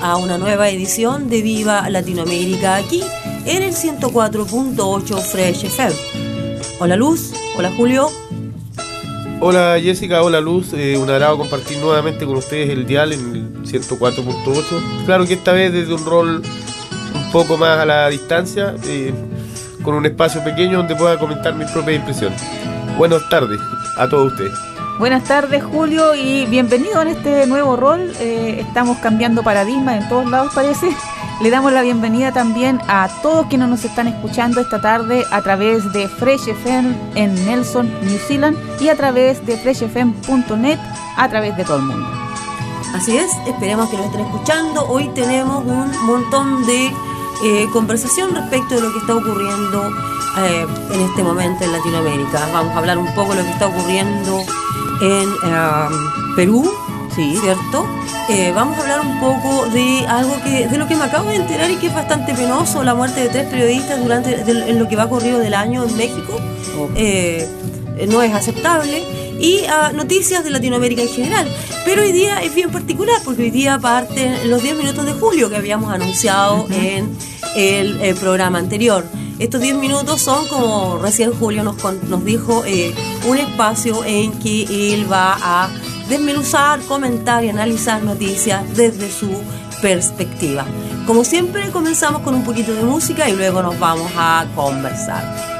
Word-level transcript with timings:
A 0.00 0.16
una 0.16 0.36
nueva 0.36 0.68
edición 0.68 1.28
de 1.28 1.42
Viva 1.42 1.88
Latinoamérica 1.88 2.76
aquí 2.76 3.02
en 3.44 3.62
el 3.62 3.72
104.8 3.72 5.20
Fresh 5.20 5.64
FM. 5.64 5.94
Hola 6.80 6.96
Luz, 6.96 7.32
hola 7.56 7.70
Julio. 7.76 8.10
Hola 9.40 9.78
Jessica, 9.80 10.22
hola 10.22 10.40
Luz, 10.40 10.72
eh, 10.72 10.98
un 10.98 11.08
agrado 11.08 11.38
compartir 11.38 11.78
nuevamente 11.78 12.26
con 12.26 12.36
ustedes 12.36 12.70
el 12.70 12.86
dial 12.86 13.12
en 13.12 13.20
el 13.20 13.62
104.8. 13.64 15.04
Claro 15.04 15.24
que 15.24 15.34
esta 15.34 15.52
vez 15.52 15.72
desde 15.72 15.94
un 15.94 16.04
rol 16.04 16.42
un 17.14 17.32
poco 17.32 17.56
más 17.56 17.78
a 17.78 17.86
la 17.86 18.08
distancia, 18.08 18.74
eh, 18.86 19.14
con 19.82 19.94
un 19.94 20.04
espacio 20.06 20.42
pequeño 20.42 20.78
donde 20.78 20.96
pueda 20.96 21.18
comentar 21.18 21.54
mis 21.54 21.70
propias 21.70 21.96
impresiones. 21.98 22.42
Buenas 22.98 23.28
tardes 23.28 23.60
a 23.96 24.08
todos 24.08 24.32
ustedes. 24.32 24.75
Buenas 24.98 25.24
tardes 25.24 25.62
Julio 25.62 26.14
y 26.14 26.46
bienvenido 26.46 27.02
en 27.02 27.08
este 27.08 27.46
nuevo 27.46 27.76
rol. 27.76 28.14
Eh, 28.18 28.64
estamos 28.66 28.96
cambiando 28.96 29.42
paradigma 29.42 29.94
en 29.94 30.08
todos 30.08 30.30
lados 30.30 30.54
parece. 30.54 30.88
Le 31.42 31.50
damos 31.50 31.70
la 31.74 31.82
bienvenida 31.82 32.32
también 32.32 32.80
a 32.88 33.06
todos 33.20 33.46
quienes 33.48 33.68
nos 33.68 33.84
están 33.84 34.08
escuchando 34.08 34.58
esta 34.58 34.80
tarde 34.80 35.22
a 35.30 35.42
través 35.42 35.92
de 35.92 36.08
Fresh 36.08 36.48
FM 36.48 36.96
en 37.14 37.34
Nelson, 37.44 37.92
New 38.06 38.18
Zealand 38.26 38.56
y 38.80 38.88
a 38.88 38.96
través 38.96 39.44
de 39.44 39.58
freshfm.net 39.58 40.78
a 41.18 41.28
través 41.28 41.54
de 41.58 41.64
todo 41.64 41.76
el 41.76 41.82
mundo. 41.82 42.08
Así 42.94 43.18
es, 43.18 43.30
esperemos 43.46 43.90
que 43.90 43.98
nos 43.98 44.06
estén 44.06 44.22
escuchando. 44.22 44.88
Hoy 44.88 45.08
tenemos 45.08 45.62
un 45.62 46.06
montón 46.06 46.64
de 46.64 46.86
eh, 47.44 47.66
conversación 47.70 48.34
respecto 48.34 48.76
de 48.76 48.80
lo 48.80 48.92
que 48.94 48.98
está 49.00 49.14
ocurriendo 49.14 49.90
eh, 50.38 50.66
en 50.90 51.00
este 51.02 51.22
momento 51.22 51.64
en 51.64 51.72
Latinoamérica. 51.72 52.48
Vamos 52.50 52.74
a 52.74 52.78
hablar 52.78 52.96
un 52.96 53.14
poco 53.14 53.32
de 53.32 53.42
lo 53.42 53.42
que 53.42 53.50
está 53.50 53.66
ocurriendo 53.66 54.42
en 55.00 55.28
um, 55.28 56.34
Perú, 56.36 56.70
sí. 57.14 57.36
¿cierto? 57.40 57.86
Eh, 58.28 58.52
vamos 58.54 58.76
a 58.78 58.80
hablar 58.82 59.00
un 59.00 59.20
poco 59.20 59.66
de 59.66 60.04
algo 60.08 60.34
que 60.42 60.66
de 60.66 60.78
lo 60.78 60.86
que 60.86 60.96
me 60.96 61.04
acabo 61.04 61.28
de 61.28 61.36
enterar 61.36 61.70
y 61.70 61.76
que 61.76 61.88
es 61.88 61.94
bastante 61.94 62.34
penoso, 62.34 62.82
la 62.82 62.94
muerte 62.94 63.20
de 63.20 63.28
tres 63.28 63.48
periodistas 63.48 64.02
durante 64.02 64.40
en 64.40 64.78
lo 64.78 64.88
que 64.88 64.96
va 64.96 65.08
corrido 65.08 65.38
del 65.38 65.54
año 65.54 65.84
en 65.84 65.96
México. 65.96 66.40
Eh, 66.94 67.48
no 68.08 68.20
es 68.22 68.34
aceptable 68.34 69.02
y 69.40 69.60
uh, 69.62 69.96
noticias 69.96 70.44
de 70.44 70.50
Latinoamérica 70.50 71.02
en 71.02 71.08
general. 71.08 71.48
Pero 71.84 72.02
hoy 72.02 72.12
día 72.12 72.42
es 72.42 72.54
bien 72.54 72.70
particular 72.70 73.20
porque 73.24 73.44
hoy 73.44 73.50
día 73.50 73.78
parten 73.78 74.50
los 74.50 74.62
10 74.62 74.76
minutos 74.76 75.06
de 75.06 75.12
julio 75.12 75.48
que 75.48 75.56
habíamos 75.56 75.92
anunciado 75.92 76.66
en 76.70 77.16
el, 77.54 78.00
el, 78.00 78.14
programa 78.16 78.58
anterior. 78.58 79.04
Estos 79.38 79.60
10 79.60 79.76
minutos 79.76 80.22
son, 80.22 80.48
como 80.48 80.98
recién 80.98 81.32
Julio 81.32 81.62
nos, 81.62 81.76
nos 82.08 82.24
dijo, 82.24 82.64
eh, 82.64 82.94
un 83.28 83.36
espacio 83.36 84.02
en 84.04 84.32
que 84.38 84.94
él 84.94 85.10
va 85.10 85.36
a 85.40 85.68
desmenuzar, 86.08 86.80
comentar 86.82 87.44
y 87.44 87.50
analizar 87.50 88.02
noticias 88.02 88.62
desde 88.74 89.10
su 89.10 89.28
perspectiva. 89.82 90.64
Como 91.06 91.22
siempre, 91.22 91.70
comenzamos 91.70 92.22
con 92.22 92.34
un 92.34 92.44
poquito 92.44 92.72
de 92.72 92.82
música 92.82 93.28
y 93.28 93.36
luego 93.36 93.62
nos 93.62 93.78
vamos 93.78 94.10
a 94.16 94.46
conversar. 94.54 95.55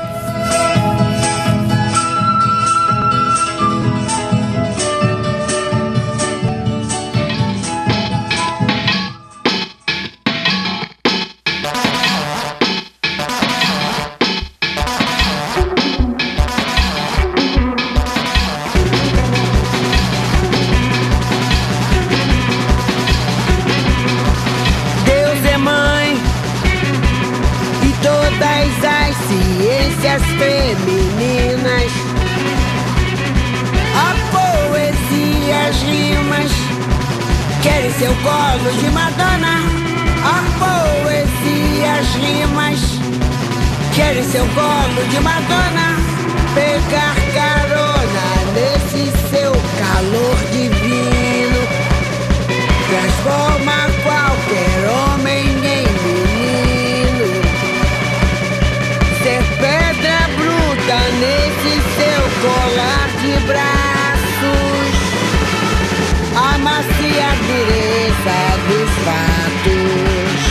fatos. 69.06 70.42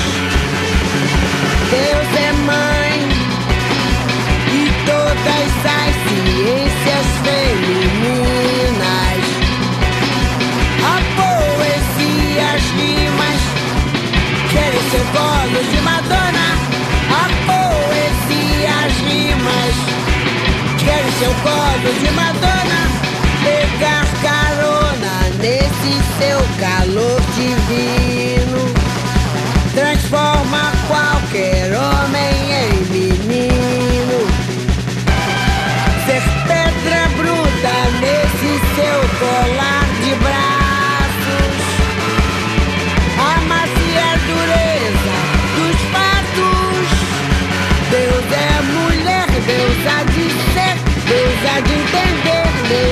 Deus 1.71 2.09
é 2.15 2.31
mãe 2.51 2.95
e 4.47 4.63
todas 4.89 5.51
as 5.79 5.93
ciências 6.07 7.07
femininas. 7.25 9.23
A 10.83 10.95
poesia, 11.19 12.45
as 12.55 12.65
rimas, 12.77 13.41
querem 14.53 14.83
ser 14.91 15.05
bolos 15.15 15.67
de 15.73 15.79
Madonna. 15.81 16.47
A 17.11 17.25
poesia, 17.49 18.71
as 18.85 18.95
rimas, 19.05 19.75
querem 20.79 21.11
ser 21.19 21.33
bolos 21.43 21.97
de 21.99 22.11
Madonna. 22.11 22.81
Pegar 23.43 24.05
carona 24.23 25.15
nesse 25.41 25.93
seu 26.17 26.39
calor 26.59 27.21
divino. 27.35 27.94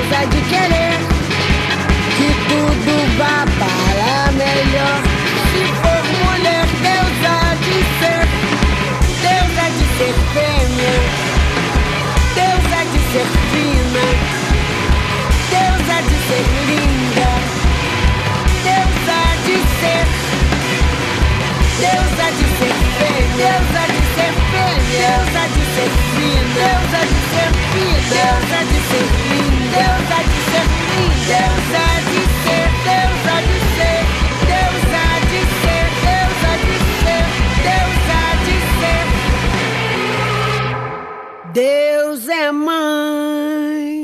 coisa 0.03 0.15
é 0.15 0.25
de 0.25 0.41
querer 0.41 0.93
que 2.17 2.29
tudo 2.49 3.17
vá 3.17 3.45
para 3.59 4.31
melhor. 4.31 5.01
Se 5.51 5.63
for 5.81 6.03
mulher, 6.25 6.65
Deus 6.81 7.17
há 7.27 7.55
de 7.55 7.77
ser, 7.99 8.25
Deus 9.21 9.53
há 9.57 9.69
de 9.69 9.85
ser 9.97 10.13
fêmea, 10.33 10.97
Deus 12.35 12.65
há 12.73 12.83
de 12.83 12.99
ser 13.11 13.27
fina, 13.51 14.05
Deus 15.49 15.85
há 15.89 16.01
de 16.01 16.17
ser 16.27 16.43
linda, 16.67 17.29
Deus 18.63 19.03
há 19.09 19.35
de 19.45 19.57
ser, 19.79 20.05
Deus 21.79 22.13
há 22.19 22.29
de 22.31 22.45
ser 22.57 22.73
fêmea, 22.97 23.53
Deus 23.53 23.75
há 23.75 23.85
de 23.87 24.01
ser 24.15 24.33
fêmea, 24.51 25.11
Deus 25.13 25.35
há 25.35 25.47
de 25.47 25.63
ser 25.75 25.91
fina, 26.13 26.53
Deus 26.55 26.93
há 26.93 27.05
de 27.05 27.19
ser 27.31 27.49
fina, 27.73 28.09
Deus 28.09 28.51
há 28.51 28.63
de 28.63 28.79
ser 28.89 29.23
linda. 29.23 29.32
É 42.29 42.51
mãe. 42.51 44.03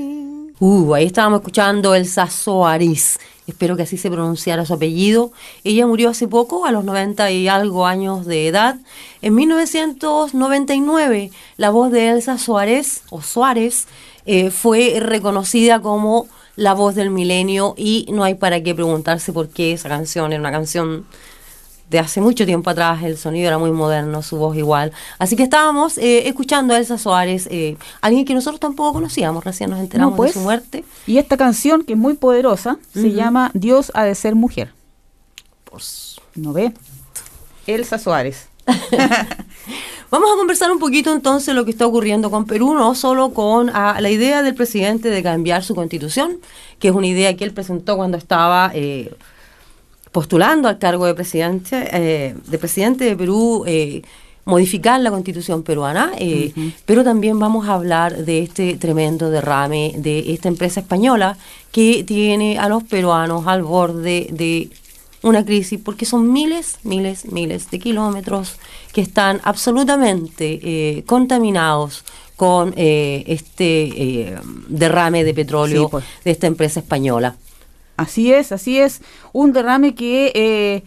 Uh, 0.59 0.93
ahí 0.93 1.05
estábamos 1.05 1.39
escuchando 1.39 1.95
Elsa 1.95 2.27
Soares. 2.27 3.19
Espero 3.47 3.75
que 3.75 3.83
así 3.83 3.97
se 3.97 4.11
pronunciara 4.11 4.65
su 4.65 4.73
apellido. 4.73 5.31
Ella 5.63 5.87
murió 5.87 6.09
hace 6.09 6.27
poco, 6.27 6.65
a 6.65 6.71
los 6.71 6.83
90 6.83 7.31
y 7.31 7.47
algo 7.47 7.85
años 7.87 8.25
de 8.25 8.47
edad. 8.47 8.77
En 9.21 9.35
1999, 9.35 11.31
la 11.57 11.69
voz 11.71 11.91
de 11.91 12.09
Elsa 12.09 12.37
Suárez, 12.37 13.01
o 13.09 13.21
Suárez, 13.21 13.87
eh, 14.31 14.51
fue 14.51 14.99
reconocida 14.99 15.81
como 15.81 16.27
la 16.55 16.75
voz 16.75 16.93
del 16.93 17.09
milenio 17.09 17.73
y 17.75 18.05
no 18.11 18.23
hay 18.23 18.35
para 18.35 18.61
qué 18.61 18.75
preguntarse 18.75 19.33
por 19.33 19.49
qué 19.49 19.73
esa 19.73 19.89
canción 19.89 20.31
era 20.31 20.39
una 20.39 20.51
canción 20.51 21.07
de 21.89 21.97
hace 21.97 22.21
mucho 22.21 22.45
tiempo 22.45 22.69
atrás, 22.69 23.01
el 23.01 23.17
sonido 23.17 23.47
era 23.47 23.57
muy 23.57 23.71
moderno, 23.71 24.21
su 24.21 24.37
voz 24.37 24.55
igual. 24.55 24.91
Así 25.17 25.35
que 25.35 25.41
estábamos 25.41 25.97
eh, 25.97 26.27
escuchando 26.27 26.75
a 26.75 26.77
Elsa 26.77 26.99
Suárez, 26.99 27.47
eh, 27.49 27.75
alguien 28.01 28.23
que 28.23 28.35
nosotros 28.35 28.59
tampoco 28.59 28.93
conocíamos, 28.93 29.43
recién 29.43 29.71
nos 29.71 29.79
enteramos 29.79 30.11
No, 30.11 30.17
pues. 30.17 30.35
de 30.35 30.39
su 30.39 30.41
muerte. 30.41 30.83
Y 31.07 31.17
esta 31.17 31.35
canción, 31.35 31.83
que 31.83 31.93
es 31.93 31.99
muy 31.99 32.13
poderosa, 32.13 32.77
se 32.93 33.11
llama 33.11 33.49
Dios 33.55 33.91
ha 33.95 34.03
de 34.03 34.13
ser 34.13 34.35
mujer. 34.35 34.71
Pues, 35.63 36.21
¿No 36.35 36.53
ve? 36.53 36.71
Elsa 37.65 37.97
Suárez. 37.97 38.48
Vamos 40.11 40.29
a 40.33 40.37
conversar 40.37 40.71
un 40.71 40.79
poquito 40.79 41.13
entonces 41.13 41.53
lo 41.53 41.65
que 41.65 41.71
está 41.71 41.85
ocurriendo 41.85 42.31
con 42.31 42.45
Perú, 42.45 42.73
no 42.73 42.95
solo 42.95 43.31
con 43.31 43.69
ah, 43.73 43.99
la 44.01 44.09
idea 44.09 44.41
del 44.41 44.55
presidente 44.55 45.09
de 45.09 45.21
cambiar 45.21 45.63
su 45.63 45.75
constitución, 45.75 46.39
que 46.79 46.87
es 46.87 46.95
una 46.95 47.05
idea 47.05 47.37
que 47.37 47.43
él 47.43 47.53
presentó 47.53 47.95
cuando 47.95 48.17
estaba 48.17 48.71
eh, 48.73 49.13
postulando 50.11 50.67
al 50.67 50.79
cargo 50.79 51.05
de 51.05 51.13
presidente, 51.13 51.89
eh, 51.91 52.35
de 52.47 52.57
presidente 52.57 53.03
de 53.03 53.15
Perú, 53.15 53.63
eh, 53.67 54.01
modificar 54.45 54.99
la 54.99 55.11
constitución 55.11 55.61
peruana, 55.63 56.11
eh, 56.17 56.53
pero 56.85 57.03
también 57.03 57.37
vamos 57.37 57.67
a 57.67 57.75
hablar 57.75 58.25
de 58.25 58.39
este 58.39 58.75
tremendo 58.77 59.29
derrame 59.29 59.93
de 59.95 60.33
esta 60.33 60.47
empresa 60.47 60.79
española 60.79 61.37
que 61.71 62.03
tiene 62.03 62.57
a 62.57 62.67
los 62.67 62.83
peruanos 62.83 63.45
al 63.45 63.61
borde 63.61 64.27
de 64.31 64.69
una 65.21 65.43
crisis, 65.43 65.79
porque 65.83 66.05
son 66.05 66.31
miles, 66.31 66.77
miles, 66.83 67.25
miles 67.31 67.69
de 67.71 67.79
kilómetros 67.79 68.57
que 68.93 69.01
están 69.01 69.41
absolutamente 69.43 70.59
eh, 70.63 71.03
contaminados 71.05 72.05
con 72.37 72.73
eh, 72.77 73.23
este 73.27 73.83
eh, 74.31 74.35
derrame 74.69 75.23
de 75.25 75.33
petróleo 75.33 75.83
Sí, 75.83 75.87
pues. 75.91 76.05
de 76.23 76.31
esta 76.31 76.47
empresa 76.47 76.79
española. 76.79 77.35
Así 77.97 78.31
es, 78.31 78.53
así 78.53 78.79
es. 78.79 79.01
Un 79.33 79.51
derrame 79.51 79.93
que 79.93 80.31
eh, 80.33 80.83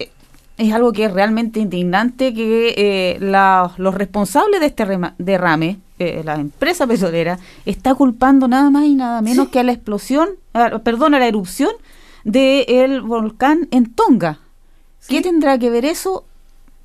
eh, 0.00 0.10
es 0.58 0.72
algo 0.72 0.92
que 0.92 1.04
es 1.04 1.12
realmente 1.12 1.60
indignante, 1.60 2.34
que 2.34 3.16
la- 3.20 3.72
los 3.76 3.94
responsables 3.94 4.58
de 4.58 4.66
este 4.66 4.84
derrame, 5.18 5.78
eh, 6.00 6.22
la 6.24 6.34
empresa 6.34 6.84
petrolera, 6.88 7.38
está 7.64 7.94
culpando 7.94 8.48
nada 8.48 8.70
más 8.70 8.86
y 8.86 8.96
nada 8.96 9.22
menos 9.22 9.50
que 9.50 9.60
a 9.60 9.62
la 9.62 9.70
explosión, 9.70 10.30
a- 10.52 10.80
perdón, 10.80 11.14
a 11.14 11.20
la 11.20 11.28
erupción 11.28 11.70
del 12.24 13.00
volcán 13.02 13.68
en 13.70 13.92
Tonga. 13.94 14.38
¿Qué 15.08 15.20
tendrá 15.20 15.58
que 15.58 15.70
ver 15.70 15.84
eso? 15.84 16.24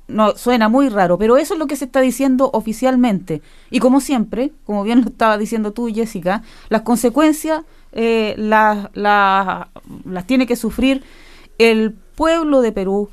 No, 0.08 0.36
suena 0.36 0.68
muy 0.68 0.88
raro, 0.88 1.18
pero 1.18 1.36
eso 1.36 1.54
es 1.54 1.60
lo 1.60 1.66
que 1.66 1.76
se 1.76 1.84
está 1.84 2.00
diciendo 2.00 2.50
oficialmente. 2.54 3.42
Y 3.70 3.78
como 3.78 4.00
siempre, 4.00 4.52
como 4.64 4.82
bien 4.82 5.02
lo 5.02 5.08
estaba 5.10 5.36
diciendo 5.36 5.72
tú, 5.72 5.88
Jessica, 5.94 6.42
las 6.70 6.82
consecuencias 6.82 7.62
eh, 7.92 8.34
las, 8.38 8.88
las- 8.94 9.68
las 10.04 10.26
tiene 10.26 10.46
que 10.46 10.56
sufrir 10.56 11.02
el 11.58 11.92
pueblo 11.92 12.60
de 12.62 12.72
Perú, 12.72 13.10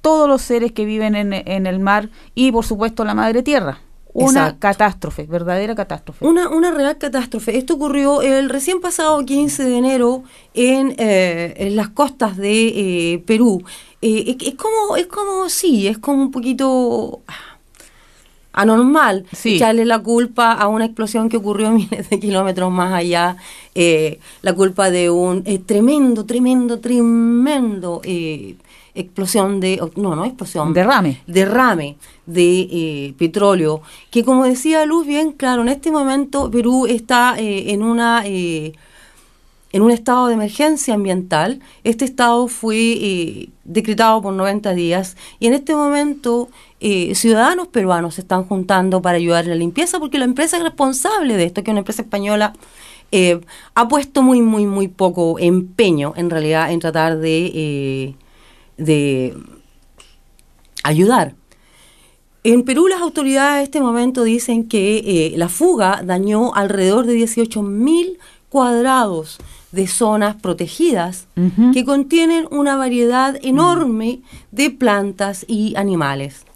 todos 0.00 0.28
los 0.28 0.42
seres 0.42 0.72
que 0.72 0.84
viven 0.84 1.14
en, 1.16 1.32
en 1.32 1.66
el 1.66 1.80
mar 1.80 2.08
y, 2.34 2.52
por 2.52 2.64
supuesto, 2.64 3.04
la 3.04 3.14
madre 3.14 3.42
tierra. 3.42 3.80
Una 4.18 4.40
Exacto. 4.40 4.58
catástrofe, 4.60 5.26
verdadera 5.26 5.74
catástrofe. 5.74 6.24
Una, 6.26 6.48
una 6.48 6.70
real 6.72 6.98
catástrofe. 6.98 7.56
Esto 7.56 7.74
ocurrió 7.74 8.20
el 8.22 8.48
recién 8.48 8.80
pasado 8.80 9.24
15 9.24 9.64
de 9.64 9.76
enero 9.76 10.24
en, 10.54 10.94
eh, 10.98 11.54
en 11.56 11.76
las 11.76 11.88
costas 11.90 12.36
de 12.36 12.68
eh, 13.14 13.18
Perú. 13.26 13.62
Eh, 14.02 14.36
es, 14.40 14.54
como, 14.54 14.96
es 14.96 15.06
como, 15.06 15.48
sí, 15.48 15.86
es 15.86 15.98
como 15.98 16.22
un 16.22 16.30
poquito 16.30 17.20
ah, 17.28 17.34
anormal 18.52 19.24
Sí. 19.32 19.56
echarle 19.56 19.84
la 19.84 20.00
culpa 20.00 20.52
a 20.52 20.66
una 20.68 20.84
explosión 20.86 21.28
que 21.28 21.36
ocurrió 21.36 21.70
miles 21.80 22.10
de 22.10 22.18
kilómetros 22.18 22.70
más 22.72 22.92
allá, 22.92 23.36
eh, 23.74 24.18
la 24.42 24.52
culpa 24.52 24.90
de 24.90 25.10
un 25.10 25.44
tremendo, 25.64 26.24
tremendo, 26.26 26.80
tremendo 26.80 28.00
explosión 29.00 29.60
de, 29.60 29.80
no, 29.96 30.14
no 30.16 30.24
explosión, 30.24 30.72
Derrame. 30.74 31.20
derrame 31.26 31.96
de 32.26 32.68
eh, 32.70 33.14
petróleo, 33.18 33.82
que 34.10 34.24
como 34.24 34.44
decía 34.44 34.84
Luz 34.86 35.06
bien 35.06 35.32
claro, 35.32 35.62
en 35.62 35.68
este 35.68 35.90
momento 35.90 36.50
Perú 36.50 36.86
está 36.86 37.34
eh, 37.38 37.72
en 37.72 37.82
una 37.82 38.22
eh, 38.26 38.72
en 39.72 39.82
un 39.82 39.90
estado 39.90 40.28
de 40.28 40.34
emergencia 40.34 40.94
ambiental. 40.94 41.60
Este 41.84 42.04
estado 42.04 42.48
fue 42.48 42.76
eh, 42.78 43.48
decretado 43.64 44.22
por 44.22 44.32
90 44.32 44.72
días 44.74 45.16
y 45.38 45.46
en 45.46 45.54
este 45.54 45.74
momento 45.74 46.48
eh, 46.80 47.14
ciudadanos 47.14 47.68
peruanos 47.68 48.14
se 48.14 48.22
están 48.22 48.44
juntando 48.44 49.02
para 49.02 49.16
ayudar 49.18 49.44
en 49.44 49.50
la 49.50 49.56
limpieza 49.56 49.98
porque 49.98 50.18
la 50.18 50.24
empresa 50.24 50.58
responsable 50.58 51.36
de 51.36 51.44
esto, 51.44 51.62
que 51.62 51.70
es 51.70 51.72
una 51.72 51.80
empresa 51.80 52.02
española, 52.02 52.54
eh, 53.12 53.40
ha 53.74 53.88
puesto 53.88 54.22
muy, 54.22 54.42
muy, 54.42 54.66
muy 54.66 54.88
poco 54.88 55.38
empeño 55.38 56.12
en 56.16 56.30
realidad 56.30 56.70
en 56.72 56.80
tratar 56.80 57.18
de, 57.18 57.52
eh, 57.54 58.14
de 58.78 59.36
ayudar. 60.82 61.34
En 62.44 62.64
Perú 62.64 62.86
las 62.88 63.02
autoridades 63.02 63.58
en 63.58 63.64
este 63.64 63.80
momento 63.80 64.22
dicen 64.22 64.68
que 64.68 64.98
eh, 64.98 65.34
la 65.36 65.48
fuga 65.48 66.02
dañó 66.04 66.54
alrededor 66.54 67.04
de 67.04 67.14
18 67.14 67.62
mil 67.62 68.18
cuadrados 68.48 69.38
de 69.72 69.86
zonas 69.86 70.36
protegidas 70.36 71.26
que 71.74 71.84
contienen 71.84 72.46
una 72.50 72.76
variedad 72.76 73.36
enorme 73.42 74.20
de 74.50 74.70
plantas 74.70 75.44
y 75.46 75.76
animales. 75.76 76.46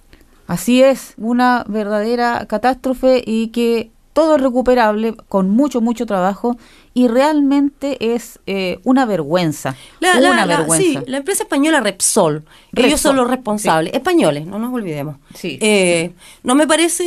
Así 0.46 0.82
es, 0.82 1.14
una 1.18 1.64
verdadera 1.68 2.46
catástrofe 2.46 3.22
y 3.26 3.48
que 3.48 3.90
todo 4.12 4.36
es 4.36 4.42
recuperable 4.42 5.14
con 5.28 5.50
mucho, 5.50 5.80
mucho 5.80 6.06
trabajo 6.06 6.56
y 6.94 7.08
realmente 7.08 8.14
es 8.14 8.38
eh, 8.46 8.78
una 8.84 9.06
vergüenza. 9.06 9.74
La, 10.00 10.12
una 10.18 10.20
la- 10.20 10.46
la- 10.46 10.56
vergüenza. 10.58 10.82
sí, 10.86 10.98
la 11.06 11.16
empresa 11.18 11.44
española 11.44 11.80
Repsol, 11.80 12.44
ellos 12.76 13.00
son 13.00 13.16
los 13.16 13.28
responsables, 13.28 13.94
españoles, 13.94 14.46
no 14.46 14.58
nos 14.58 14.72
olvidemos. 14.74 15.16
Sí. 15.34 15.58
Eh, 15.60 16.12
no 16.42 16.54
me 16.54 16.66
parece 16.66 17.04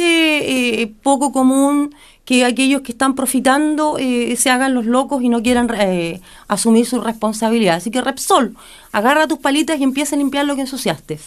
eh, 0.82 0.92
poco 1.04 1.32
común 1.32 1.94
que 2.26 2.44
aquellos 2.44 2.82
que 2.82 2.92
están 2.94 3.14
profitando 3.14 3.98
eh, 4.00 4.36
se 4.36 4.50
hagan 4.50 4.74
los 4.74 4.88
locos 4.88 5.22
y 5.22 5.30
no 5.30 5.44
quieran 5.44 5.70
eh, 5.78 6.22
asumir 6.48 6.88
su 6.88 7.00
responsabilidad. 7.00 7.76
Así 7.76 7.92
que 7.92 8.02
Repsol, 8.02 8.56
agarra 8.92 9.28
tus 9.28 9.38
palitas 9.38 9.80
y 9.80 9.84
empieza 9.84 10.16
a 10.16 10.18
limpiar 10.18 10.46
lo 10.46 10.56
que 10.56 10.62
ensuciaste. 10.62 11.20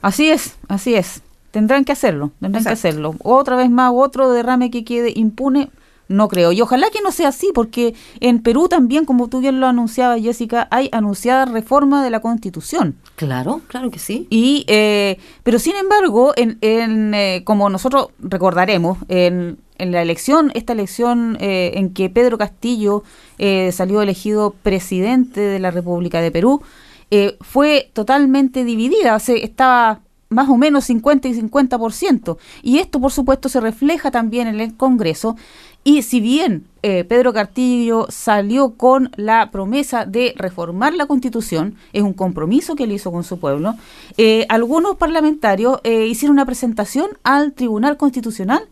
Así 0.00 0.30
es, 0.30 0.54
así 0.68 0.94
es. 0.94 1.22
Tendrán 1.50 1.84
que 1.84 1.90
hacerlo, 1.92 2.30
tendrán 2.40 2.62
que 2.62 2.70
hacerlo. 2.70 3.16
Otra 3.24 3.56
vez 3.56 3.70
más, 3.70 3.90
otro 3.92 4.30
derrame 4.30 4.70
que 4.70 4.84
quede 4.84 5.12
impune, 5.16 5.70
no 6.08 6.28
creo. 6.28 6.52
Y 6.52 6.60
ojalá 6.60 6.90
que 6.90 7.00
no 7.00 7.12
sea 7.12 7.28
así, 7.28 7.50
porque 7.54 7.94
en 8.20 8.40
Perú 8.40 8.68
también, 8.68 9.04
como 9.04 9.28
tú 9.28 9.40
bien 9.40 9.60
lo 9.60 9.66
anunciabas, 9.66 10.20
Jessica, 10.20 10.68
hay 10.70 10.88
anunciada 10.92 11.44
reforma 11.44 12.02
de 12.02 12.10
la 12.10 12.20
Constitución. 12.20 12.96
Claro, 13.16 13.60
claro 13.68 13.90
que 13.90 13.98
sí. 13.98 14.26
Y, 14.30 14.64
eh, 14.68 15.18
pero 15.42 15.58
sin 15.58 15.76
embargo, 15.76 16.32
en, 16.36 16.58
en, 16.60 17.14
eh, 17.14 17.42
como 17.44 17.70
nosotros 17.70 18.08
recordaremos, 18.18 18.98
en, 19.08 19.58
en 19.78 19.92
la 19.92 20.02
elección, 20.02 20.50
esta 20.54 20.72
elección 20.72 21.36
eh, 21.40 21.72
en 21.74 21.94
que 21.94 22.10
Pedro 22.10 22.36
Castillo 22.36 23.04
eh, 23.38 23.70
salió 23.72 24.02
elegido 24.02 24.54
presidente 24.62 25.40
de 25.40 25.58
la 25.58 25.70
República 25.70 26.20
de 26.20 26.30
Perú, 26.30 26.62
eh, 27.10 27.36
fue 27.40 27.90
totalmente 27.94 28.64
dividida, 28.64 29.16
o 29.16 29.20
sea, 29.20 29.36
estaba 29.36 30.00
más 30.28 30.48
o 30.50 30.56
menos 30.58 30.84
50 30.84 31.28
y 31.28 31.40
50%. 31.40 32.36
Y 32.62 32.78
esto, 32.78 33.00
por 33.00 33.12
supuesto, 33.12 33.48
se 33.48 33.60
refleja 33.60 34.10
también 34.10 34.46
en 34.46 34.60
el 34.60 34.76
Congreso. 34.76 35.36
Y 35.84 36.02
si 36.02 36.20
bien 36.20 36.66
eh, 36.82 37.04
Pedro 37.04 37.32
Castillo 37.32 38.06
salió 38.10 38.74
con 38.74 39.10
la 39.16 39.50
promesa 39.50 40.04
de 40.04 40.34
reformar 40.36 40.94
la 40.94 41.06
Constitución, 41.06 41.76
es 41.92 42.02
un 42.02 42.12
compromiso 42.12 42.74
que 42.76 42.84
él 42.84 42.92
hizo 42.92 43.10
con 43.10 43.24
su 43.24 43.38
pueblo, 43.38 43.74
eh, 44.16 44.44
algunos 44.48 44.96
parlamentarios 44.96 45.80
eh, 45.84 46.06
hicieron 46.06 46.34
una 46.34 46.46
presentación 46.46 47.10
al 47.22 47.52
Tribunal 47.52 47.96
Constitucional 47.96 48.68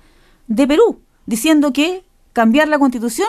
de 0.46 0.66
Perú, 0.66 1.00
diciendo 1.24 1.72
que 1.72 2.04
cambiar 2.32 2.68
la 2.68 2.78
Constitución 2.78 3.28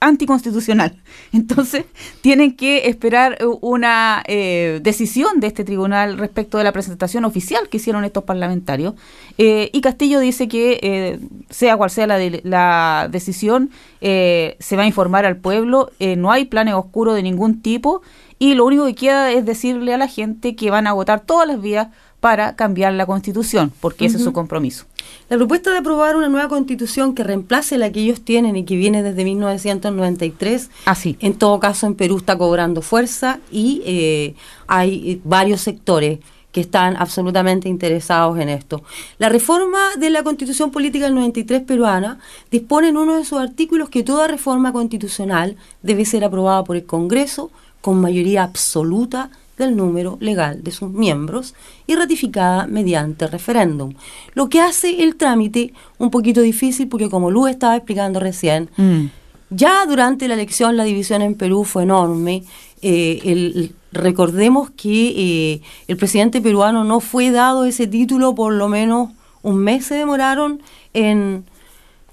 anticonstitucional. 0.00 0.96
Entonces, 1.32 1.84
tienen 2.20 2.56
que 2.56 2.88
esperar 2.88 3.38
eh, 3.40 3.44
una 3.60 4.22
eh, 4.26 4.80
decisión 4.82 5.40
de 5.40 5.48
este 5.48 5.64
tribunal 5.64 6.18
respecto 6.18 6.58
de 6.58 6.64
la 6.64 6.72
presentación 6.72 7.24
oficial 7.24 7.68
que 7.68 7.78
hicieron 7.78 8.04
estos 8.04 8.24
parlamentarios. 8.24 8.94
Eh, 9.38 9.70
y 9.72 9.80
Castillo 9.80 10.20
dice 10.20 10.48
que 10.48 10.78
eh, 10.82 11.18
sea 11.50 11.76
cual 11.76 11.90
sea 11.90 12.06
la, 12.06 12.18
la 12.42 13.08
decisión, 13.10 13.70
se 14.00 14.76
va 14.76 14.82
a 14.82 14.86
informar 14.86 15.26
al 15.26 15.36
pueblo, 15.36 15.90
no 15.98 16.30
hay 16.30 16.44
planes 16.44 16.74
oscuros 16.74 17.16
de 17.16 17.22
ningún 17.22 17.62
tipo 17.62 18.02
y 18.38 18.54
lo 18.54 18.64
único 18.64 18.86
que 18.86 18.94
queda 18.94 19.32
es 19.32 19.44
decirle 19.44 19.92
a 19.94 19.98
la 19.98 20.06
gente 20.06 20.54
que 20.54 20.70
van 20.70 20.86
a 20.86 20.92
votar 20.92 21.20
todas 21.20 21.46
las 21.48 21.60
vías 21.60 21.88
para 22.20 22.56
cambiar 22.56 22.92
la 22.94 23.06
constitución, 23.06 23.72
porque 23.80 24.06
ese 24.06 24.16
es 24.16 24.24
su 24.24 24.32
compromiso. 24.32 24.86
La 25.28 25.36
propuesta 25.36 25.70
de 25.70 25.78
aprobar 25.78 26.16
una 26.16 26.28
nueva 26.28 26.48
constitución 26.48 27.14
que 27.14 27.22
reemplace 27.22 27.78
la 27.78 27.92
que 27.92 28.00
ellos 28.00 28.22
tienen 28.22 28.56
y 28.56 28.64
que 28.64 28.76
viene 28.76 29.02
desde 29.02 29.24
1993, 29.24 30.70
Así. 30.84 31.16
en 31.20 31.34
todo 31.34 31.60
caso 31.60 31.86
en 31.86 31.94
Perú 31.94 32.16
está 32.16 32.36
cobrando 32.36 32.82
fuerza 32.82 33.38
y 33.52 33.82
eh, 33.84 34.34
hay 34.66 35.20
varios 35.24 35.60
sectores 35.60 36.18
que 36.50 36.60
están 36.62 36.96
absolutamente 36.96 37.68
interesados 37.68 38.38
en 38.38 38.48
esto. 38.48 38.82
La 39.18 39.28
reforma 39.28 39.78
de 39.98 40.10
la 40.10 40.22
constitución 40.22 40.70
política 40.70 41.04
del 41.04 41.14
93 41.14 41.62
peruana 41.62 42.18
dispone 42.50 42.88
en 42.88 42.96
uno 42.96 43.16
de 43.16 43.24
sus 43.24 43.38
artículos 43.38 43.90
que 43.90 44.02
toda 44.02 44.26
reforma 44.26 44.72
constitucional 44.72 45.56
debe 45.82 46.04
ser 46.04 46.24
aprobada 46.24 46.64
por 46.64 46.76
el 46.76 46.84
Congreso 46.84 47.50
con 47.80 48.00
mayoría 48.00 48.42
absoluta 48.42 49.30
del 49.58 49.76
número 49.76 50.16
legal 50.20 50.62
de 50.62 50.70
sus 50.70 50.90
miembros 50.90 51.54
y 51.86 51.94
ratificada 51.96 52.66
mediante 52.66 53.26
referéndum. 53.26 53.92
Lo 54.34 54.48
que 54.48 54.60
hace 54.60 55.02
el 55.02 55.16
trámite 55.16 55.72
un 55.98 56.10
poquito 56.10 56.40
difícil 56.40 56.88
porque 56.88 57.10
como 57.10 57.30
Lu 57.30 57.46
estaba 57.46 57.76
explicando 57.76 58.20
recién, 58.20 58.70
Mm. 58.76 59.06
ya 59.50 59.84
durante 59.86 60.28
la 60.28 60.34
elección 60.34 60.76
la 60.76 60.84
división 60.84 61.22
en 61.22 61.34
Perú 61.34 61.64
fue 61.64 61.82
enorme. 61.82 62.44
Eh, 62.82 63.20
el- 63.24 63.74
recordemos 63.92 64.70
que 64.70 65.14
eh, 65.16 65.60
el 65.88 65.96
presidente 65.96 66.40
peruano 66.40 66.84
no 66.84 67.00
fue 67.00 67.30
dado 67.30 67.64
ese 67.64 67.86
título, 67.86 68.34
por 68.34 68.52
lo 68.52 68.68
menos 68.68 69.10
un 69.42 69.56
mes 69.58 69.86
se 69.86 69.94
demoraron 69.94 70.60
en 70.94 71.44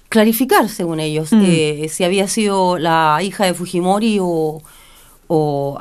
clarificar, 0.09 0.69
según 0.69 0.99
ellos, 0.99 1.33
Mm. 1.33 1.41
eh, 1.43 1.87
si 1.89 2.03
había 2.03 2.27
sido 2.27 2.77
la 2.77 3.19
hija 3.21 3.45
de 3.45 3.53
Fujimori 3.53 4.17
o, 4.21 4.61
o 5.27 5.79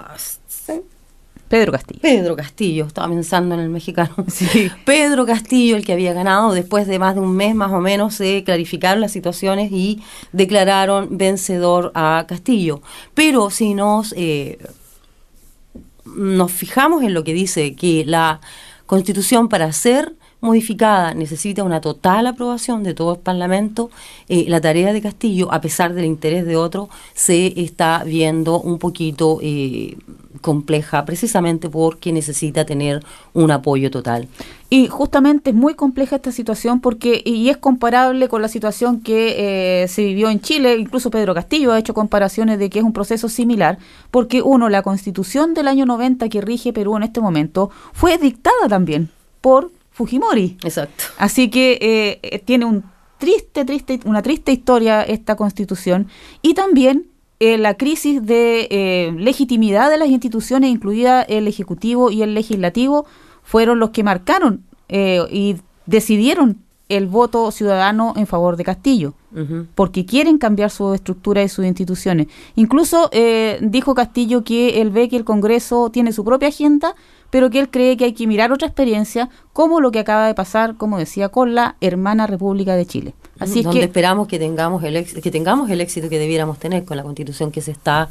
Pedro 1.49 1.73
Castillo. 1.73 2.01
Pedro 2.01 2.37
Castillo, 2.37 2.87
estaba 2.87 3.09
pensando 3.09 3.55
en 3.55 3.61
el 3.61 3.69
mexicano. 3.69 4.15
Sí. 4.29 4.71
Pedro 4.85 5.27
Castillo, 5.27 5.77
el 5.77 5.85
que 5.85 5.93
había 5.93 6.13
ganado, 6.13 6.53
después 6.53 6.87
de 6.87 6.99
más 6.99 7.15
de 7.15 7.21
un 7.21 7.37
mes 7.37 7.55
más 7.55 7.73
o 7.73 7.81
menos, 7.81 8.15
se 8.15 8.43
clarificaron 8.45 9.01
las 9.01 9.13
situaciones 9.13 9.71
y 9.71 10.03
declararon 10.33 11.17
vencedor 11.17 11.93
a 11.95 12.25
Castillo. 12.29 12.83
Pero 13.15 13.51
si 13.51 13.75
nos, 13.75 14.15
eh, 14.17 14.59
nos 16.05 16.51
fijamos 16.51 17.03
en 17.03 17.15
lo 17.15 17.25
que 17.25 17.35
dice 17.35 17.75
que 17.75 18.05
la 18.05 18.41
constitución 18.87 19.49
para 19.49 19.73
ser 19.73 20.15
modificada 20.45 21.15
necesita 21.15 21.65
una 21.65 21.81
total 21.81 22.27
aprobación 22.27 22.83
de 22.83 22.93
todo 22.93 23.15
el 23.15 23.19
Parlamento, 23.21 23.91
eh, 24.29 24.45
la 24.47 24.61
tarea 24.61 24.93
de 24.93 25.01
Castillo, 25.01 25.51
a 25.51 25.61
pesar 25.63 25.95
del 25.95 26.05
interés 26.05 26.45
de 26.45 26.57
otro, 26.57 26.91
se 27.15 27.59
está 27.61 28.05
viendo 28.05 28.61
un 28.61 28.79
poquito 28.79 29.39
eh, 29.41 29.97
compleja, 30.43 31.07
precisamente 31.07 31.71
porque 31.71 32.13
necesita 32.13 32.67
tener 32.67 33.03
un 33.33 33.51
apoyo 33.51 33.91
total. 33.91 34.29
Y 34.69 34.89
justamente 34.89 35.51
es 35.51 35.57
muy 35.57 35.75
compleja 35.75 36.17
esta 36.17 36.31
situación 36.31 36.81
porque 36.81 37.23
y 37.25 37.49
es 37.49 37.57
comparable 37.57 38.29
con 38.29 38.43
la 38.43 38.49
situación 38.49 39.01
que 39.01 39.83
eh, 39.83 39.89
se 39.89 40.05
vivió 40.05 40.29
en 40.29 40.41
Chile, 40.41 40.77
incluso 40.77 41.11
Pedro 41.11 41.33
Castillo 41.33 41.73
ha 41.73 41.79
hecho 41.79 41.95
comparaciones 41.95 42.59
de 42.59 42.69
que 42.69 42.81
es 42.81 42.85
un 42.85 42.93
proceso 42.93 43.31
similar, 43.31 43.79
porque 44.11 44.43
uno, 44.43 44.69
la 44.69 44.83
constitución 44.83 45.55
del 45.55 45.69
año 45.69 45.87
90 45.87 46.29
que 46.29 46.43
rige 46.43 46.75
Perú 46.75 46.99
en 46.99 47.05
este 47.05 47.23
momento 47.23 47.71
fue 47.95 48.19
dictada 48.19 48.69
también 48.69 49.09
por 49.41 49.71
Fujimori. 49.95 50.59
Exacto. 50.63 51.05
Así 51.17 51.49
que 51.49 52.21
eh, 52.21 52.43
tiene 52.45 52.67
un 52.67 52.85
triste, 53.19 53.65
triste, 53.65 54.01
una 54.05 54.21
triste 54.21 54.53
historia 54.53 55.03
esta 55.03 55.37
constitución 55.37 56.09
y 56.43 56.53
también 56.53 57.07
eh, 57.41 57.59
la 57.59 57.75
crisis 57.75 58.25
de 58.25 58.69
eh, 58.71 59.13
legitimidad 59.17 59.91
de 59.91 59.99
las 59.99 60.09
instituciones, 60.09 60.71
incluida 60.71 61.23
el 61.23 61.49
ejecutivo 61.49 62.11
y 62.11 62.23
el 62.23 62.35
legislativo, 62.35 63.07
fueron 63.43 63.79
los 63.79 63.91
que 63.91 64.03
marcaron 64.03 64.65
eh, 64.89 65.21
y 65.31 65.57
decidieron 65.87 66.59
el 66.89 67.07
voto 67.07 67.51
ciudadano 67.51 68.13
en 68.17 68.27
favor 68.27 68.57
de 68.57 68.65
Castillo 68.65 69.15
porque 69.75 70.07
quieren 70.07 70.39
cambiar 70.39 70.71
su 70.71 70.95
estructura 70.95 71.43
y 71.43 71.49
sus 71.49 71.65
instituciones. 71.65 72.29
Incluso 72.55 73.09
eh, 73.13 73.59
dijo 73.63 73.95
Castillo 73.95 74.45
que 74.45 74.81
él 74.81 74.91
ve 74.91 75.09
que 75.09 75.17
el 75.17 75.25
Congreso 75.25 75.91
tiene 75.91 76.13
su 76.13 76.25
propia 76.25 76.49
agenda, 76.49 76.95
pero 77.35 77.51
que 77.51 77.59
él 77.59 77.69
cree 77.69 77.97
que 77.97 78.05
hay 78.05 78.13
que 78.13 78.29
mirar 78.29 78.53
otra 78.53 78.69
experiencia, 78.69 79.29
como 79.53 79.81
lo 79.81 79.91
que 79.91 79.99
acaba 79.99 80.29
de 80.29 80.35
pasar, 80.35 80.77
como 80.77 80.99
decía, 80.99 81.31
con 81.31 81.57
la 81.57 81.75
hermana 81.81 82.29
República 82.29 82.77
de 82.77 82.87
Chile. 82.87 83.13
Así 83.41 83.59
es 83.59 83.65
donde 83.65 83.81
que 83.81 83.87
esperamos 83.87 84.29
que 84.29 84.39
tengamos 84.39 84.85
el 84.85 84.97
éxito, 84.97 85.21
que 85.21 85.33
tengamos 85.33 85.69
el 85.69 85.81
éxito 85.81 86.09
que 86.09 86.21
debiéramos 86.21 86.61
tener 86.61 86.85
con 86.85 86.97
la 86.97 87.03
constitución 87.03 87.51
que 87.51 87.61
se 87.61 87.73
está 87.73 88.09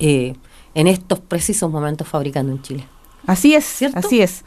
eh, 0.00 0.34
en 0.74 0.88
estos 0.88 1.20
precisos 1.20 1.70
momentos 1.70 2.08
fabricando 2.08 2.50
en 2.50 2.62
Chile. 2.62 2.84
así 3.28 3.54
es, 3.54 3.64
¿Cierto? 3.64 3.96
así 3.96 4.20
es. 4.20 4.42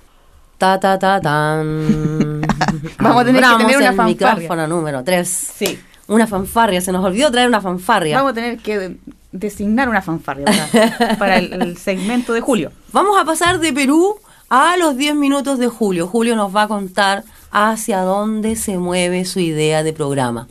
Ta 0.57 0.77
ta 0.77 0.99
ta 0.99 1.21
tan. 1.21 2.41
Vamos 2.99 3.21
a 3.21 3.25
tener 3.25 3.41
que 3.41 3.57
tener 3.63 3.77
una 3.77 3.89
el 3.91 3.95
fanfarria. 3.95 4.33
micrófono 4.35 4.67
número 4.67 5.05
3. 5.05 5.25
Sí. 5.25 5.79
Una 6.07 6.25
fanfarria, 6.27 6.79
se 6.81 6.91
nos 6.91 7.03
olvidó 7.03 7.29
traer 7.31 7.47
una 7.49 7.61
fanfarria. 7.61 8.17
Vamos 8.17 8.31
a 8.31 8.35
tener 8.35 8.57
que 8.59 8.77
de- 8.79 8.95
designar 9.31 9.89
una 9.89 10.01
fanfarria 10.01 10.45
para, 10.45 11.15
para 11.19 11.37
el, 11.37 11.53
el 11.53 11.77
segmento 11.77 12.33
de 12.33 12.41
julio. 12.41 12.71
Vamos 12.93 13.17
a 13.19 13.25
pasar 13.25 13.59
de 13.59 13.73
Perú 13.73 14.15
a 14.49 14.77
los 14.77 14.95
10 14.95 15.15
minutos 15.15 15.59
de 15.59 15.67
Julio. 15.67 16.07
Julio 16.07 16.35
nos 16.37 16.55
va 16.55 16.63
a 16.63 16.67
contar 16.69 17.23
hacia 17.51 17.99
dónde 18.01 18.55
se 18.55 18.77
mueve 18.77 19.25
su 19.25 19.39
idea 19.41 19.83
de 19.83 19.91
programa. 19.91 20.47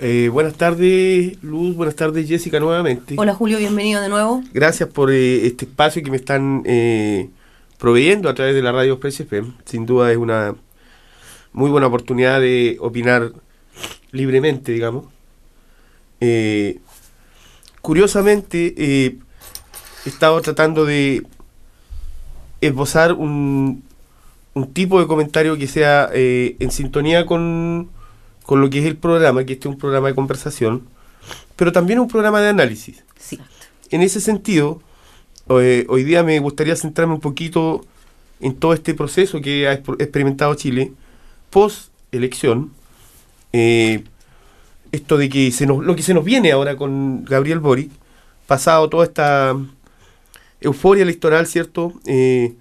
Eh, 0.00 0.30
buenas 0.32 0.54
tardes, 0.54 1.36
Luz. 1.42 1.76
Buenas 1.76 1.94
tardes, 1.94 2.26
Jessica, 2.26 2.58
nuevamente. 2.58 3.14
Hola 3.18 3.34
Julio, 3.34 3.58
bienvenido 3.58 4.00
de 4.00 4.08
nuevo. 4.08 4.42
Gracias 4.52 4.88
por 4.88 5.12
eh, 5.12 5.46
este 5.46 5.66
espacio 5.66 6.02
que 6.02 6.10
me 6.10 6.16
están 6.16 6.62
eh, 6.64 7.28
proveyendo 7.78 8.28
a 8.28 8.34
través 8.34 8.54
de 8.54 8.62
la 8.62 8.72
radio 8.72 8.94
Express 8.94 9.20
FM. 9.20 9.52
Sin 9.66 9.84
duda 9.86 10.10
es 10.10 10.16
una 10.16 10.54
muy 11.52 11.70
buena 11.70 11.86
oportunidad 11.86 12.40
de 12.40 12.78
opinar 12.80 13.30
libremente, 14.12 14.72
digamos. 14.72 15.06
Eh, 16.20 16.78
curiosamente, 17.80 18.74
eh, 18.76 19.18
he 20.04 20.08
estado 20.08 20.40
tratando 20.40 20.84
de 20.84 21.26
esbozar 22.60 23.12
un, 23.14 23.82
un 24.54 24.72
tipo 24.72 25.00
de 25.00 25.06
comentario 25.06 25.56
que 25.56 25.66
sea 25.66 26.08
eh, 26.12 26.56
en 26.60 26.70
sintonía 26.70 27.26
con, 27.26 27.90
con 28.44 28.60
lo 28.60 28.70
que 28.70 28.78
es 28.78 28.86
el 28.86 28.96
programa, 28.96 29.44
que 29.44 29.54
este 29.54 29.68
es 29.68 29.74
un 29.74 29.78
programa 29.80 30.08
de 30.08 30.14
conversación, 30.14 30.82
pero 31.56 31.72
también 31.72 31.98
un 31.98 32.08
programa 32.08 32.40
de 32.40 32.50
análisis. 32.50 33.02
Sí. 33.18 33.40
En 33.90 34.02
ese 34.02 34.20
sentido, 34.20 34.80
eh, 35.48 35.86
hoy 35.88 36.04
día 36.04 36.22
me 36.22 36.38
gustaría 36.38 36.76
centrarme 36.76 37.14
un 37.14 37.20
poquito 37.20 37.84
en 38.40 38.54
todo 38.54 38.74
este 38.74 38.94
proceso 38.94 39.40
que 39.40 39.68
ha 39.68 39.82
exp- 39.82 40.00
experimentado 40.00 40.54
Chile 40.54 40.92
post 41.50 41.90
elección. 42.12 42.70
Eh, 43.52 44.04
esto 44.92 45.16
de 45.16 45.28
que 45.28 45.50
se 45.52 45.66
nos, 45.66 45.84
lo 45.84 45.96
que 45.96 46.02
se 46.02 46.14
nos 46.14 46.24
viene 46.24 46.52
ahora 46.52 46.76
con 46.76 47.24
Gabriel 47.24 47.60
Boric, 47.60 47.90
pasado 48.46 48.88
toda 48.88 49.04
esta 49.04 49.56
euforia 50.60 51.02
electoral, 51.02 51.46
¿cierto? 51.46 51.92
Eh, 52.06 52.54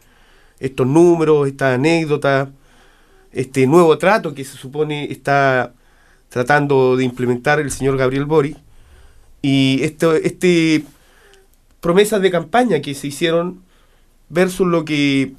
estos 0.59 0.87
números, 0.87 1.47
esta 1.47 1.73
anécdota, 1.73 2.49
este 3.31 3.67
nuevo 3.67 3.97
trato 3.97 4.33
que 4.33 4.43
se 4.43 4.57
supone 4.57 5.11
está 5.11 5.73
tratando 6.29 6.95
de 6.95 7.03
implementar 7.03 7.59
el 7.59 7.71
señor 7.71 7.97
Gabriel 7.97 8.25
Boric 8.25 8.57
y 9.41 9.79
esto, 9.83 10.13
este 10.13 10.85
promesas 11.79 12.21
de 12.21 12.31
campaña 12.31 12.81
que 12.81 12.93
se 12.93 13.07
hicieron 13.07 13.63
versus 14.29 14.67
lo 14.67 14.85
que 14.85 15.33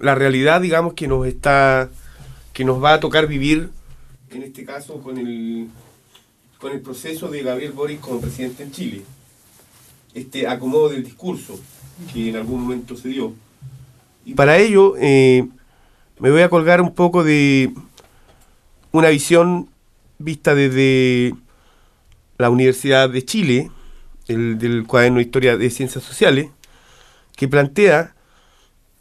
la 0.00 0.14
realidad 0.14 0.60
digamos 0.60 0.94
que 0.94 1.08
nos 1.08 1.26
está 1.26 1.88
que 2.58 2.64
nos 2.64 2.82
va 2.82 2.94
a 2.94 2.98
tocar 2.98 3.28
vivir 3.28 3.70
en 4.30 4.42
este 4.42 4.64
caso 4.64 5.00
con 5.00 5.16
el 5.16 5.68
con 6.58 6.72
el 6.72 6.80
proceso 6.80 7.28
de 7.28 7.44
Gabriel 7.44 7.70
Boric 7.70 8.00
como 8.00 8.20
presidente 8.20 8.64
en 8.64 8.72
Chile. 8.72 9.02
Este 10.12 10.48
acomodo 10.48 10.88
del 10.88 11.04
discurso 11.04 11.56
que 12.12 12.30
en 12.30 12.34
algún 12.34 12.62
momento 12.62 12.96
se 12.96 13.10
dio. 13.10 13.32
Y 14.24 14.34
para 14.34 14.58
ello 14.58 14.96
eh, 14.98 15.46
me 16.18 16.32
voy 16.32 16.42
a 16.42 16.48
colgar 16.48 16.80
un 16.80 16.92
poco 16.96 17.22
de 17.22 17.72
una 18.90 19.10
visión 19.10 19.68
vista 20.18 20.56
desde 20.56 21.36
la 22.38 22.50
Universidad 22.50 23.08
de 23.08 23.24
Chile, 23.24 23.70
el, 24.26 24.58
del 24.58 24.84
cuaderno 24.84 25.18
de 25.18 25.26
Historia 25.26 25.56
de 25.56 25.70
Ciencias 25.70 26.02
Sociales, 26.02 26.50
que 27.36 27.46
plantea 27.46 28.16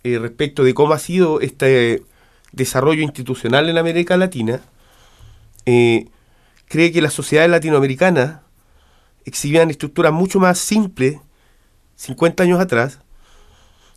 eh, 0.04 0.20
respecto 0.20 0.64
de 0.64 0.76
cómo 0.76 0.94
ha 0.94 1.00
sido 1.00 1.42
este 1.42 2.04
desarrollo 2.52 3.02
institucional 3.02 3.70
en 3.70 3.78
América 3.78 4.18
Latina, 4.18 4.62
eh, 5.66 6.08
cree 6.68 6.92
que 6.92 7.02
las 7.02 7.14
sociedades 7.14 7.52
latinoamericanas 7.52 8.42
exhibían 9.26 9.70
estructuras 9.70 10.14
mucho 10.14 10.40
más 10.40 10.58
simples 10.58 11.20
50 11.96 12.44
años 12.44 12.60
atrás, 12.60 13.00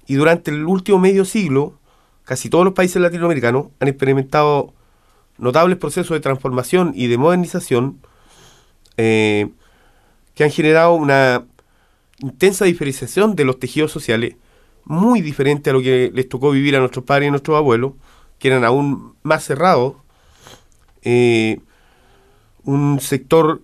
y 0.06 0.14
durante 0.14 0.50
el 0.50 0.64
último 0.64 0.98
medio 0.98 1.24
siglo, 1.24 1.78
casi 2.24 2.50
todos 2.50 2.64
los 2.64 2.74
países 2.74 3.00
latinoamericanos 3.00 3.66
han 3.78 3.88
experimentado 3.88 4.72
notables 5.38 5.78
procesos 5.78 6.14
de 6.14 6.20
transformación 6.20 6.92
y 6.94 7.06
de 7.06 7.16
modernización 7.16 8.00
eh, 8.96 9.50
que 10.34 10.44
han 10.44 10.50
generado 10.50 10.94
una 10.94 11.44
intensa 12.18 12.64
diferenciación 12.64 13.36
de 13.36 13.44
los 13.44 13.58
tejidos 13.58 13.92
sociales, 13.92 14.36
muy 14.84 15.20
diferente 15.20 15.70
a 15.70 15.72
lo 15.72 15.80
que 15.80 16.10
les 16.12 16.28
tocó 16.28 16.50
vivir 16.50 16.76
a 16.76 16.80
nuestros 16.80 17.04
padres 17.04 17.26
y 17.26 17.28
a 17.28 17.30
nuestros 17.30 17.56
abuelos, 17.56 17.92
que 18.40 18.48
eran 18.48 18.64
aún 18.64 19.14
más 19.22 19.44
cerrados. 19.44 19.94
eh, 21.02 21.60
un 22.64 23.00
sector 23.00 23.62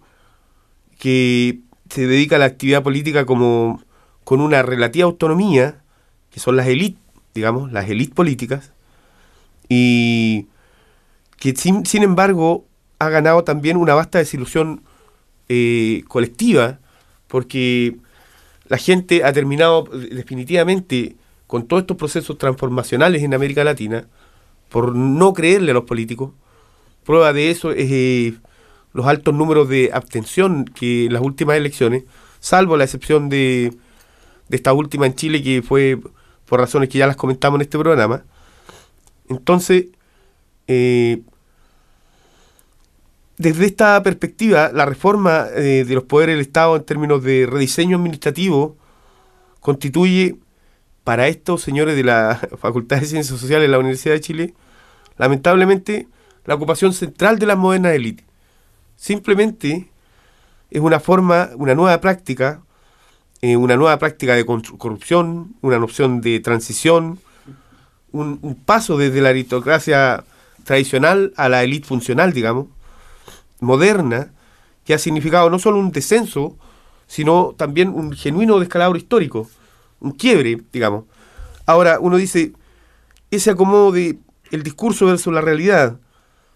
que 0.98 1.60
se 1.90 2.06
dedica 2.06 2.36
a 2.36 2.38
la 2.38 2.46
actividad 2.46 2.82
política 2.82 3.26
como 3.26 3.82
con 4.24 4.40
una 4.40 4.62
relativa 4.62 5.04
autonomía, 5.04 5.82
que 6.30 6.40
son 6.40 6.56
las 6.56 6.66
élites, 6.66 7.00
digamos, 7.34 7.72
las 7.72 7.88
élites 7.90 8.14
políticas, 8.14 8.72
y 9.68 10.46
que 11.38 11.54
sin, 11.54 11.84
embargo 12.02 12.64
ha 12.98 13.08
ganado 13.10 13.44
también 13.44 13.76
una 13.76 13.94
vasta 13.94 14.18
desilusión 14.18 14.82
eh, 15.48 16.02
colectiva, 16.08 16.78
porque 17.28 17.96
la 18.68 18.78
gente 18.78 19.24
ha 19.24 19.32
terminado 19.32 19.84
definitivamente 19.84 21.16
con 21.46 21.66
todos 21.66 21.82
estos 21.82 21.96
procesos 21.96 22.38
transformacionales 22.38 23.22
en 23.22 23.34
América 23.34 23.62
Latina 23.62 24.08
por 24.76 24.94
no 24.94 25.32
creerle 25.32 25.70
a 25.70 25.74
los 25.74 25.84
políticos. 25.84 26.32
Prueba 27.02 27.32
de 27.32 27.50
eso 27.50 27.70
es 27.70 27.90
eh, 27.90 28.34
los 28.92 29.06
altos 29.06 29.32
números 29.32 29.70
de 29.70 29.88
abstención 29.90 30.66
que 30.66 31.06
en 31.06 31.14
las 31.14 31.22
últimas 31.22 31.56
elecciones, 31.56 32.04
salvo 32.40 32.76
la 32.76 32.84
excepción 32.84 33.30
de, 33.30 33.72
de 34.50 34.56
esta 34.58 34.74
última 34.74 35.06
en 35.06 35.14
Chile 35.14 35.42
que 35.42 35.62
fue 35.62 35.98
por 36.44 36.60
razones 36.60 36.90
que 36.90 36.98
ya 36.98 37.06
las 37.06 37.16
comentamos 37.16 37.56
en 37.56 37.62
este 37.62 37.78
programa. 37.78 38.24
Entonces, 39.30 39.86
eh, 40.68 41.22
desde 43.38 43.64
esta 43.64 44.02
perspectiva, 44.02 44.72
la 44.74 44.84
reforma 44.84 45.46
eh, 45.54 45.86
de 45.88 45.94
los 45.94 46.04
poderes 46.04 46.34
del 46.34 46.42
Estado 46.42 46.76
en 46.76 46.84
términos 46.84 47.24
de 47.24 47.46
rediseño 47.46 47.96
administrativo 47.96 48.76
constituye 49.60 50.36
para 51.02 51.28
estos 51.28 51.62
señores 51.62 51.96
de 51.96 52.04
la 52.04 52.38
Facultad 52.58 53.00
de 53.00 53.06
Ciencias 53.06 53.40
Sociales 53.40 53.68
de 53.68 53.72
la 53.72 53.78
Universidad 53.78 54.16
de 54.16 54.20
Chile, 54.20 54.54
lamentablemente, 55.18 56.08
la 56.44 56.54
ocupación 56.54 56.92
central 56.92 57.38
de 57.38 57.46
las 57.46 57.58
modernas 57.58 57.92
élites. 57.94 58.24
Simplemente 58.96 59.90
es 60.70 60.80
una 60.80 61.00
forma, 61.00 61.50
una 61.56 61.74
nueva 61.74 62.00
práctica, 62.00 62.62
eh, 63.42 63.56
una 63.56 63.76
nueva 63.76 63.98
práctica 63.98 64.34
de 64.34 64.46
corrupción, 64.46 65.54
una 65.60 65.78
noción 65.78 66.20
de 66.20 66.40
transición, 66.40 67.18
un, 68.12 68.38
un 68.42 68.54
paso 68.54 68.96
desde 68.96 69.20
la 69.20 69.30
aristocracia 69.30 70.24
tradicional 70.64 71.32
a 71.36 71.48
la 71.48 71.62
élite 71.62 71.86
funcional, 71.86 72.32
digamos, 72.32 72.66
moderna, 73.60 74.32
que 74.84 74.94
ha 74.94 74.98
significado 74.98 75.50
no 75.50 75.58
solo 75.58 75.78
un 75.78 75.92
descenso, 75.92 76.56
sino 77.06 77.54
también 77.56 77.88
un 77.88 78.12
genuino 78.12 78.58
descalabro 78.58 78.98
histórico, 78.98 79.48
un 80.00 80.12
quiebre, 80.12 80.60
digamos. 80.72 81.04
Ahora, 81.66 81.98
uno 82.00 82.16
dice, 82.16 82.52
ese 83.30 83.50
acomodo 83.50 83.92
de 83.92 84.18
el 84.50 84.62
discurso 84.62 85.06
versus 85.06 85.32
la 85.32 85.40
realidad, 85.40 85.98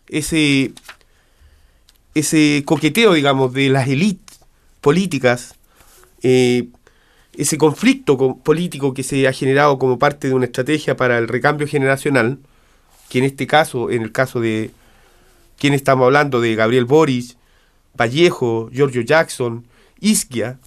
ese, 0.08 0.72
ese 2.14 2.62
coqueteo, 2.64 3.14
digamos, 3.14 3.52
de 3.52 3.68
las 3.68 3.88
élites 3.88 4.40
políticas, 4.80 5.54
eh, 6.22 6.68
ese 7.36 7.58
conflicto 7.58 8.16
co- 8.18 8.38
político 8.38 8.92
que 8.94 9.02
se 9.02 9.26
ha 9.28 9.32
generado 9.32 9.78
como 9.78 9.98
parte 9.98 10.28
de 10.28 10.34
una 10.34 10.46
estrategia 10.46 10.96
para 10.96 11.18
el 11.18 11.28
recambio 11.28 11.66
generacional, 11.66 12.38
que 13.08 13.18
en 13.18 13.24
este 13.24 13.46
caso, 13.46 13.90
en 13.90 14.02
el 14.02 14.12
caso 14.12 14.40
de 14.40 14.70
quien 15.58 15.74
estamos 15.74 16.06
hablando, 16.06 16.40
de 16.40 16.54
Gabriel 16.54 16.84
Boris, 16.84 17.36
Vallejo, 17.98 18.70
Giorgio 18.72 19.02
Jackson, 19.02 19.64
Isquia, 20.00 20.58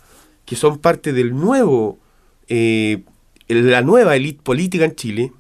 que 0.46 0.56
son 0.56 0.78
parte 0.78 1.14
del 1.14 1.36
nuevo, 1.36 1.98
eh, 2.48 3.04
la 3.48 3.82
nueva 3.82 4.16
élite 4.16 4.42
política 4.44 4.86
en 4.86 4.96
Chile, 4.96 5.32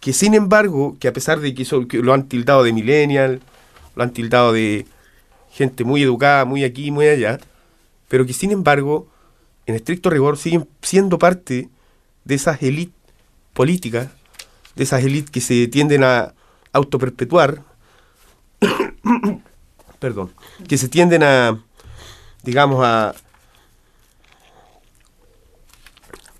que 0.00 0.12
sin 0.12 0.34
embargo, 0.34 0.96
que 0.98 1.08
a 1.08 1.12
pesar 1.12 1.40
de 1.40 1.54
que, 1.54 1.64
que 1.88 1.98
lo 1.98 2.14
han 2.14 2.28
tildado 2.28 2.62
de 2.64 2.72
millennial, 2.72 3.40
lo 3.94 4.02
han 4.02 4.12
tildado 4.12 4.52
de 4.52 4.86
gente 5.52 5.84
muy 5.84 6.02
educada, 6.02 6.44
muy 6.44 6.64
aquí, 6.64 6.90
muy 6.90 7.06
allá, 7.06 7.38
pero 8.08 8.26
que 8.26 8.32
sin 8.32 8.50
embargo, 8.50 9.08
en 9.66 9.74
estricto 9.74 10.10
rigor, 10.10 10.38
siguen 10.38 10.68
siendo 10.82 11.18
parte 11.18 11.68
de 12.24 12.34
esas 12.34 12.62
élites 12.62 12.94
políticas, 13.52 14.08
de 14.74 14.84
esas 14.84 15.04
élites 15.04 15.30
que 15.30 15.40
se 15.40 15.68
tienden 15.68 16.02
a 16.04 16.34
autoperpetuar, 16.72 17.62
perdón, 19.98 20.32
que 20.66 20.78
se 20.78 20.88
tienden 20.88 21.22
a, 21.22 21.62
digamos, 22.42 22.84
a, 22.84 23.14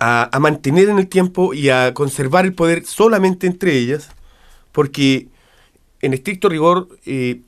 a, 0.01 0.39
mantener 0.41 0.89
en 0.89 0.99
el 0.99 1.09
tiempo 1.09 1.53
y 1.53 1.69
a 1.69 1.93
conservar 1.95 2.47
el 2.47 2.55
poder 2.55 2.85
solamente 2.87 3.47
entre 3.47 3.77
ellas, 3.77 4.09
porque 4.73 5.29
en 6.01 6.15
estricto 6.15 6.49
rigor, 6.49 6.89
eh, 7.05 7.43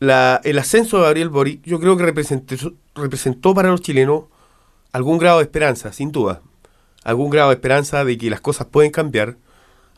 la- 0.00 0.40
el 0.42 0.58
ascenso 0.58 0.98
de 0.98 1.04
Gabriel 1.04 1.28
Boric 1.28 1.62
yo 1.62 1.78
creo 1.78 1.96
que 1.96 2.02
representó, 2.02 2.56
representó 2.96 3.54
para 3.54 3.70
los 3.70 3.80
chilenos 3.80 4.24
algún 4.92 5.18
grado 5.18 5.38
de 5.38 5.44
esperanza, 5.44 5.92
sin 5.92 6.10
duda. 6.10 6.42
Algún 7.04 7.30
grado 7.30 7.50
de 7.50 7.54
esperanza 7.54 8.04
de 8.04 8.18
que 8.18 8.28
las 8.28 8.40
cosas 8.40 8.66
pueden 8.66 8.90
cambiar, 8.90 9.36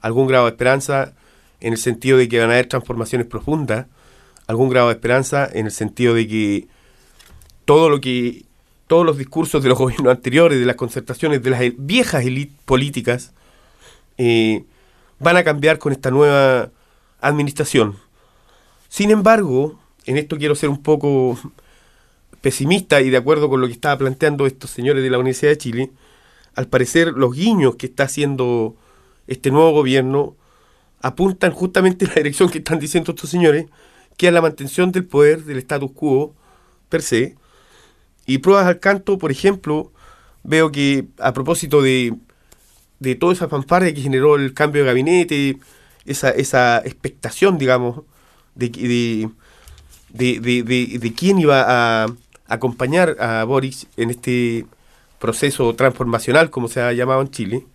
algún 0.03 0.27
grado 0.27 0.45
de 0.45 0.51
esperanza 0.51 1.15
en 1.61 1.73
el 1.73 1.79
sentido 1.79 2.19
de 2.19 2.29
que 2.29 2.39
van 2.39 2.51
a 2.51 2.53
haber 2.53 2.67
transformaciones 2.67 3.27
profundas, 3.27 3.87
algún 4.47 4.69
grado 4.69 4.89
de 4.89 4.95
esperanza 4.95 5.49
en 5.51 5.65
el 5.65 5.73
sentido 5.73 6.13
de 6.13 6.29
que 6.29 6.69
todo 7.65 7.89
lo 7.89 8.01
que 8.01 8.45
todos 8.95 9.05
los 9.05 9.19
discursos 9.19 9.61
de 9.61 9.69
los 9.69 9.77
gobiernos 9.85 10.13
anteriores, 10.13 10.61
de 10.61 10.65
las 10.65 10.77
concertaciones, 10.77 11.43
de 11.43 11.51
las 11.51 11.61
viejas 11.77 12.25
élites 12.25 12.57
políticas, 12.65 13.33
eh, 14.19 14.63
van 15.19 15.37
a 15.37 15.43
cambiar 15.43 15.79
con 15.79 15.91
esta 15.91 16.13
nueva 16.13 16.71
administración. 17.21 17.97
Sin 18.89 19.11
embargo, 19.11 19.81
en 20.07 20.17
esto 20.17 20.39
quiero 20.39 20.55
ser 20.55 20.69
un 20.69 20.81
poco 20.81 21.37
pesimista 22.41 23.01
y 23.01 23.11
de 23.11 23.17
acuerdo 23.17 23.49
con 23.49 23.61
lo 23.61 23.67
que 23.67 23.73
estaba 23.73 23.99
planteando 23.99 24.47
estos 24.47 24.71
señores 24.71 25.03
de 25.03 25.11
la 25.11 25.19
Universidad 25.19 25.51
de 25.51 25.59
Chile, 25.59 25.91
al 26.55 26.69
parecer 26.69 27.09
los 27.09 27.35
guiños 27.35 27.75
que 27.75 27.87
está 27.87 28.05
haciendo 28.05 28.77
este 29.27 29.51
nuevo 29.51 29.73
gobierno 29.73 30.37
apuntan 31.03 31.51
justamente 31.51 32.05
en 32.05 32.11
la 32.11 32.15
dirección 32.15 32.49
que 32.49 32.59
están 32.59 32.79
diciendo 32.79 33.11
estos 33.11 33.29
señores, 33.29 33.67
que 34.17 34.29
es 34.29 34.33
la 34.33 34.41
mantención 34.41 34.93
del 34.93 35.05
poder 35.05 35.43
del 35.43 35.59
status 35.59 35.91
quo 35.91 36.33
per 36.89 37.03
se. 37.03 37.35
Y 38.27 38.39
pruebas 38.39 38.67
al 38.67 38.81
canto, 38.81 39.19
por 39.19 39.31
ejemplo, 39.31 39.93
veo 40.43 40.71
que 40.73 41.07
a 41.19 41.33
propósito 41.33 41.83
de, 41.83 42.15
de 43.01 43.15
toda 43.15 43.33
esa 43.33 43.49
fanfarria 43.49 43.95
que 43.95 44.01
generó 44.03 44.37
el 44.37 44.55
cambio 44.55 44.83
de 44.83 44.89
gabinete, 44.89 45.59
esa, 46.07 46.31
esa 46.31 46.79
expectación, 46.79 47.59
digamos, 47.59 48.03
de, 48.55 48.69
de, 50.11 50.41
de- 50.41 50.99
de 50.99 51.13
quién 51.15 51.39
iba 51.39 51.65
a 52.05 52.07
acompañar 52.47 53.17
a 53.21 53.45
Boris 53.45 53.87
en 53.97 54.11
este 54.11 54.67
proceso 55.19 55.75
transformacional, 55.75 56.51
como 56.51 56.69
se 56.69 56.81
ha 56.81 56.93
llamado 56.93 57.23
en 57.23 57.31
Chile. 57.31 57.67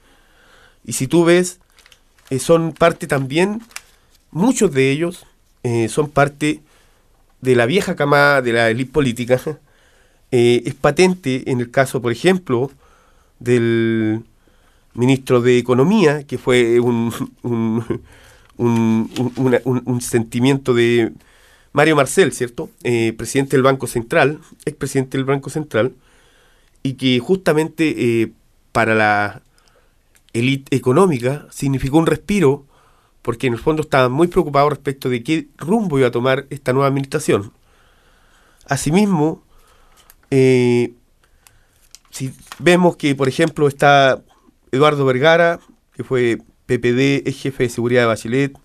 Y 0.86 0.94
si 0.94 1.08
tú 1.08 1.26
ves, 1.26 1.60
eh, 2.30 2.40
son 2.40 2.74
parte 2.74 3.08
también, 3.08 3.62
muchos 4.32 4.72
de 4.72 4.92
ellos 4.92 5.26
eh, 5.64 5.90
son 5.90 6.10
parte 6.10 6.62
de 7.42 7.56
la 7.56 7.66
vieja 7.66 7.96
camada 7.96 8.42
de 8.42 8.54
la 8.54 8.70
élite 8.70 8.92
política. 8.92 9.40
Eh, 10.32 10.64
es 10.66 10.76
patente 10.76 11.50
en 11.52 11.60
el 11.60 11.72
caso, 11.72 12.02
por 12.02 12.12
ejemplo, 12.12 12.72
del 13.40 14.24
ministro 14.94 15.42
de 15.42 15.58
Economía, 15.58 16.24
que 16.24 16.38
fue 16.38 16.80
un, 16.82 17.14
un, 18.60 20.02
sentimiento 20.02 20.74
de 20.74 21.14
Mario 21.72 21.96
Marcel, 21.96 22.34
¿cierto? 22.34 22.70
Eh, 22.84 23.14
presidente 23.18 23.56
del 23.56 23.64
Banco 23.64 23.88
Central, 23.88 24.40
expresidente 24.66 25.18
del 25.18 25.26
Banco 25.26 25.50
Central, 25.50 25.94
y 26.84 26.94
que 26.94 27.20
justamente 27.20 28.22
eh, 28.22 28.32
para 28.72 28.96
la 28.96 29.42
élite 30.34 30.76
económica 30.76 31.48
significó 31.52 31.98
un 31.98 32.06
respiro, 32.06 32.66
porque 33.22 33.48
en 33.48 33.54
el 33.54 33.60
fondo 33.60 33.82
estaban 33.82 34.12
muy 34.12 34.28
preocupados 34.28 34.70
respecto 34.72 35.10
de 35.10 35.24
qué 35.24 35.48
rumbo 35.58 36.00
iba 36.00 36.08
a 36.08 36.12
tomar 36.12 36.46
esta 36.50 36.74
nueva 36.74 36.88
administración. 36.88 37.52
Asimismo, 38.66 39.44
eh, 40.32 40.94
si 42.12 42.34
vemos 42.60 42.96
que, 42.98 43.16
por 43.16 43.28
ejemplo, 43.28 43.68
está 43.68 44.22
Eduardo 44.72 45.06
Vergara, 45.06 45.60
que 45.94 46.04
fue 46.04 46.40
PPD, 46.66 47.28
es 47.28 47.42
jefe 47.42 47.64
de 47.64 47.70
seguridad 47.70 48.02
de 48.02 48.08
Bachelet, 48.08 48.58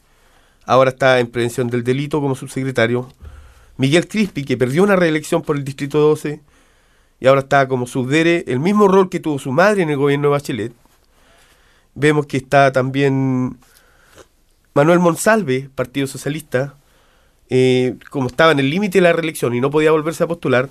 ahora 0.67 0.91
está 0.91 1.21
en 1.21 1.27
prevención 1.27 1.69
del 1.69 1.85
delito 1.85 2.21
como 2.21 2.35
subsecretario. 2.35 3.09
Miguel 3.77 4.07
Crispi, 4.07 4.45
que 4.45 4.57
perdió 4.57 4.83
una 4.83 4.97
reelección 4.97 5.43
por 5.43 5.57
el 5.57 5.65
Distrito 5.65 5.99
12 5.99 6.41
y 7.21 7.27
ahora 7.27 7.41
está 7.41 7.69
como 7.69 7.87
subdere, 7.87 8.45
el 8.47 8.61
mismo 8.61 8.89
rol 8.89 9.09
que 9.09 9.21
tuvo 9.21 9.39
su 9.39 9.53
madre 9.53 9.83
en 9.83 9.91
el 9.91 9.97
gobierno 9.97 10.29
de 10.29 10.33
Bachelet. 10.33 10.73
Vemos 11.95 12.27
que 12.27 12.37
está 12.37 12.73
también 12.73 13.57
Manuel 14.75 14.99
Monsalve, 14.99 15.71
Partido 15.75 16.07
Socialista, 16.07 16.75
eh, 17.49 17.97
como 18.11 18.27
estaba 18.27 18.53
en 18.53 18.59
el 18.59 18.71
límite 18.71 18.99
de 18.99 19.03
la 19.03 19.13
reelección 19.13 19.55
y 19.55 19.61
no 19.61 19.71
podía 19.71 19.93
volverse 19.93 20.25
a 20.25 20.27
postular, 20.27 20.69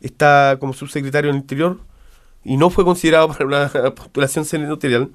está 0.00 0.56
como 0.60 0.72
subsecretario 0.72 1.30
del 1.30 1.40
Interior 1.40 1.78
y 2.44 2.56
no 2.56 2.70
fue 2.70 2.84
considerado 2.84 3.28
para 3.28 3.46
una 3.46 3.68
postulación 3.94 4.44
senatorial. 4.44 5.10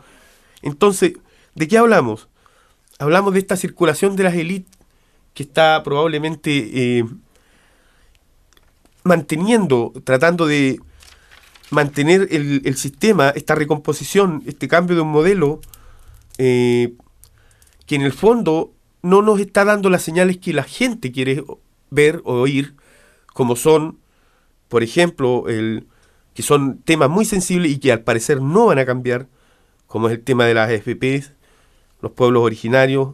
Entonces, 0.62 1.13
¿de 1.56 1.67
qué 1.67 1.78
hablamos? 1.78 2.28
Hablamos 3.00 3.34
de 3.34 3.39
esta 3.39 3.58
circulación 3.58 4.15
de 4.15 4.24
las 4.24 4.36
élites 4.36 4.78
que 5.34 5.43
está 5.43 5.82
probablemente 5.84 7.00
eh, 7.00 7.06
manteniendo, 9.04 9.91
tratando 10.04 10.46
de 10.46 10.80
mantener 11.72 12.28
el, 12.32 12.62
el 12.65 12.78
sistema, 12.78 13.30
esta 13.30 13.56
recomposición, 13.56 14.43
este 14.46 14.67
cambio 14.67 14.96
de 14.96 15.02
un 15.02 15.12
modelo 15.12 15.60
eh, 16.38 16.93
que 17.86 17.96
en 17.96 18.02
el 18.02 18.13
fondo 18.13 18.74
no 19.02 19.22
nos 19.22 19.39
está 19.39 19.65
dando 19.65 19.89
las 19.89 20.04
señales 20.04 20.38
que 20.38 20.54
la 20.54 20.63
gente 20.63 21.12
quiere 21.12 21.43
ver 21.89 22.22
o 22.24 22.41
oír, 22.41 22.76
como 23.34 23.56
son, 23.56 24.00
por 24.74 24.82
ejemplo, 24.82 25.48
el, 25.50 25.86
que 26.34 26.42
son 26.42 26.80
temas 26.80 27.08
muy 27.08 27.26
sensibles 27.26 27.72
y 27.72 27.78
que 27.78 27.92
al 27.92 28.02
parecer 28.02 28.42
no 28.42 28.66
van 28.66 28.80
a 28.80 28.88
cambiar, 28.88 29.28
como 29.86 30.08
es 30.08 30.16
el 30.16 30.24
tema 30.24 30.46
de 30.46 30.56
las 30.56 30.72
FP, 30.72 31.24
los 32.02 32.14
pueblos 32.14 32.42
originarios, 32.42 33.10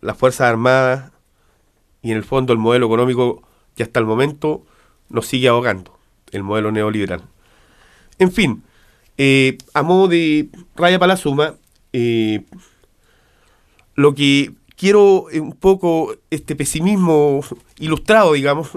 las 0.00 0.16
Fuerzas 0.16 0.48
Armadas 0.48 1.12
y 2.00 2.10
en 2.10 2.16
el 2.16 2.24
fondo 2.24 2.54
el 2.54 2.58
modelo 2.58 2.86
económico 2.86 3.42
que 3.76 3.82
hasta 3.82 4.00
el 4.00 4.06
momento 4.06 4.64
nos 5.10 5.26
sigue 5.26 5.46
ahogando, 5.48 5.98
el 6.30 6.42
modelo 6.42 6.72
neoliberal. 6.72 7.20
En 8.18 8.32
fin, 8.32 8.62
eh, 9.18 9.58
a 9.74 9.82
modo 9.82 10.08
de 10.08 10.48
raya 10.74 10.98
para 10.98 11.12
la 11.12 11.16
suma, 11.18 11.56
eh, 11.92 12.46
lo 13.94 14.14
que 14.14 14.54
quiero 14.74 15.26
un 15.34 15.52
poco 15.52 16.16
este 16.30 16.56
pesimismo 16.56 17.44
ilustrado, 17.78 18.32
digamos, 18.32 18.70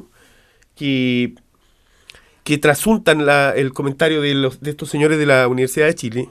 que, 0.75 1.35
que 2.45 2.59
trasuntan 2.59 3.25
la- 3.25 3.51
el 3.55 3.73
comentario 3.73 4.21
de, 4.21 4.35
los, 4.35 4.61
de 4.61 4.69
estos 4.69 4.89
señores 4.89 5.17
de 5.17 5.25
la 5.25 5.47
Universidad 5.47 5.87
de 5.87 5.95
Chile, 5.95 6.29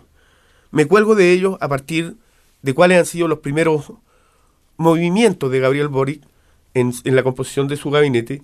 me 0.70 0.86
cuelgo 0.86 1.16
de 1.16 1.32
ellos 1.32 1.58
a 1.60 1.68
partir 1.68 2.14
de 2.62 2.72
cuáles 2.72 2.98
han 2.98 3.04
sido 3.06 3.28
los 3.28 3.40
primeros 3.40 3.92
movimientos 4.76 5.50
de 5.50 5.58
Gabriel 5.60 5.88
Boric 5.88 6.22
en, 6.72 6.92
la 7.04 7.24
composición 7.24 7.66
de 7.66 7.76
su 7.76 7.90
gabinete. 7.90 8.42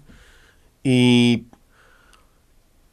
Y 0.83 1.45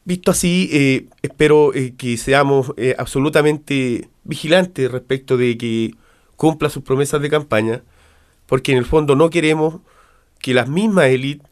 visto 0.04 0.30
así, 0.30 0.70
eh, 0.72 1.06
espero 1.22 1.74
eh, 1.74 1.94
que 1.98 2.16
seamos 2.16 2.72
eh, 2.76 2.94
absolutamente 2.98 4.08
vigilantes 4.22 4.90
respecto 4.92 5.36
de 5.36 5.58
que 5.58 5.94
cumpla 6.36 6.70
sus 6.70 6.84
promesas 6.84 7.20
de 7.20 7.30
campaña, 7.30 7.82
porque 8.46 8.70
en 8.72 8.78
el 8.78 8.84
fondo 8.86 9.16
no 9.16 9.28
queremos 9.28 9.80
que 10.38 10.54
las 10.54 10.68
mismas 10.68 11.06
élites 11.06 11.46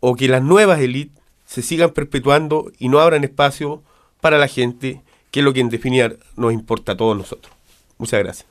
o 0.00 0.16
que 0.16 0.28
las 0.28 0.42
nuevas 0.42 0.80
élites 0.80 1.17
se 1.48 1.62
sigan 1.62 1.90
perpetuando 1.90 2.70
y 2.78 2.90
no 2.90 3.00
abran 3.00 3.24
espacio 3.24 3.82
para 4.20 4.36
la 4.36 4.48
gente, 4.48 5.02
que 5.30 5.40
es 5.40 5.44
lo 5.44 5.54
que 5.54 5.60
en 5.60 5.70
definitiva 5.70 6.10
nos 6.36 6.52
importa 6.52 6.92
a 6.92 6.96
todos 6.96 7.16
nosotros. 7.16 7.52
Muchas 7.96 8.20
gracias. 8.22 8.46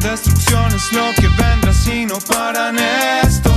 Destrucción 0.00 0.74
es 0.74 0.92
lo 0.92 1.14
que 1.14 1.28
vendrá 1.28 1.72
si 1.72 2.06
no 2.06 2.18
paran 2.28 2.76
esto. 3.22 3.52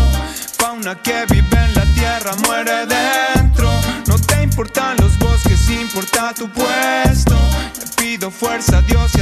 Fauna 0.58 1.02
que 1.02 1.26
vive 1.28 1.58
en 1.58 1.74
la 1.74 1.86
tierra 1.96 2.36
muere 2.46 2.72
dentro. 2.86 3.01
Fuerza 8.62 8.78
a 8.78 8.82
Dios 8.82 9.21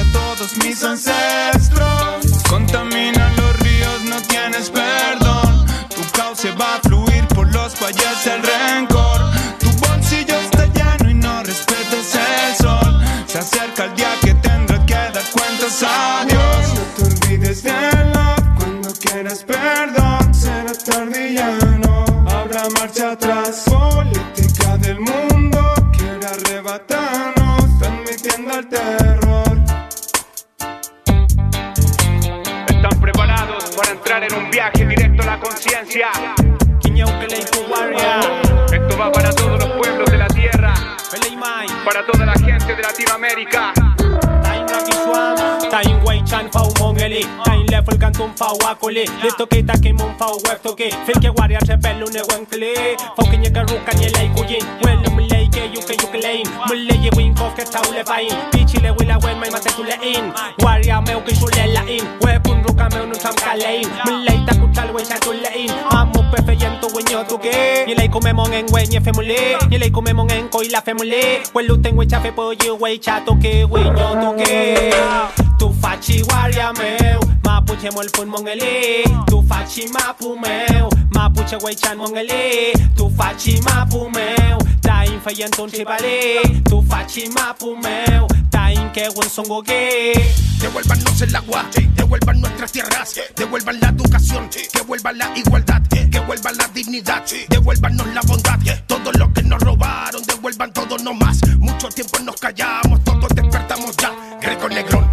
Fau 49.00 49.06
Akoli 49.06 49.06
Lito 49.24 49.46
Kita 49.48 49.74
Kim 49.82 49.96
Mon 49.98 50.14
Fau 50.18 50.38
Web 50.46 50.62
Toki 50.62 50.90
Filke 51.06 51.30
Warrior 51.38 51.62
Rebel 51.68 52.04
Une 52.04 52.22
Wenkli 52.30 52.74
Fau 53.16 53.24
Kinye 53.26 53.50
Garuka 53.50 53.94
Nye 53.96 54.10
Lei 54.10 54.30
Kuyin 54.36 54.66
Welu 54.84 55.10
Mulei 55.12 55.48
Ke 55.50 55.70
Yuke 55.74 55.96
Yuke 56.02 56.22
Lein 56.22 56.44
Mulei 56.68 56.98
Ye 57.04 57.10
Win 57.16 57.34
Kof 57.36 57.56
Ke 57.56 57.64
Tau 57.64 57.82
Le 57.92 58.04
Bain 58.04 58.28
Pichi 58.52 58.80
Le 58.82 58.92
Wila 58.98 59.18
Wen 59.24 59.40
Mai 59.40 59.50
Mate 59.50 59.70
Tule 59.76 59.96
In. 60.04 60.34
Warrior 60.60 61.02
Meu 61.08 61.22
Ke 61.22 61.34
Shule 61.36 61.74
La 61.74 61.82
In. 61.88 62.04
Webun 62.22 62.64
Ruka 62.64 62.90
Meu 62.94 63.06
Nu 63.06 63.16
Tam 63.16 63.36
Kalein 63.36 63.88
Mulei 64.06 64.46
Taku 64.46 64.68
Tal 64.74 64.92
Wen 64.94 65.06
Sha 65.06 65.18
Tule 65.20 65.50
In. 65.56 65.72
Amu 65.92 66.24
Pefe 66.32 66.58
Yen 66.60 66.80
Tu 66.82 66.88
Wenyo 66.88 67.24
Tuke 67.28 67.86
Nye 67.88 67.96
Lei 67.96 68.08
Kume 68.10 68.34
Mon 68.34 68.52
En 68.52 68.66
Wen 68.74 68.90
Nye 68.90 69.00
Femule 69.00 69.58
Nye 69.70 69.78
Lei 69.78 69.92
Kume 69.92 70.14
Mon 70.14 70.28
En 70.30 70.48
Koi 70.50 70.68
La 70.72 70.82
Femule 70.82 71.44
Welu 71.54 71.82
Ten 71.82 71.96
Wen 71.96 72.10
Cha 72.10 72.20
Fe 72.20 72.32
Po 72.32 72.52
Ye 72.52 72.72
Wei 72.72 72.98
Cha 72.98 73.22
Toke 73.22 73.66
Wenyo 73.66 74.20
Tuke 74.20 74.90
Tu 74.90 74.96
faci 75.00 75.49
guardia 75.80 76.74
meu. 76.74 77.20
Mapuche 77.44 77.90
mol 77.92 78.08
pun 78.12 78.30
mongeli. 78.30 79.04
Tu 79.28 79.42
faci 79.48 79.88
mapu 79.92 80.38
meu. 80.40 80.90
Mapuche 81.14 81.58
wei 81.64 81.76
chan 81.76 81.98
mongeli. 81.98 82.74
Tu 82.96 83.10
faci 83.18 83.62
mapu 83.62 84.10
meu. 84.10 84.58
Ta 84.82 85.04
in 85.06 85.20
fayen 85.22 85.52
ton 85.52 85.70
chibali 85.70 86.62
Tu 86.64 86.82
faci 86.82 87.30
mapu 87.30 87.76
meu. 87.76 88.28
Ta 88.52 88.70
in 88.70 88.90
ke 88.92 89.08
won 89.16 89.30
songo 89.30 89.62
ge 89.62 90.14
Devuélvanos 90.60 91.22
el 91.22 91.36
agua, 91.36 91.66
devuelvan 91.96 92.42
nuestras 92.42 92.72
tierras, 92.74 93.16
devuelvan 93.38 93.80
la 93.80 93.90
educación, 93.90 94.50
que 94.50 94.82
vuelva 94.82 95.14
la 95.14 95.32
igualdad, 95.34 95.82
que 95.88 96.20
vuelva 96.20 96.52
la 96.52 96.68
dignidad, 96.68 97.24
devuélvanos 97.48 98.06
la 98.08 98.20
bondad, 98.28 98.60
todo 98.86 99.10
lo 99.14 99.32
que 99.32 99.42
nos 99.44 99.62
robaron, 99.62 100.22
devuelvan 100.24 100.74
todo 100.74 100.98
no 100.98 101.14
más. 101.14 101.40
Mucho 101.60 101.88
tiempo 101.88 102.20
nos 102.20 102.36
callamos, 102.36 103.02
todos 103.06 103.30
despertamos 103.30 103.96
ya. 103.96 104.12
Greco 104.42 104.68
Negrón, 104.68 105.09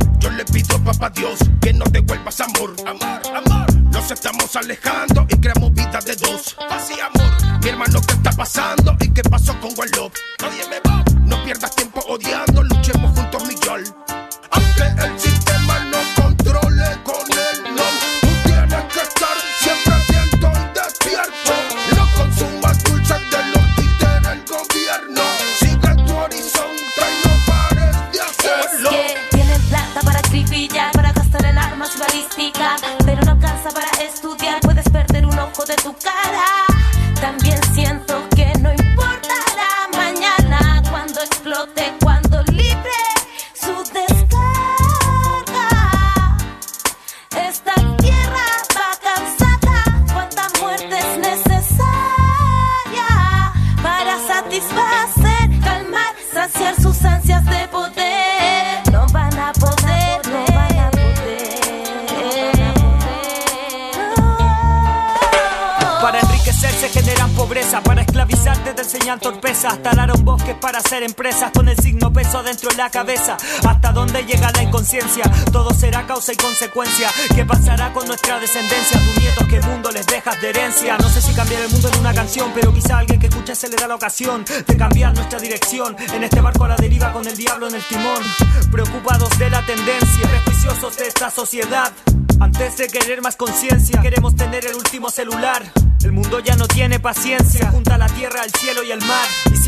pido 0.52 0.82
papá 0.84 1.10
Dios 1.10 1.38
que 1.60 1.72
nos 1.72 1.90
devuelvas 1.92 2.40
amor, 2.40 2.74
amar, 2.86 3.22
amar. 3.34 3.74
Nos 3.92 4.10
estamos 4.10 4.54
alejando 4.56 5.26
y 5.28 5.36
creamos 5.36 5.72
vida 5.72 5.98
de 6.04 6.16
dos. 6.16 6.56
Y 6.88 7.00
amor, 7.00 7.60
mi 7.62 7.68
hermano, 7.68 8.00
¿qué 8.06 8.14
está 8.14 8.30
pasando? 8.30 8.96
¿Y 9.00 9.10
qué 9.10 9.22
pasó 9.22 9.58
con 9.60 9.70
One? 9.76 10.10
Nadie 10.40 10.68
me 10.68 10.80
va, 10.80 11.04
no 11.24 11.42
pierdas 11.44 11.75
hacer 70.76 71.02
empresas 71.02 71.50
con 71.52 71.68
el 71.68 71.76
signo 71.78 72.12
peso 72.12 72.38
adentro 72.38 72.70
de 72.70 72.76
la 72.76 72.90
cabeza. 72.90 73.36
Hasta 73.66 73.92
dónde 73.92 74.24
llega 74.24 74.50
la 74.52 74.62
inconsciencia, 74.62 75.24
todo 75.52 75.72
será 75.72 76.06
causa 76.06 76.32
y 76.32 76.36
consecuencia. 76.36 77.10
¿Qué 77.34 77.44
pasará 77.44 77.92
con 77.92 78.06
nuestra 78.06 78.38
descendencia? 78.38 79.00
Tus 79.00 79.22
nietos, 79.22 79.46
¿qué 79.48 79.60
mundo 79.60 79.90
les 79.90 80.06
dejas 80.06 80.40
de 80.40 80.50
herencia? 80.50 80.96
No 80.98 81.08
sé 81.08 81.22
si 81.22 81.32
cambiar 81.34 81.62
el 81.62 81.70
mundo 81.70 81.88
en 81.92 81.98
una 82.00 82.14
canción, 82.14 82.52
pero 82.54 82.72
quizá 82.72 82.98
alguien 82.98 83.18
que 83.18 83.26
escuche 83.26 83.54
se 83.54 83.68
le 83.68 83.76
da 83.76 83.88
la 83.88 83.94
ocasión 83.94 84.44
de 84.66 84.76
cambiar 84.76 85.14
nuestra 85.14 85.38
dirección. 85.38 85.96
En 86.12 86.22
este 86.22 86.40
barco 86.40 86.64
a 86.64 86.68
la 86.68 86.76
deriva 86.76 87.12
con 87.12 87.26
el 87.26 87.36
diablo 87.36 87.68
en 87.68 87.74
el 87.74 87.82
timón. 87.84 88.22
Preocupados 88.70 89.38
de 89.38 89.50
la 89.50 89.64
tendencia, 89.64 90.28
prejuiciosos 90.28 90.96
de 90.96 91.08
esta 91.08 91.30
sociedad. 91.30 91.92
Antes 92.38 92.76
de 92.76 92.88
querer 92.88 93.22
más 93.22 93.36
conciencia, 93.36 94.00
queremos 94.02 94.36
tener 94.36 94.66
el 94.66 94.74
último 94.74 95.10
celular. 95.10 95.62
El 96.04 96.12
mundo 96.12 96.38
ya 96.40 96.54
no 96.54 96.68
tiene 96.68 97.00
paciencia, 97.00 97.70
junta 97.70 97.98
la 97.98 98.06
tierra, 98.06 98.44
el 98.44 98.52
cielo 98.52 98.82
y 98.84 98.92
el 98.92 99.00
mar. 99.00 99.26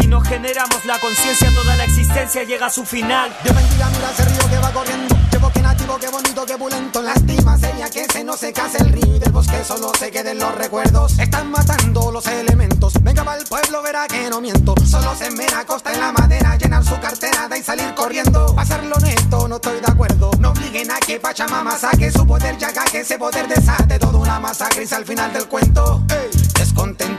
No 0.09 0.23
generamos 0.23 0.87
la 0.87 0.99
conciencia, 0.99 1.51
toda 1.55 1.77
la 1.77 1.85
existencia 1.85 2.43
llega 2.43 2.67
a 2.67 2.71
su 2.71 2.83
final. 2.87 3.31
Dios 3.45 3.55
bendiga, 3.55 3.91
mira 3.91 4.11
ese 4.11 4.25
río 4.25 4.49
que 4.49 4.59
va 4.59 4.73
corriendo. 4.73 5.17
Qué 5.31 5.37
bosque 5.37 5.61
nativo, 5.61 5.99
qué 6.01 6.09
bonito, 6.09 6.47
qué 6.47 6.57
pulento. 6.57 7.03
Lástima 7.03 7.59
sería 7.59 7.91
que 7.91 8.07
se 8.07 8.25
no 8.25 8.35
se 8.35 8.55
case 8.55 8.79
el 8.79 8.91
río 8.91 9.17
y 9.17 9.19
del 9.19 9.31
bosque 9.31 9.63
solo 9.65 9.93
se 9.99 10.11
queden 10.11 10.39
los 10.39 10.55
recuerdos. 10.55 11.19
Están 11.19 11.51
matando 11.51 12.11
los 12.11 12.27
elementos. 12.27 12.95
Venga 13.03 13.23
va 13.23 13.37
el 13.37 13.45
pueblo, 13.45 13.83
verá 13.83 14.09
que 14.09 14.31
no 14.31 14.41
miento. 14.41 14.75
Solo 14.87 15.15
se 15.15 15.31
mena 15.31 15.67
costa 15.67 15.93
en 15.93 16.01
la 16.01 16.11
madera, 16.11 16.57
llenar 16.57 16.83
su 16.85 16.99
cartera 16.99 17.47
de 17.47 17.59
y 17.59 17.63
salir 17.63 17.95
corriendo. 17.95 18.55
Pasarlo 18.55 18.97
honesto, 18.97 19.47
no 19.47 19.57
estoy 19.57 19.79
de 19.79 19.93
acuerdo. 19.93 20.31
No 20.41 20.51
obliguen 20.53 20.91
a 20.91 20.99
que 21.01 21.21
Pachamama 21.21 21.79
saque 21.79 22.11
su 22.11 22.27
poder, 22.27 22.57
ya 22.57 22.73
que 22.73 23.01
ese 23.01 23.19
poder 23.19 23.47
desate 23.47 23.99
toda 23.99 24.19
una 24.19 24.41
masacre 24.41 24.87
y 24.91 24.95
al 24.95 25.05
final 25.05 25.31
del 25.35 25.47
cuento. 25.49 26.03
Ey, 26.09 26.31
descontento 26.55 27.18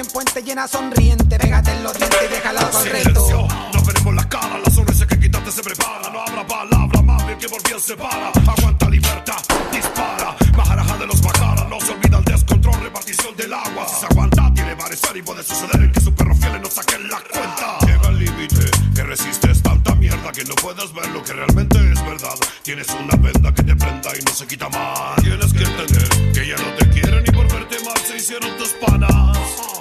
100 0.00 0.12
puentes 0.12 0.44
llena 0.44 0.66
sonriente. 0.66 1.38
Pégate 1.38 1.72
en 1.72 1.82
los 1.82 1.92
dientes 1.92 2.18
y 2.24 2.28
déjala 2.32 2.60
al 2.60 2.72
reto. 2.86 3.20
Silencio, 3.20 3.48
no 3.74 3.82
veremos 3.84 4.14
la 4.14 4.28
cara, 4.28 4.58
la 4.64 4.70
sonrisa 4.70 5.06
que 5.06 5.18
quitaste 5.18 5.52
se 5.52 5.62
prepara. 5.62 6.08
No 6.10 6.20
habrá 6.20 6.46
palabra 6.46 7.02
bien 7.26 7.38
que 7.38 7.48
por 7.48 7.62
bien 7.62 7.78
se 7.78 7.96
para. 7.96 8.28
Aguanta 8.28 8.88
libertad, 8.88 9.42
dispara. 9.70 10.36
Maharaja 10.56 10.96
de 10.96 11.06
los 11.06 11.22
Mahara, 11.22 11.64
no 11.68 11.78
se 11.80 11.92
olvida 11.92 12.16
el 12.16 12.24
descontrol, 12.24 12.80
repartición 12.80 13.36
del 13.36 13.52
agua. 13.52 13.86
Si 13.88 14.00
se 14.00 14.06
aguanta, 14.06 14.50
tiene 14.54 14.74
parecer 14.74 15.16
y 15.18 15.22
puede 15.22 15.42
suceder 15.42 15.92
que 15.92 16.00
sus 16.00 16.14
perros 16.14 16.38
fieles 16.38 16.62
no 16.62 16.70
saquen 16.70 17.06
la 17.08 17.20
cuenta. 17.20 17.78
Llega 17.86 18.08
el 18.08 18.18
límite, 18.20 18.70
que 18.94 19.02
resistes 19.02 19.62
tanta 19.62 19.94
mierda 19.96 20.32
que 20.32 20.44
no 20.44 20.54
puedes 20.54 20.94
ver 20.94 21.10
lo 21.10 21.22
que 21.22 21.34
realmente 21.34 21.76
es 21.92 22.02
verdad. 22.06 22.38
Tienes 22.62 22.88
una 22.88 23.16
venda 23.16 23.52
que 23.52 23.62
te 23.64 23.76
prenda 23.76 24.10
y 24.18 24.24
no 24.24 24.32
se 24.32 24.46
quita 24.46 24.68
más. 24.70 25.22
Tienes 25.22 25.52
que 25.52 25.62
entender 25.62 26.32
que 26.32 26.48
ya 26.48 26.56
no 26.56 26.74
te 26.78 26.88
quieren 26.88 27.22
y 27.26 27.30
por 27.32 27.52
verte 27.52 27.84
mal 27.84 27.98
se 28.06 28.16
hicieron 28.16 28.56
tus 28.56 28.70
panas. 28.80 29.19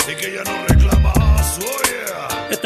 Y 0.09 0.15
que 0.15 0.31
ya 0.31 0.43
no. 0.43 0.68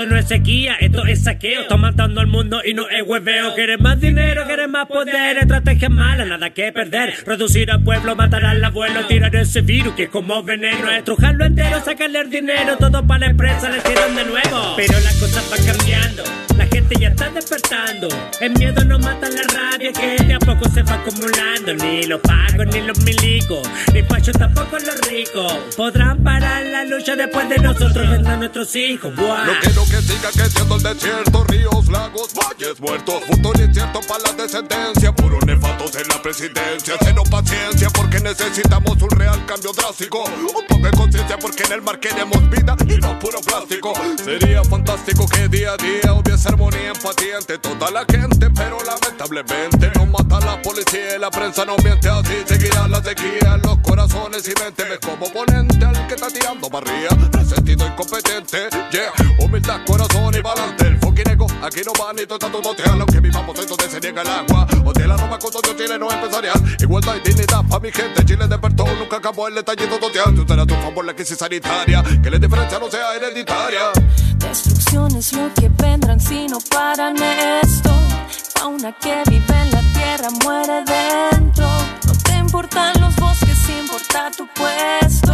Esto 0.03 0.15
no 0.15 0.19
es 0.19 0.27
sequía, 0.27 0.75
esto 0.81 1.05
es 1.05 1.23
saqueo. 1.23 1.61
Está 1.61 1.77
matando 1.77 2.19
al 2.19 2.27
mundo 2.27 2.59
y 2.61 2.73
no 2.73 2.89
es 2.89 3.03
hueveo. 3.05 3.55
Quieres 3.55 3.79
más 3.79 4.01
dinero, 4.01 4.43
quieres 4.45 4.67
más 4.67 4.85
poder. 4.85 5.37
Estrategia 5.37 5.87
mala, 5.87 6.25
nada 6.25 6.49
que 6.49 6.73
perder. 6.73 7.23
Reducir 7.25 7.71
al 7.71 7.81
pueblo, 7.81 8.13
matar 8.13 8.43
al 8.43 8.61
abuelo. 8.61 9.07
Tirar 9.07 9.33
ese 9.33 9.61
virus 9.61 9.93
que 9.93 10.03
es 10.03 10.09
como 10.09 10.43
veneno. 10.43 10.91
Estrujarlo 10.91 11.45
entero, 11.45 11.79
sacarle 11.85 12.19
el 12.19 12.29
dinero. 12.29 12.75
Todo 12.77 13.07
para 13.07 13.21
la 13.21 13.25
empresa, 13.27 13.69
le 13.69 13.79
tiran 13.79 14.13
de 14.13 14.25
nuevo. 14.25 14.73
Pero 14.75 14.99
las 14.99 15.15
cosas 15.15 15.49
van 15.49 15.65
cambiando. 15.65 16.23
La 16.57 16.65
gente 16.65 16.95
ya 16.99 17.07
está 17.07 17.29
despertando. 17.29 18.09
El 18.41 18.51
miedo 18.51 18.83
no 18.83 18.99
mata 18.99 19.29
la 19.29 19.41
rabia 19.41 19.93
que 19.93 20.21
de 20.21 20.37
poco 20.39 20.69
se 20.69 20.83
va 20.83 20.95
acumulando. 20.95 21.73
Ni 21.75 22.03
los 22.03 22.19
pagos, 22.19 22.67
ni 22.73 22.81
los 22.81 22.99
milicos. 23.05 23.67
Ni 23.93 24.03
Pacho 24.03 24.33
tampoco 24.33 24.77
los 24.79 24.99
ricos. 25.09 25.53
Podrán 25.77 26.21
parar 26.23 26.65
la 26.65 26.83
lucha 26.83 27.15
después 27.15 27.47
de 27.47 27.57
nosotros. 27.59 28.09
Vendrán 28.09 28.39
nuestros 28.39 28.75
hijos. 28.75 29.15
Buah. 29.15 29.45
Que 29.93 30.01
siga 30.01 30.31
creciendo 30.31 30.75
el 30.75 30.81
desierto, 30.81 31.43
ríos, 31.43 31.87
lagos, 31.87 32.33
valles 32.33 32.79
muertos, 32.79 33.23
futuro 33.25 33.63
incierto 33.63 33.99
para 34.07 34.23
la 34.23 34.31
descendencia, 34.31 35.13
puros 35.13 35.45
nefatos 35.45 35.95
en 35.95 36.07
la 36.07 36.19
presidencia, 36.19 36.95
cero 36.99 37.21
paciencia 37.29 37.89
porque 37.91 38.19
necesitamos 38.19 38.99
un 38.99 39.09
real 39.11 39.45
cambio 39.45 39.71
drástico, 39.71 40.23
un 40.23 40.47
poco 40.47 40.81
de 40.81 40.91
conciencia 40.91 41.37
porque 41.37 41.63
en 41.65 41.73
el 41.73 41.81
mar 41.83 41.99
queremos 41.99 42.49
vida 42.49 42.75
y 42.87 42.97
no 42.97 43.19
puro 43.19 43.39
plástico. 43.41 43.93
Sería 44.23 44.63
fantástico 44.63 45.27
que 45.27 45.47
día 45.47 45.73
a 45.73 45.77
día 45.77 46.13
hubiese 46.13 46.49
armonía, 46.49 46.89
empatía 46.89 47.37
entre 47.37 47.59
toda 47.59 47.91
la 47.91 48.03
gente, 48.09 48.49
pero 48.49 48.79
lamentablemente 48.83 49.91
no 49.93 50.07
mata 50.07 50.39
la 50.43 50.59
policía 50.63 51.17
y 51.17 51.19
la 51.19 51.29
prensa 51.29 51.65
no 51.65 51.75
miente. 51.83 52.09
Así, 52.09 52.33
seguirá 52.47 52.87
la 52.87 53.03
sequía 53.03 53.55
en 53.55 53.61
los 53.61 53.77
corazones 53.79 54.47
y 54.47 54.59
mente, 54.59 54.85
ves 54.85 54.99
como 55.05 55.27
oponente 55.27 55.85
al 55.85 56.07
que 56.07 56.15
está 56.15 56.29
tirando 56.29 56.67
barría, 56.67 57.09
resentido 57.31 57.85
incompetente, 57.85 58.69
yeah, 58.91 59.11
humildad, 59.39 59.82
corazón 59.83 60.35
y 60.35 60.41
balance, 60.41 60.87
el 60.87 60.97
fucking 60.99 61.29
ego, 61.29 61.47
aquí 61.61 61.81
no 61.85 61.93
va 62.01 62.13
ni 62.13 62.25
todo 62.25 62.39
todo 62.39 62.73
real, 62.73 63.01
aunque 63.01 63.19
vivamos 63.19 63.59
en 63.59 63.67
donde 63.67 63.89
se 63.89 63.99
niega 63.99 64.21
el 64.21 64.27
agua, 64.27 64.67
hotel 64.85 65.09
la 65.09 65.17
Roma 65.17 65.39
con 65.39 65.51
todo 65.51 65.73
Chile 65.75 65.97
no 65.99 66.11
empresarial, 66.11 66.61
igualdad 66.79 67.15
y 67.17 67.27
dignidad 67.27 67.63
para 67.69 67.79
mi 67.79 67.91
gente, 67.91 68.25
Chile 68.25 68.47
despertó, 68.47 68.85
nunca 68.97 69.17
acabó 69.17 69.47
el 69.47 69.57
estallido 69.57 69.99
social, 69.99 70.35
tú 70.35 70.45
serás 70.47 70.67
tu 70.67 70.75
favor 70.75 71.05
la 71.05 71.13
crisis 71.13 71.37
sanitaria, 71.37 72.03
que 72.21 72.29
la 72.29 72.39
diferencia 72.39 72.79
no 72.79 72.89
sea 72.89 73.15
hereditaria. 73.15 73.91
Destrucción 74.37 75.15
es 75.15 75.33
lo 75.33 75.53
que 75.53 75.69
vendrán 75.69 76.19
si 76.19 76.47
no 76.47 76.59
paran 76.69 77.15
esto. 77.61 77.89
Fauna 78.55 78.91
que 78.99 79.23
vive 79.29 79.61
en 79.61 79.71
la 79.71 79.81
tierra 79.93 80.29
muere 80.43 80.83
dentro. 80.83 81.67
No 82.05 82.13
te 82.23 82.37
importan 82.37 82.99
los 83.01 83.15
bosques, 83.15 83.69
importa 83.69 84.31
tu 84.37 84.47
puesto. 84.53 85.33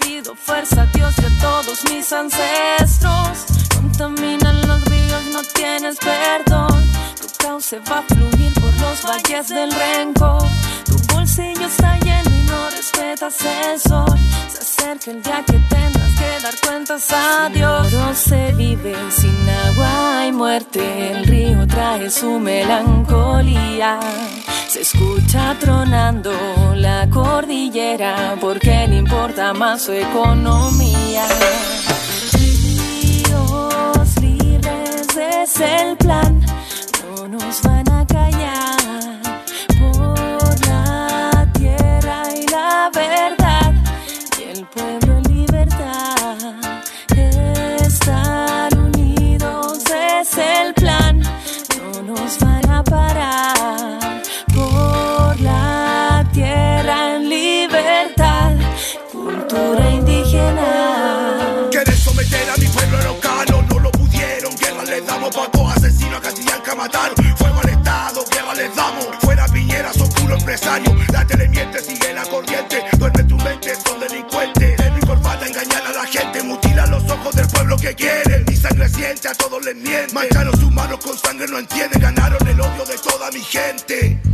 Pido 0.00 0.34
fuerza 0.34 0.82
a 0.82 0.86
Dios 0.86 1.14
y 1.22 1.24
a 1.24 1.40
todos 1.40 1.84
mis 1.90 2.12
ancestros. 2.12 3.59
Contaminan 4.00 4.66
los 4.66 4.82
ríos, 4.86 5.26
no 5.30 5.42
tienes 5.42 5.98
perdón. 5.98 6.90
Tu 7.20 7.44
cauce 7.44 7.78
va 7.80 7.98
a 7.98 8.02
fluir 8.02 8.54
por 8.54 8.72
los 8.80 9.04
valles 9.04 9.48
del 9.48 9.70
rencor. 9.70 10.42
Tu 10.86 10.96
bolsillo 11.12 11.66
está 11.66 11.98
lleno 11.98 12.30
y 12.30 12.46
no 12.46 12.70
respetas 12.70 13.36
el 13.42 13.78
sol. 13.78 14.18
Se 14.48 14.58
acerca 14.58 15.10
el 15.10 15.22
día 15.22 15.44
que 15.44 15.52
tendrás 15.52 16.12
que 16.18 16.42
dar 16.42 16.54
cuentas 16.64 17.12
a 17.12 17.50
Dios. 17.50 17.88
Pero 17.90 18.14
se 18.14 18.52
vive 18.52 18.96
sin 19.10 19.48
agua 19.66 20.26
y 20.26 20.32
muerte. 20.32 21.10
El 21.12 21.26
río 21.26 21.66
trae 21.66 22.10
su 22.10 22.38
melancolía. 22.38 24.00
Se 24.66 24.80
escucha 24.80 25.54
tronando 25.60 26.32
la 26.74 27.06
cordillera 27.10 28.34
porque 28.40 28.86
le 28.88 28.96
importa 28.96 29.52
más 29.52 29.82
su 29.82 29.92
economía. 29.92 31.28
Es 35.42 35.60
el 35.60 35.96
plan, 35.96 36.40
no 37.16 37.28
nos 37.28 37.62
van 37.62 37.79
mataron. 66.80 67.36
Fuego 67.36 67.60
al 67.60 67.68
Estado, 67.68 68.24
guerra 68.30 68.54
les 68.54 68.74
damos. 68.74 69.06
Fuera 69.20 69.46
Piñera, 69.46 69.92
son 69.92 70.08
puro 70.10 70.36
empresario. 70.36 70.96
La 71.12 71.26
tele 71.26 71.48
miente, 71.48 71.82
sigue 71.82 72.12
la 72.14 72.24
corriente. 72.24 72.84
Duerme 72.98 73.24
tu 73.24 73.36
mente, 73.36 73.74
son 73.84 74.00
delincuentes. 74.00 74.76
De 74.78 74.90
mi 74.90 75.00
corbata 75.00 75.46
engañan 75.46 75.86
a 75.86 75.92
la 75.92 76.06
gente, 76.06 76.42
mutila 76.42 76.86
los 76.86 77.04
ojos 77.10 77.34
del 77.34 77.46
pueblo 77.48 77.76
que 77.76 77.94
quieren. 77.94 78.44
Mi 78.48 78.56
sangre 78.56 78.88
siente, 78.88 79.28
a 79.28 79.34
todos 79.34 79.64
les 79.64 79.76
miente. 79.76 80.12
Mancharon 80.14 80.58
sus 80.58 80.72
manos 80.72 80.98
con 81.04 81.16
sangre, 81.18 81.46
no 81.48 81.58
entienden. 81.58 82.00
Ganaron 82.00 82.46
el 82.48 82.60
odio 82.60 82.84
de 82.86 82.98
toda 82.98 83.30
mi 83.30 83.40
gente. 83.40 84.29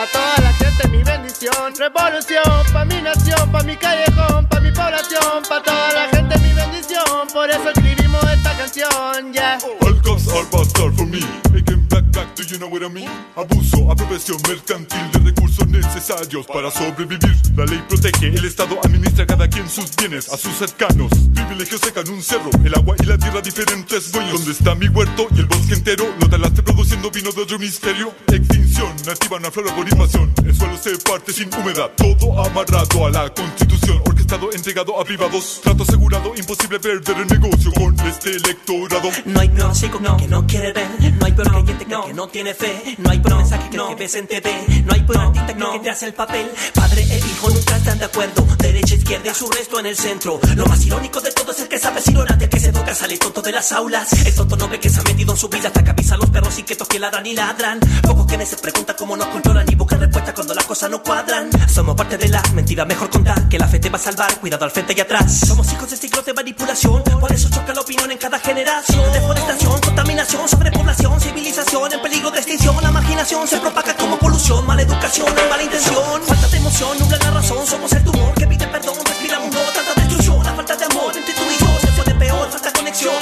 Pa' 0.00 0.06
toda 0.12 0.36
la 0.40 0.52
gente, 0.54 0.88
mi 0.88 1.02
bendición. 1.02 1.74
Revolución 1.76 2.72
pa' 2.72 2.84
mi 2.84 3.02
nación, 3.02 3.50
pa' 3.52 3.62
mi 3.62 3.76
callejón, 3.76 4.46
pa' 4.46 4.60
mi 4.60 4.70
población, 4.70 5.42
pa' 5.48 5.62
toda 5.62 5.92
la 5.92 6.08
gente, 6.08 6.38
mi 6.38 6.52
bendición. 6.54 7.28
Por 7.32 7.50
eso 7.50 7.70
escribimos 7.70 8.24
esta 8.32 8.56
canción, 8.56 9.32
ya. 9.32 9.58
All 9.82 10.00
cops 10.02 10.28
are 10.28 10.46
bastard 10.50 10.94
for 10.96 11.06
me. 11.06 11.20
Making 11.52 11.86
black 11.88 12.04
black, 12.12 12.34
do 12.34 12.42
you 12.44 12.58
know 12.58 12.68
what 12.68 12.82
I 12.82 12.88
mean? 12.88 13.10
Abuso, 13.36 13.90
apropiación 13.90 14.38
mercantil 14.48 15.10
de 15.12 15.18
recursos 15.18 15.39
necesarios 15.80 16.46
para 16.46 16.70
sobrevivir. 16.70 17.36
La 17.56 17.64
ley 17.64 17.82
protege, 17.88 18.28
el 18.28 18.44
Estado 18.44 18.78
administra 18.84 19.26
cada 19.26 19.48
quien 19.48 19.68
sus 19.68 19.94
bienes 19.96 20.28
a 20.28 20.36
sus 20.36 20.54
cercanos. 20.54 21.10
Privilegios 21.34 21.80
secan 21.80 22.08
un 22.08 22.22
cerro, 22.22 22.50
el 22.64 22.74
agua 22.74 22.96
y 22.98 23.06
la 23.06 23.18
tierra 23.18 23.40
diferentes 23.40 24.12
dueños. 24.12 24.32
¿Dónde 24.32 24.52
está 24.52 24.74
mi 24.74 24.88
huerto 24.88 25.26
y 25.34 25.40
el 25.40 25.46
bosque 25.46 25.74
entero? 25.74 26.04
¿Lo 26.20 26.28
talaste 26.28 26.62
produciendo 26.62 27.10
vino 27.10 27.30
de 27.32 27.42
otro 27.42 27.56
hemisferio? 27.56 28.14
Extinción, 28.28 28.94
nativa 29.06 29.36
una 29.36 29.50
flora 29.50 29.74
por. 29.74 30.32
El 30.44 30.54
suelo 30.54 30.76
se 30.76 30.96
parte 30.98 31.32
sin 31.32 31.52
humedad, 31.54 31.90
todo 31.96 32.44
amarrado 32.44 33.06
a 33.06 33.10
la 33.10 33.32
constitución. 33.32 34.09
Entregado 34.30 35.00
a 35.00 35.04
privados. 35.04 35.60
Trato 35.60 35.82
asegurado, 35.82 36.32
imposible 36.36 36.78
perder 36.78 37.16
el 37.16 37.26
negocio 37.26 37.72
con 37.72 37.98
este 38.06 38.30
electorado. 38.30 39.10
No 39.24 39.40
hay 39.40 39.48
peor 39.48 39.72
chico 39.72 40.00
que 40.16 40.28
no 40.28 40.46
quiere 40.46 40.72
ver. 40.72 40.86
No 41.18 41.26
hay 41.26 41.32
peor 41.32 41.50
creyente 41.50 41.84
que, 41.84 41.96
que 42.06 42.14
no 42.14 42.28
tiene 42.28 42.54
fe. 42.54 42.96
No 42.98 43.10
hay 43.10 43.18
peor 43.18 43.38
mensaje 43.38 43.68
que 43.70 43.76
el 43.76 43.88
que 43.88 43.94
ves 43.96 44.14
en 44.14 44.28
TV. 44.28 44.84
No 44.84 44.92
hay 44.92 45.02
peor 45.02 45.18
artista 45.18 45.46
que 45.46 45.62
el 45.64 45.72
que 45.72 45.78
te 45.80 45.90
hace 45.90 46.06
el 46.06 46.14
papel. 46.14 46.48
Padre 46.72 47.02
e 47.10 47.18
hijo 47.18 47.50
nunca 47.50 47.76
están 47.76 47.98
de 47.98 48.04
acuerdo. 48.04 48.46
Derecha, 48.58 48.94
izquierda 48.94 49.30
y 49.32 49.34
su 49.34 49.50
resto 49.50 49.80
en 49.80 49.86
el 49.86 49.96
centro. 49.96 50.38
Lo 50.54 50.64
más 50.66 50.86
irónico 50.86 51.20
de 51.20 51.32
todo 51.32 51.50
es 51.50 51.60
el 51.60 51.68
que 51.68 51.78
sabe 51.80 52.00
si 52.00 52.12
del 52.12 52.48
que 52.48 52.60
se 52.60 52.72
toca 52.72 52.94
sale 52.94 53.18
tonto 53.18 53.42
de 53.42 53.50
las 53.50 53.72
aulas. 53.72 54.12
El 54.12 54.32
tonto 54.32 54.56
no 54.56 54.68
ve 54.68 54.78
que 54.78 54.90
se 54.90 55.00
ha 55.00 55.02
metido 55.02 55.32
en 55.32 55.38
su 55.38 55.48
vida 55.48 55.66
hasta 55.66 55.82
que 55.82 55.90
avisa 55.90 56.14
a 56.14 56.18
los 56.18 56.30
perros 56.30 56.56
inquietos 56.56 56.86
que 56.86 57.00
ladran 57.00 57.26
y 57.26 57.34
ladran. 57.34 57.80
Pocos 58.02 58.26
que 58.26 58.46
se 58.46 58.56
preguntan 58.58 58.94
cómo 58.96 59.16
nos 59.16 59.26
controlan 59.26 59.66
y 59.68 59.74
buscan 59.74 59.98
respuestas 59.98 60.34
cuando 60.34 60.54
las 60.54 60.66
cosas 60.66 60.88
no 60.88 61.02
cuadran. 61.02 61.50
Somos 61.68 61.96
parte 61.96 62.16
de 62.16 62.28
la 62.28 62.40
mentira, 62.54 62.84
mejor 62.84 63.10
contar 63.10 63.48
que 63.48 63.58
la 63.58 63.66
fe 63.66 63.80
te 63.80 63.90
va 63.90 63.96
a 63.96 64.00
salvar. 64.00 64.19
Cuidado 64.40 64.66
al 64.66 64.70
frente 64.70 64.92
y 64.94 65.00
atrás. 65.00 65.46
Somos 65.46 65.72
hijos 65.72 65.88
de 65.88 65.96
ciclos 65.96 66.26
de 66.26 66.34
manipulación. 66.34 67.02
Por 67.02 67.32
eso 67.32 67.48
choca 67.48 67.72
la 67.72 67.80
opinión 67.80 68.10
en 68.10 68.18
cada 68.18 68.38
generación. 68.38 69.10
Deforestación, 69.12 69.80
contaminación, 69.80 70.46
sobrepoblación, 70.46 71.18
civilización 71.18 71.92
en 71.94 72.02
peligro 72.02 72.30
de 72.30 72.38
extinción. 72.38 72.76
La 72.82 72.90
marginación 72.90 73.48
se 73.48 73.58
propaga 73.58 73.96
como 73.96 74.18
polución, 74.18 74.66
mala 74.66 74.82
educación, 74.82 75.26
mala 75.48 75.62
intención. 75.62 76.22
Falta 76.26 76.48
de 76.48 76.56
emoción, 76.58 76.98
nubla 76.98 77.16
la 77.16 77.30
razón. 77.30 77.66
Somos 77.66 77.90
el 77.92 78.04
tumor 78.04 78.34
que 78.34 78.46
pide 78.46 78.66
perdón, 78.66 78.96
respira 79.06 79.38
mundo, 79.38 79.58
tanta 79.74 79.94
destrucción. 79.94 80.44
La 80.44 80.52
falta 80.52 80.76
de 80.76 80.84
amor 80.84 81.16
entre 81.16 81.34
tú 81.34 81.42
y 81.42 81.64
yo 81.64 81.80
se 81.80 81.86
pone 81.92 82.14
peor, 82.16 82.50
falta 82.50 82.72
conexión. 82.74 83.14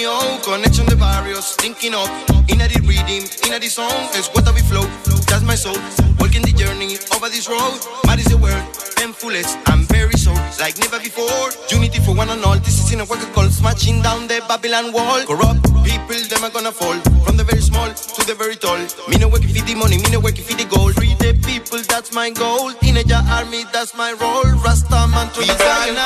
Me 0.00 0.38
connection 0.42 0.86
the 0.86 0.96
barrios, 0.96 1.54
thinking 1.56 1.94
of 1.94 2.08
Inna 2.48 2.66
the 2.68 2.80
rhythm, 2.88 3.28
inna 3.44 3.58
the 3.60 3.68
song, 3.68 4.08
is 4.16 4.28
what 4.32 4.48
we 4.54 4.60
flow. 4.64 4.84
That's 5.28 5.44
my 5.44 5.54
soul, 5.54 5.76
walking 6.18 6.42
the 6.42 6.52
journey 6.56 6.96
over 7.14 7.28
this 7.28 7.48
road. 7.48 7.78
Mad 8.06 8.18
is 8.18 8.26
the 8.32 8.38
word, 8.38 8.64
and 9.04 9.14
fullest, 9.14 9.58
I'm 9.66 9.84
very 9.86 10.16
so, 10.16 10.32
like 10.58 10.78
never 10.78 10.98
before. 10.98 11.52
Unity 11.70 12.00
for 12.00 12.14
one 12.14 12.30
and 12.30 12.42
all, 12.44 12.56
this 12.58 12.80
is 12.80 12.92
in 12.92 13.00
a 13.00 13.04
work 13.04 13.20
call, 13.36 13.48
smashing 13.48 14.00
down 14.02 14.26
the 14.26 14.42
Babylon 14.48 14.92
wall. 14.92 15.20
Corrupt 15.28 15.62
people, 15.84 16.20
them 16.32 16.44
are 16.44 16.50
gonna 16.50 16.72
fall, 16.72 16.96
from 17.24 17.36
the 17.36 17.44
very 17.44 17.60
small 17.60 17.88
to 17.92 18.20
the 18.24 18.34
very 18.34 18.56
tall. 18.56 18.80
Me 19.08 19.20
no 19.20 19.28
work 19.28 19.44
for 19.44 19.52
the 19.52 19.74
money, 19.76 19.98
me 20.00 20.08
no 20.10 20.20
work 20.20 20.36
for 20.36 20.56
the 20.56 20.64
gold. 20.64 20.94
Free 20.96 21.14
the 21.20 21.36
people, 21.44 21.80
that's 21.86 22.12
my 22.12 22.30
goal. 22.30 22.70
In 22.70 22.96
Teenager 22.96 23.20
army, 23.28 23.64
that's 23.72 23.94
my 23.94 24.12
role. 24.16 24.48
Rasta 24.64 25.06
man 25.12 25.28
to 25.36 25.40
the 25.44 25.54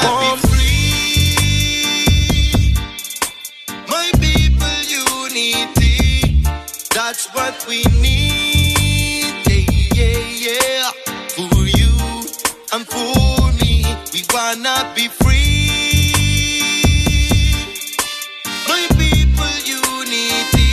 come 0.03 0.74
that's 7.07 7.27
what 7.35 7.67
we 7.69 7.85
need. 8.01 9.35
Yeah, 9.47 9.67
yeah, 9.93 10.19
yeah. 10.47 10.91
For 11.37 11.65
you 11.79 11.93
and 12.73 12.85
for 12.95 13.53
me, 13.61 13.85
we 14.15 14.21
wanna 14.33 14.91
be 14.97 15.09
free. 15.09 16.09
My 18.71 18.87
people 18.97 19.55
unity, 19.77 20.73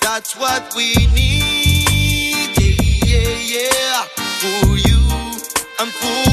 that's 0.00 0.34
what 0.36 0.74
we 0.74 0.88
need. 1.14 2.50
Yeah, 2.58 2.82
yeah, 3.06 3.54
yeah. 3.54 4.02
For 4.42 4.76
you 4.88 5.02
and 5.78 5.90
for 6.00 6.27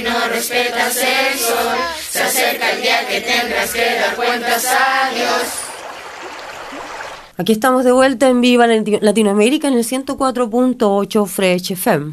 y 0.00 0.02
no 0.02 0.28
respetas 0.28 0.96
el 0.96 1.38
sol. 1.38 1.76
Se 2.10 2.22
acerca 2.22 2.70
el 2.72 2.82
día 2.82 3.06
que 3.08 3.20
tendrás 3.20 3.72
que 3.72 3.84
dar 4.00 4.16
cuentas 4.16 4.66
a 4.66 5.14
Dios. 5.14 5.42
Aquí 7.36 7.52
estamos 7.52 7.84
de 7.84 7.92
vuelta 7.92 8.28
en 8.28 8.40
Viva 8.40 8.66
Lati- 8.66 8.98
Latinoamérica 9.00 9.68
en 9.68 9.74
el 9.74 9.84
104.8 9.84 11.26
Fresh 11.26 11.72
FM. 11.72 12.12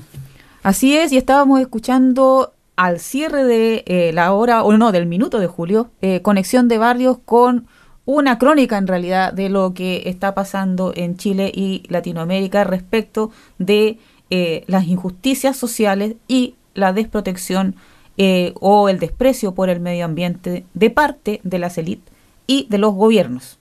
Así 0.64 0.98
es, 0.98 1.12
y 1.12 1.18
estábamos 1.18 1.60
escuchando 1.60 2.54
al 2.76 3.00
cierre 3.00 3.44
de 3.44 3.84
eh, 3.88 4.12
la 4.14 4.34
hora, 4.34 4.64
o 4.64 4.72
no, 4.78 4.92
del 4.92 5.06
minuto 5.06 5.40
de 5.40 5.48
julio, 5.48 5.90
eh, 6.02 6.22
Conexión 6.22 6.68
de 6.68 6.78
Barrios 6.78 7.18
con 7.26 7.68
una 8.06 8.38
crónica 8.38 8.78
en 8.78 8.88
realidad 8.88 9.34
de 9.34 9.50
lo 9.50 9.74
que 9.74 10.04
está 10.06 10.34
pasando 10.34 10.94
en 10.96 11.18
Chile 11.18 11.52
y 11.54 11.84
Latinoamérica 11.90 12.64
respecto 12.64 13.32
de 13.58 13.98
eh, 14.30 14.64
las 14.68 14.86
injusticias 14.88 15.58
sociales 15.58 16.16
y 16.28 16.56
la 16.78 16.94
desprotección 16.94 17.76
eh, 18.18 18.54
o 18.62 18.88
el 18.90 19.00
desprecio 19.00 19.54
por 19.54 19.70
el 19.70 19.80
medio 19.80 20.06
ambiente 20.06 20.64
de 20.74 20.90
parte 20.90 21.42
de 21.44 21.60
las 21.60 21.78
élites 21.78 22.14
y 22.48 22.68
de 22.70 22.78
los 22.78 22.94
gobiernos. 22.94 23.58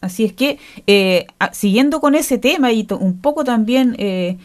Así 0.00 0.24
es 0.24 0.32
que, 0.32 0.58
eh, 0.86 1.26
siguiendo 1.52 2.00
con 2.00 2.14
ese 2.14 2.38
tema 2.38 2.70
y 2.72 2.86
un 3.00 3.18
poco 3.20 3.42
también 3.42 3.96
eh, 3.98 4.36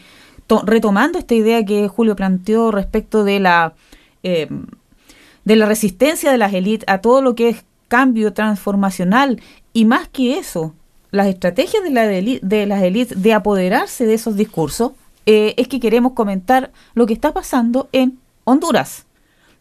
to- 0.46 0.62
retomando 0.64 1.18
esta 1.18 1.34
idea 1.34 1.64
que 1.64 1.88
Julio 1.88 2.16
planteó 2.16 2.70
respecto 2.72 3.22
de 3.24 3.38
la, 3.38 3.74
de 4.22 5.56
la 5.56 5.66
resistencia 5.66 6.30
de 6.32 6.38
las 6.38 6.52
élites 6.54 6.84
a 6.88 6.98
todo 6.98 7.20
lo 7.22 7.34
que 7.34 7.50
es 7.50 7.64
cambio 7.88 8.32
transformacional 8.32 9.40
y 9.72 9.84
más 9.84 10.08
que 10.08 10.38
eso, 10.38 10.74
las 11.10 11.26
estrategias 11.26 11.82
de, 11.84 11.90
la 11.90 12.06
deli- 12.06 12.40
de 12.40 12.66
las 12.66 12.82
élites 12.82 13.22
de 13.22 13.34
apoderarse 13.34 14.06
de 14.06 14.14
esos 14.14 14.34
discursos, 14.36 14.92
eh, 15.26 15.54
es 15.56 15.68
que 15.68 15.80
queremos 15.80 16.12
comentar 16.12 16.70
lo 16.94 17.06
que 17.06 17.12
está 17.14 17.32
pasando 17.32 17.88
en 17.92 18.18
Honduras, 18.44 19.06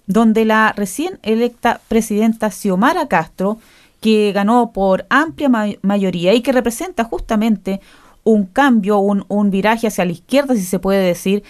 donde 0.08 0.46
la 0.46 0.74
recién 0.76 1.20
electa 1.24 1.82
presidenta 1.88 2.50
Xiomara 2.52 3.08
Castro, 3.08 3.60
que 4.02 4.32
ganó 4.34 4.72
por 4.72 5.06
amplia 5.10 5.50
ma- 5.50 5.68
mayoría 5.84 6.34
y 6.34 6.42
que 6.42 6.52
representa 6.52 7.04
justamente 7.04 7.80
un 8.24 8.46
cambio, 8.46 8.98
un, 9.00 9.26
un 9.28 9.52
viraje 9.52 9.88
hacia 9.88 10.06
la 10.06 10.12
izquierda, 10.12 10.56
si 10.56 10.64
se 10.64 10.80
puede 10.80 11.04
decir, 11.06 11.44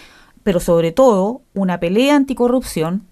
pero 0.43 0.59
sobre 0.59 0.91
todo 0.91 1.41
una 1.53 1.79
pelea 1.79 2.15
anticorrupción, 2.15 3.03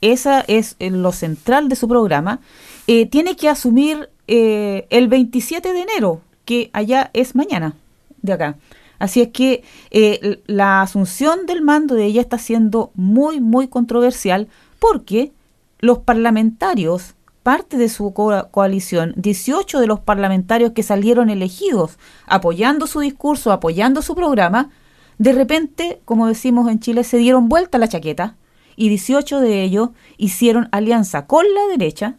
esa 0.00 0.40
es 0.46 0.76
eh, 0.78 0.90
lo 0.90 1.12
central 1.12 1.68
de 1.68 1.76
su 1.76 1.88
programa, 1.88 2.40
eh, 2.86 3.06
tiene 3.06 3.36
que 3.36 3.48
asumir 3.48 4.08
eh, 4.28 4.86
el 4.90 5.08
27 5.08 5.72
de 5.72 5.80
enero, 5.80 6.20
que 6.44 6.70
allá 6.72 7.10
es 7.12 7.34
mañana, 7.34 7.74
de 8.22 8.32
acá. 8.32 8.56
Así 8.98 9.20
es 9.20 9.28
que 9.28 9.62
eh, 9.90 10.42
la 10.46 10.82
asunción 10.82 11.46
del 11.46 11.62
mando 11.62 11.94
de 11.94 12.04
ella 12.06 12.20
está 12.20 12.38
siendo 12.38 12.90
muy, 12.94 13.40
muy 13.40 13.68
controversial 13.68 14.48
porque 14.78 15.32
los 15.80 15.98
parlamentarios, 15.98 17.14
parte 17.42 17.76
de 17.76 17.88
su 17.88 18.12
co- 18.12 18.48
coalición, 18.50 19.12
18 19.16 19.80
de 19.80 19.86
los 19.86 20.00
parlamentarios 20.00 20.72
que 20.72 20.82
salieron 20.82 21.28
elegidos 21.30 21.98
apoyando 22.26 22.86
su 22.86 23.00
discurso, 23.00 23.52
apoyando 23.52 24.02
su 24.02 24.14
programa, 24.14 24.70
de 25.18 25.32
repente, 25.32 26.00
como 26.04 26.26
decimos 26.26 26.70
en 26.70 26.80
Chile, 26.80 27.04
se 27.04 27.18
dieron 27.18 27.48
vuelta 27.48 27.78
la 27.78 27.88
chaqueta 27.88 28.36
y 28.76 28.88
18 28.90 29.40
de 29.40 29.62
ellos 29.62 29.90
hicieron 30.18 30.68
alianza 30.72 31.26
con 31.26 31.44
la 31.54 31.66
derecha 31.70 32.16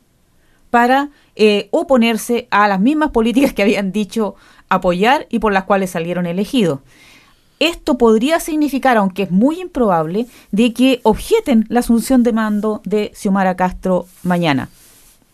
para 0.70 1.10
eh, 1.36 1.70
oponerse 1.72 2.48
a 2.52 2.68
las 2.68 2.80
mismas 2.80 3.12
políticas 3.12 3.54
que 3.54 3.62
habían 3.62 3.92
dicho 3.92 4.36
apoyar 4.70 5.28
y 5.30 5.40
por 5.40 5.54
las 5.54 5.64
cuales 5.64 5.92
salieron 5.92 6.26
elegidos. 6.26 6.80
Esto 7.60 7.98
podría 7.98 8.40
significar, 8.40 8.98
aunque 8.98 9.24
es 9.24 9.32
muy 9.32 9.60
improbable, 9.60 10.28
de 10.52 10.74
que 10.74 11.00
objeten 11.04 11.66
la 11.70 11.80
asunción 11.80 12.22
de 12.22 12.34
mando 12.34 12.82
de 12.86 13.12
Xiomara 13.16 13.56
Castro 13.56 14.06
mañana. 14.24 14.70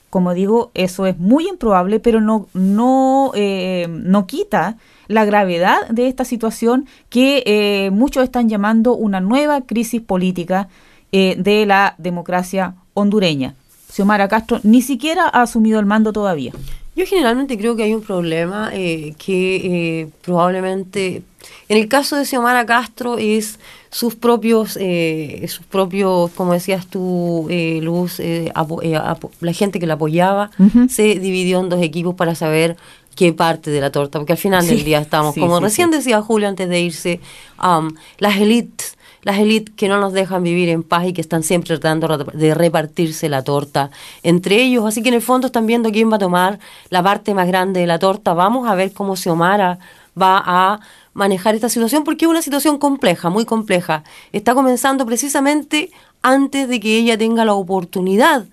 Como 0.10 0.34
digo, 0.34 0.72
eso 0.74 1.06
es 1.06 1.18
muy 1.18 1.50
improbable, 1.50 2.00
pero 2.00 2.22
no, 2.22 2.48
no, 2.54 3.32
eh, 3.34 3.88
no 3.90 4.26
quita 4.28 4.78
la 5.08 5.26
gravedad 5.26 5.88
de 5.90 6.08
esta 6.08 6.24
situación 6.24 6.88
que 7.10 7.44
eh, 7.46 7.90
muchos 7.92 8.24
están 8.24 8.48
llamando 8.48 8.94
una 8.94 9.20
nueva 9.20 9.62
crisis 9.62 10.02
política 10.02 10.70
eh, 11.12 11.36
de 11.38 11.66
la 11.66 11.96
democracia 11.98 12.76
hondureña. 12.94 13.56
Xiomara 13.92 14.28
Castro 14.28 14.60
ni 14.64 14.82
siquiera 14.82 15.28
ha 15.28 15.42
asumido 15.42 15.80
el 15.80 15.86
mando 15.86 16.14
todavía. 16.14 16.54
Yo 16.96 17.06
generalmente 17.08 17.58
creo 17.58 17.76
que 17.76 17.84
hay 17.84 17.94
un 17.94 18.02
problema 18.04 18.70
eh, 18.74 19.16
que 19.18 20.02
eh, 20.02 20.08
probablemente, 20.22 21.24
en 21.70 21.78
el 21.78 21.88
caso 21.88 22.16
de 22.18 22.26
Xiomara 22.26 22.66
Castro, 22.66 23.18
es 23.18 23.60
sus 23.90 24.14
propios, 24.16 24.78
eh, 24.80 25.44
sus 25.48 25.66
propios, 25.66 26.30
como 26.32 26.54
decías 26.54 26.86
tú, 26.88 27.48
eh, 27.50 27.80
Luz, 27.82 28.20
eh, 28.20 28.52
apo- 28.54 28.82
eh, 28.84 28.96
apo- 28.96 29.32
la 29.42 29.54
gente 29.54 29.80
que 29.80 29.88
la 29.88 29.96
apoyaba, 29.96 30.52
se 30.90 31.16
dividió 31.20 31.60
en 31.62 31.70
dos 31.70 31.82
equipos 31.82 32.14
para 32.16 32.36
saber 32.36 32.78
qué 33.16 33.34
parte 33.34 33.70
de 33.72 33.82
la 33.82 33.92
torta, 33.92 34.20
porque 34.20 34.34
al 34.34 34.40
final 34.40 34.64
Sí, 34.64 34.70
del 34.76 34.84
día 34.84 35.00
estamos, 35.00 35.34
sí, 35.36 35.40
como 35.40 35.58
sí, 35.58 35.64
recién 35.64 35.90
decía 35.92 36.22
Julio 36.22 36.48
antes 36.48 36.68
de 36.70 36.80
irse, 36.80 37.20
um, 37.64 37.90
las 38.18 38.38
élites 38.38 38.98
las 39.24 39.40
élites 39.40 39.74
que 39.76 39.88
no 39.88 40.00
nos 40.00 40.14
dejan 40.14 40.44
vivir 40.44 40.70
en 40.70 40.84
paz 40.84 41.06
y 41.08 41.14
que 41.14 41.22
están 41.22 41.44
siempre 41.44 41.78
tratando 41.78 42.18
de 42.18 42.54
repartirse 42.54 43.30
la 43.30 43.44
torta 43.44 43.90
entre 44.22 44.62
ellos. 44.62 44.86
Así 44.86 45.02
que 45.02 45.10
en 45.10 45.16
el 45.16 45.22
fondo 45.22 45.48
están 45.48 45.66
viendo 45.66 45.92
quién 45.92 46.12
va 46.12 46.18
a 46.18 46.20
tomar 46.20 46.60
la 46.90 47.02
parte 47.02 47.34
más 47.34 47.48
grande 47.48 47.80
de 47.80 47.88
la 47.88 48.00
torta. 48.00 48.34
Vamos 48.34 48.68
a 48.68 48.76
ver 48.76 48.94
cómo 48.94 49.16
Xiomara 49.16 49.80
va 50.20 50.44
a 50.46 50.80
manejar 51.14 51.56
esta 51.56 51.70
situación 51.70 52.04
porque 52.04 52.26
es 52.26 52.32
una 52.32 52.42
situación 52.42 52.78
compleja, 52.78 53.30
muy 53.30 53.46
compleja. 53.46 54.04
Está 54.32 54.54
comenzando 54.54 55.06
precisamente 55.06 55.92
antes 56.22 56.68
de 56.68 56.80
que 56.80 56.98
ella 56.98 57.18
tenga 57.18 57.46
la 57.46 57.54
oportunidad 57.54 58.46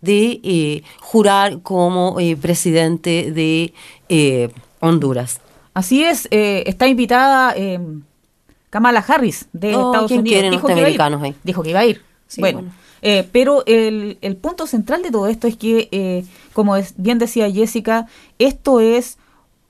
de 0.00 0.40
eh, 0.42 0.82
jurar 1.00 1.60
como 1.62 2.20
eh, 2.20 2.36
presidente 2.36 3.32
de 3.32 3.72
eh, 4.08 4.50
Honduras. 4.80 5.40
Así 5.74 6.02
es, 6.04 6.28
eh, 6.30 6.64
está 6.66 6.88
invitada 6.88 7.54
Kamala 8.70 9.00
Harris 9.06 9.46
de 9.52 9.74
Oh, 9.74 9.86
Estados 9.92 10.08
¿quién 10.08 10.20
Unidos. 10.20 10.50
Dijo 10.50 10.66
que 10.66 10.72
iba 10.78 10.86
a 10.86 10.90
ir. 11.28 11.34
Dijo 11.44 11.62
que 11.62 11.70
iba 11.70 11.80
a 11.80 11.86
ir. 11.86 12.02
Sí, 12.26 12.40
bueno, 12.40 12.58
bueno. 12.60 12.74
eh, 13.02 13.28
pero 13.32 13.62
el, 13.66 14.18
el 14.20 14.36
punto 14.36 14.66
central 14.66 15.02
de 15.02 15.10
todo 15.10 15.26
esto 15.28 15.46
es 15.46 15.56
que, 15.56 15.88
eh, 15.92 16.24
como 16.52 16.76
es- 16.76 16.94
bien 16.96 17.18
decía 17.18 17.50
Jessica, 17.50 18.06
esto 18.38 18.80
es 18.80 19.16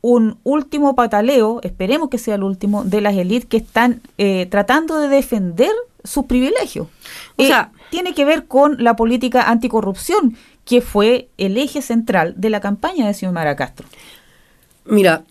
un 0.01 0.38
último 0.44 0.94
pataleo, 0.94 1.61
esperemos 1.62 2.09
que 2.09 2.18
sea 2.18 2.34
el 2.36 2.42
último, 2.42 2.84
de 2.84 3.01
las 3.01 3.14
élites 3.14 3.46
que 3.49 3.57
están 3.59 4.01
eh, 4.16 4.46
tratando 4.51 4.99
de 4.99 5.09
defender 5.09 5.72
sus 6.05 6.24
privilegios. 6.26 6.86
O 7.36 7.42
sea- 7.44 7.70
tiene 7.90 8.12
que 8.14 8.24
ver 8.24 8.46
con 8.46 8.82
la 8.84 8.96
política 8.96 9.49
anticorrupción, 9.49 10.36
que 10.64 10.80
fue 10.82 11.28
el 11.38 11.57
eje 11.57 11.80
central 11.80 12.34
de 12.36 12.51
la 12.51 12.61
campaña 12.61 13.07
de 13.07 13.14
Xiomara 13.14 13.57
Castro. 13.57 13.86
Mira, 14.84 15.22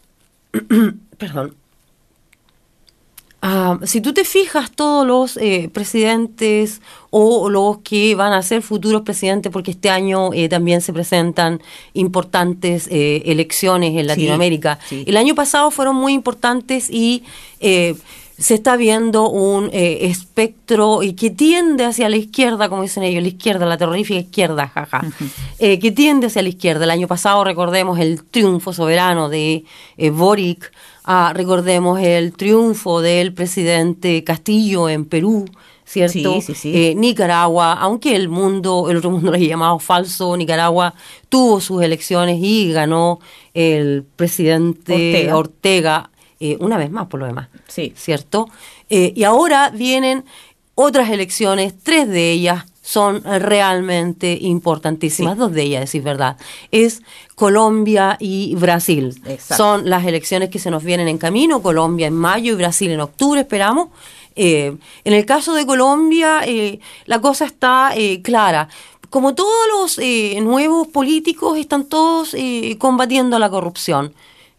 perdón. 1.17 1.55
Ah, 3.39 3.77
si 3.83 4.01
tú 4.01 4.13
te 4.13 4.23
fijas, 4.23 4.71
todos 4.71 5.05
los 5.05 5.37
eh, 5.37 5.69
presidentes 5.71 6.81
o 7.11 7.49
los 7.49 7.77
que 7.79 8.15
van 8.15 8.33
a 8.33 8.41
ser 8.41 8.63
futuros 8.63 9.03
presidentes, 9.03 9.51
porque 9.51 9.71
este 9.71 9.91
año 9.91 10.33
eh, 10.33 10.49
también 10.49 10.81
se 10.81 10.91
presentan 10.91 11.61
importantes 11.93 12.87
eh, 12.89 13.21
elecciones 13.25 13.95
en 13.95 14.07
Latinoamérica. 14.07 14.79
sí. 14.89 15.03
El 15.05 15.17
año 15.17 15.35
pasado 15.35 15.69
fueron 15.69 15.95
muy 15.95 16.13
importantes 16.13 16.89
y 16.89 17.23
se 17.59 18.53
está 18.53 18.75
viendo 18.75 19.29
un 19.29 19.69
espectro 19.71 21.01
y 21.01 21.13
que 21.13 21.31
tiende 21.31 21.85
hacia 21.85 22.07
la 22.09 22.17
izquierda, 22.17 22.69
como 22.69 22.83
dicen 22.83 23.03
ellos, 23.03 23.21
la 23.23 23.29
izquierda, 23.29 23.65
la 23.65 23.77
terrorífica 23.77 24.19
izquierda, 24.19 24.67
jaja, 24.67 25.01
que 25.57 25.91
tiende 25.91 26.27
hacia 26.27 26.43
la 26.43 26.49
izquierda. 26.49 26.83
El 26.85 26.91
año 26.91 27.07
pasado 27.07 27.43
recordemos 27.43 27.99
el 27.99 28.23
triunfo 28.23 28.73
soberano 28.73 29.29
de 29.29 29.63
Boric, 30.11 30.71
ah, 31.07 31.31
recordemos 31.33 31.99
el 31.99 32.33
triunfo 32.33 33.01
del 33.01 33.33
presidente 33.33 34.23
Castillo 34.23 34.89
en 34.89 35.05
Perú, 35.05 35.45
¿cierto? 35.85 36.33
Sí, 36.35 36.41
sí, 36.41 36.53
sí. 36.53 36.71
Eh, 36.75 36.95
Nicaragua, 36.95 37.73
aunque 37.73 38.15
el 38.15 38.29
mundo, 38.29 38.89
el 38.91 38.97
otro 38.97 39.09
mundo 39.09 39.31
lo 39.31 39.37
haya 39.37 39.47
llamado 39.47 39.79
falso, 39.79 40.37
Nicaragua 40.37 40.93
tuvo 41.29 41.59
sus 41.61 41.81
elecciones 41.81 42.37
y 42.39 42.71
ganó 42.71 43.19
el 43.55 44.05
presidente 44.15 44.93
Ortega. 44.93 45.37
Ortega, 45.37 46.09
eh, 46.39 46.57
una 46.59 46.77
vez 46.77 46.91
más 46.91 47.07
por 47.07 47.21
lo 47.21 47.25
demás. 47.25 47.47
Sí. 47.67 47.93
¿Cierto? 47.95 48.49
Eh, 48.89 49.13
y 49.15 49.23
ahora 49.23 49.71
vienen 49.71 50.25
otras 50.75 51.09
elecciones, 51.09 51.73
tres 51.81 52.07
de 52.07 52.31
ellas 52.33 52.65
son 52.87 53.21
realmente 53.25 54.37
importantísimas, 54.39 55.37
dos 55.37 55.51
de 55.51 55.63
ellas, 55.63 55.81
decir 55.81 56.03
verdad, 56.03 56.37
es 56.71 57.01
Colombia 57.35 58.15
y 58.17 58.55
Brasil. 58.55 59.13
Exacto. 59.25 59.61
Son 59.61 59.89
las 59.89 60.05
elecciones 60.05 60.49
que 60.49 60.57
se 60.57 60.71
nos 60.71 60.85
vienen 60.85 61.09
en 61.09 61.17
camino, 61.17 61.61
Colombia 61.61 62.07
en 62.07 62.13
mayo 62.13 62.53
y 62.53 62.55
Brasil 62.55 62.89
en 62.89 63.01
octubre, 63.01 63.41
esperamos. 63.41 63.89
Eh, 64.37 64.77
en 65.03 65.13
el 65.13 65.25
caso 65.25 65.53
de 65.53 65.65
Colombia, 65.65 66.43
eh, 66.45 66.79
la 67.07 67.19
cosa 67.19 67.43
está 67.43 67.91
eh, 67.93 68.21
clara. 68.21 68.69
Como 69.09 69.35
todos 69.35 69.67
los 69.75 69.99
eh, 69.99 70.39
nuevos 70.39 70.87
políticos, 70.87 71.57
están 71.57 71.87
todos 71.89 72.33
eh, 72.35 72.77
combatiendo 72.79 73.37
la 73.37 73.49
corrupción. 73.49 74.13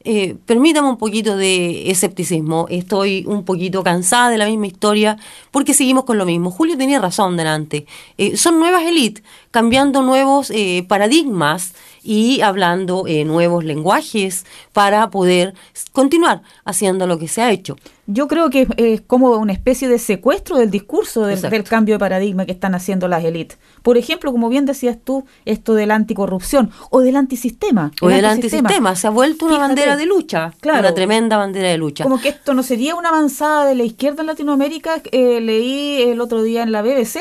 Eh, 0.04 0.36
permítame 0.46 0.88
un 0.88 0.96
poquito 0.96 1.36
de 1.36 1.90
escepticismo. 1.90 2.66
Estoy 2.70 3.24
un 3.26 3.44
poquito 3.44 3.82
cansada 3.82 4.30
de 4.30 4.38
la 4.38 4.46
misma 4.46 4.66
historia 4.66 5.18
porque 5.50 5.74
seguimos 5.74 6.04
con 6.04 6.18
lo 6.18 6.24
mismo. 6.24 6.50
Julio 6.50 6.78
tenía 6.78 7.00
razón 7.00 7.36
delante. 7.36 7.86
Eh, 8.16 8.36
son 8.36 8.58
nuevas 8.58 8.84
élites 8.84 9.24
cambiando 9.50 10.02
nuevos 10.02 10.50
eh, 10.50 10.84
paradigmas 10.88 11.74
y 12.02 12.40
hablando 12.40 13.04
eh, 13.06 13.24
nuevos 13.24 13.64
lenguajes 13.64 14.44
para 14.72 15.10
poder 15.10 15.54
continuar 15.92 16.42
haciendo 16.64 17.06
lo 17.06 17.18
que 17.18 17.28
se 17.28 17.42
ha 17.42 17.50
hecho. 17.50 17.76
Yo 18.06 18.26
creo 18.26 18.48
que 18.48 18.62
es, 18.62 18.68
es 18.78 19.00
como 19.02 19.32
una 19.36 19.52
especie 19.52 19.86
de 19.86 19.98
secuestro 19.98 20.56
del 20.56 20.70
discurso 20.70 21.26
del, 21.26 21.40
del 21.42 21.64
cambio 21.64 21.96
de 21.96 21.98
paradigma 21.98 22.46
que 22.46 22.52
están 22.52 22.74
haciendo 22.74 23.06
las 23.06 23.22
élites. 23.22 23.58
Por 23.82 23.98
ejemplo, 23.98 24.32
como 24.32 24.48
bien 24.48 24.64
decías 24.64 24.96
tú, 25.02 25.26
esto 25.44 25.74
de 25.74 25.86
la 25.86 25.94
anticorrupción 25.94 26.70
o 26.90 27.00
del 27.00 27.16
antisistema. 27.16 27.92
O 28.00 28.08
El 28.08 28.20
el 28.20 28.24
antisistema 28.24 28.96
se 28.96 29.06
ha 29.06 29.10
vuelto 29.10 29.44
una 29.44 29.56
Fíjate, 29.56 29.68
bandera 29.68 29.96
de 29.96 30.06
lucha, 30.06 30.54
claro. 30.60 30.80
una 30.80 30.94
tremenda 30.94 31.36
bandera 31.36 31.68
de 31.68 31.76
lucha. 31.76 32.04
Como 32.04 32.20
que 32.20 32.30
esto 32.30 32.54
no 32.54 32.62
sería 32.62 32.94
una 32.94 33.10
avanzada 33.10 33.66
de 33.66 33.74
la 33.74 33.84
izquierda 33.84 34.22
en 34.22 34.26
Latinoamérica. 34.28 35.02
Eh, 35.12 35.40
leí 35.42 36.02
el 36.02 36.20
otro 36.20 36.42
día 36.42 36.62
en 36.62 36.72
la 36.72 36.80
BBC 36.80 37.18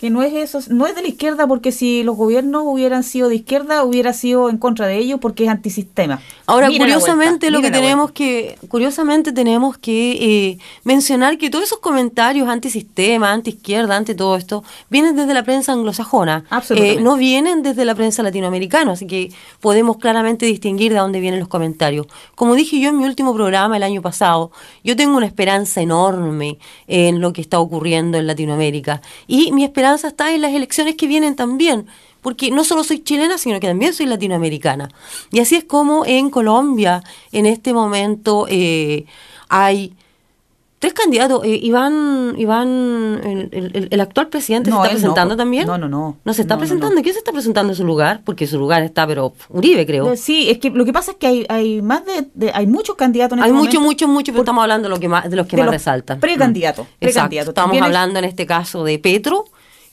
que 0.00 0.08
no 0.08 0.22
es 0.22 0.32
eso, 0.32 0.60
no 0.70 0.86
es 0.86 0.94
de 0.94 1.02
la 1.02 1.08
izquierda 1.08 1.46
porque 1.46 1.72
si 1.72 2.02
los 2.04 2.16
gobiernos 2.16 2.62
hubieran 2.64 3.04
sido 3.04 3.28
de 3.28 3.34
izquierda 3.34 3.84
hubiera 3.84 4.14
sido 4.14 4.48
en 4.48 4.56
contra 4.56 4.86
de 4.86 4.96
ellos 4.96 5.20
porque 5.20 5.44
es 5.44 5.50
antisistema. 5.50 6.22
Ahora, 6.46 6.68
Mira 6.68 6.86
curiosamente, 6.86 7.50
vuelta, 7.50 7.50
lo 7.50 7.60
que 7.60 7.70
tenemos 7.70 8.10
que, 8.10 8.56
curiosamente 8.68 9.30
tenemos 9.32 9.76
que 9.76 10.12
eh, 10.12 10.58
mencionar 10.84 11.36
que 11.36 11.50
todos 11.50 11.66
esos 11.66 11.80
comentarios 11.80 12.48
antisistema, 12.48 13.30
antiizquierda, 13.30 13.94
ante 13.94 14.14
todo 14.14 14.36
esto, 14.36 14.64
vienen 14.88 15.16
desde 15.16 15.34
la 15.34 15.42
prensa 15.42 15.72
anglosajona. 15.72 16.46
Absolutamente. 16.48 16.98
Eh, 16.98 17.04
no 17.04 17.16
vienen 17.16 17.62
desde 17.62 17.84
la 17.84 17.94
prensa 17.94 18.22
latinoamericana, 18.22 18.92
así 18.92 19.06
que 19.06 19.30
podemos 19.60 19.98
claramente 19.98 20.46
distinguir 20.46 20.94
de 20.94 20.98
dónde 20.98 21.20
vienen 21.20 21.40
los 21.40 21.48
comentarios. 21.50 22.06
Como 22.36 22.54
dije 22.54 22.80
yo 22.80 22.88
en 22.88 22.96
mi 22.96 23.04
último 23.04 23.34
programa 23.34 23.76
el 23.76 23.82
año 23.82 24.00
pasado, 24.00 24.50
yo 24.82 24.96
tengo 24.96 25.18
una 25.18 25.26
esperanza 25.26 25.82
enorme 25.82 26.56
en 26.86 27.20
lo 27.20 27.34
que 27.34 27.42
está 27.42 27.60
ocurriendo 27.60 28.16
en 28.16 28.26
Latinoamérica. 28.26 29.02
Y 29.26 29.52
mi 29.52 29.62
esperanza 29.62 29.89
está 29.94 30.34
en 30.34 30.40
las 30.42 30.52
elecciones 30.52 30.94
que 30.96 31.06
vienen 31.06 31.36
también 31.36 31.86
porque 32.22 32.50
no 32.50 32.64
solo 32.64 32.84
soy 32.84 32.98
chilena, 33.02 33.38
sino 33.38 33.58
que 33.60 33.66
también 33.66 33.94
soy 33.94 34.04
latinoamericana. 34.06 34.88
Y 35.32 35.40
así 35.40 35.56
es 35.56 35.64
como 35.64 36.04
en 36.04 36.28
Colombia, 36.30 37.02
en 37.32 37.46
este 37.46 37.72
momento, 37.72 38.46
eh, 38.50 39.06
hay 39.48 39.94
tres 40.78 40.92
candidatos. 40.92 41.42
Eh, 41.44 41.58
Iván, 41.62 42.34
Iván 42.38 43.20
el, 43.24 43.48
el- 43.52 43.88
el 43.90 44.00
actual 44.00 44.28
presidente, 44.28 44.68
No, 44.70 44.76
se 44.76 44.82
está 44.82 44.88
no, 44.92 44.98
presentando 45.00 45.36
también. 45.36 45.66
No, 45.66 45.78
no, 45.78 45.88
no. 45.88 46.18
¿No 46.24 46.34
se 46.34 46.42
está 46.42 46.54
No, 46.56 46.60
presentando? 46.60 47.00
¿Quién 47.02 47.14
se 47.14 47.18
está 47.20 47.32
presentando 47.32 47.72
en 47.72 47.76
su 47.76 47.84
lugar? 47.84 48.20
Porque 48.24 48.46
su 48.46 48.58
lugar 48.58 48.82
está, 48.82 49.06
pero 49.06 49.32
Uribe, 49.48 49.86
creo. 49.86 50.14
Sí, 50.16 50.50
es 50.50 50.58
que 50.58 50.68
lo 50.70 50.84
que 50.84 50.92
pasa 50.92 51.12
es 51.12 51.16
que 51.16 51.26
hay, 51.26 51.46
hay 51.48 51.80
más 51.82 52.04
de, 52.04 52.26
de- 52.34 52.52
hay 52.54 52.66
muchos 52.66 52.96
candidatos 52.96 53.38
en 53.38 53.44
Hay 53.44 53.50
este 53.50 53.58
mucho, 53.58 53.80
momento. 53.80 54.06
mucho, 54.06 54.08
mucho, 54.08 54.32
pero 54.32 54.42
estamos 54.42 54.62
hablando 54.62 54.88
de, 54.88 54.94
lo 54.94 55.00
que 55.00 55.08
más, 55.08 55.28
de 55.28 55.36
los 55.36 55.46
que 55.46 55.56
de 55.56 55.62
más 55.62 55.66
los 55.66 55.72
resaltan. 55.74 56.20
precandidatos, 56.20 56.86
Mm. 56.86 56.98
precandidatos. 56.98 57.48
Estamos 57.50 57.80
hablando 57.80 58.18
en 58.18 58.24
este 58.26 58.44
caso 58.46 58.84
de 58.84 58.98
Petro, 58.98 59.44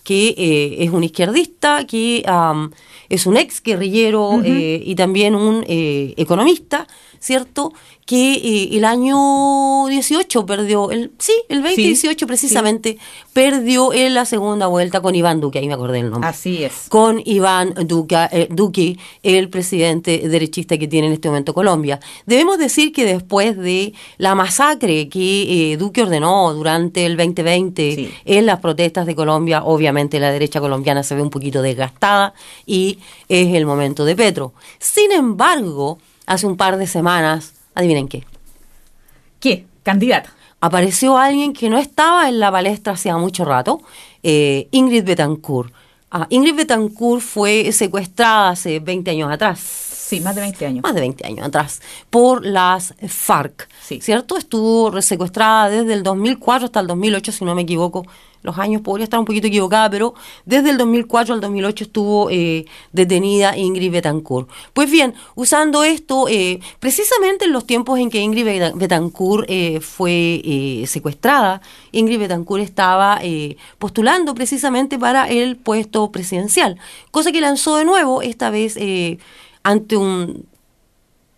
que 0.07 0.33
eh, 0.37 0.85
es 0.85 0.91
un 0.91 1.03
izquierdista, 1.03 1.85
que 1.85 2.23
am, 2.25 2.71
es 3.09 3.25
un 3.25 3.35
ex 3.35 3.61
guerrillero 3.61 4.41
eh, 4.41 4.81
y 4.81 4.95
también 4.95 5.35
un 5.35 5.65
eh, 5.67 6.13
economista, 6.15 6.87
¿cierto? 7.19 7.73
Que 8.05 8.33
eh, 8.33 8.69
el 8.77 8.85
año 8.85 9.87
18 9.87 10.45
perdió, 10.45 10.91
el 10.91 11.11
sí, 11.17 11.33
el 11.49 11.61
2018 11.61 12.25
precisamente, 12.25 12.97
perdió 13.33 13.93
en 13.93 14.13
la 14.13 14.25
segunda 14.25 14.67
vuelta 14.67 15.01
con 15.01 15.13
Iván 15.15 15.41
Duque, 15.41 15.59
ahí 15.59 15.67
me 15.67 15.73
acordé 15.73 15.99
el 15.99 16.09
nombre. 16.09 16.29
Así 16.29 16.63
es. 16.63 16.85
Con 16.89 17.21
Iván 17.25 17.73
Duque, 17.85 18.27
eh, 18.31 18.47
Duque, 18.49 18.97
el 19.23 19.49
presidente 19.49 20.29
derechista 20.29 20.77
que 20.77 20.87
tiene 20.87 21.07
en 21.07 21.13
este 21.13 21.27
momento 21.27 21.53
Colombia. 21.53 21.99
Debemos 22.25 22.57
decir 22.57 22.93
que 22.93 23.05
después 23.05 23.57
de 23.57 23.93
la 24.17 24.35
masacre 24.35 25.09
que 25.09 25.71
eh, 25.71 25.77
Duque 25.77 26.03
ordenó 26.03 26.53
durante 26.53 27.05
el 27.05 27.17
2020 27.17 28.09
en 28.25 28.45
las 28.45 28.59
protestas 28.59 29.05
de 29.05 29.15
Colombia, 29.15 29.63
obviamente 29.63 30.19
la 30.19 30.31
derecha 30.31 30.59
colombiana 30.59 31.03
se 31.03 31.15
ve 31.15 31.21
un 31.21 31.29
poquito 31.29 31.61
desgastada 31.61 32.33
y 32.65 32.99
es 33.27 33.53
el 33.53 33.65
momento 33.65 34.05
de 34.05 34.15
Petro. 34.15 34.53
Sin 34.79 35.11
embargo, 35.11 35.99
hace 36.27 36.45
un 36.45 36.55
par 36.57 36.77
de 36.77 36.85
semanas, 36.85 37.53
adivinen 37.73 38.07
qué. 38.07 38.23
¿Qué? 39.39 39.65
Candidata. 39.81 40.31
Apareció 40.59 41.17
alguien 41.17 41.53
que 41.53 41.69
no 41.69 41.77
estaba 41.77 42.29
en 42.29 42.39
la 42.39 42.51
palestra 42.51 42.93
hacía 42.93 43.17
mucho 43.17 43.45
rato, 43.45 43.81
eh, 44.21 44.67
Ingrid 44.71 45.03
Betancourt. 45.03 45.73
Ah, 46.11 46.27
Ingrid 46.29 46.55
Betancourt 46.55 47.21
fue 47.21 47.71
secuestrada 47.71 48.49
hace 48.49 48.79
20 48.79 49.11
años 49.11 49.31
atrás. 49.31 49.59
Sí, 49.59 50.21
más 50.21 50.35
de 50.35 50.41
20 50.41 50.65
años. 50.65 50.83
Más 50.83 50.95
de 50.95 51.01
20 51.01 51.27
años 51.27 51.45
atrás, 51.45 51.81
por 52.09 52.45
las 52.45 52.93
FARC, 53.07 53.67
¿cierto? 53.99 54.37
Estuvo 54.37 55.01
secuestrada 55.01 55.69
desde 55.69 55.93
el 55.93 56.03
2004 56.03 56.65
hasta 56.65 56.79
el 56.79 56.87
2008, 56.87 57.31
si 57.33 57.45
no 57.45 57.53
me 57.55 57.63
equivoco. 57.63 58.05
Los 58.43 58.57
años 58.57 58.81
podría 58.81 59.03
estar 59.05 59.19
un 59.19 59.25
poquito 59.25 59.47
equivocada, 59.47 59.89
pero 59.89 60.13
desde 60.45 60.69
el 60.69 60.77
2004 60.77 61.33
al 61.33 61.41
2008 61.41 61.83
estuvo 61.85 62.29
eh, 62.29 62.65
detenida 62.91 63.57
Ingrid 63.57 63.91
Betancourt. 63.91 64.49
Pues 64.73 64.89
bien, 64.89 65.13
usando 65.35 65.83
esto, 65.83 66.27
eh, 66.29 66.59
precisamente 66.79 67.45
en 67.45 67.51
los 67.51 67.65
tiempos 67.65 67.99
en 67.99 68.09
que 68.09 68.21
Ingrid 68.21 68.45
Beta- 68.45 68.71
Betancourt 68.75 69.45
eh, 69.49 69.79
fue 69.81 70.41
eh, 70.43 70.83
secuestrada, 70.87 71.61
Ingrid 71.91 72.19
Betancourt 72.19 72.63
estaba 72.63 73.19
eh, 73.21 73.57
postulando 73.79 74.33
precisamente 74.33 74.97
para 74.97 75.29
el 75.29 75.57
puesto 75.57 76.11
presidencial, 76.11 76.77
cosa 77.11 77.31
que 77.31 77.41
lanzó 77.41 77.77
de 77.77 77.85
nuevo, 77.85 78.21
esta 78.21 78.49
vez 78.49 78.77
ante 79.63 79.97
un 79.97 80.45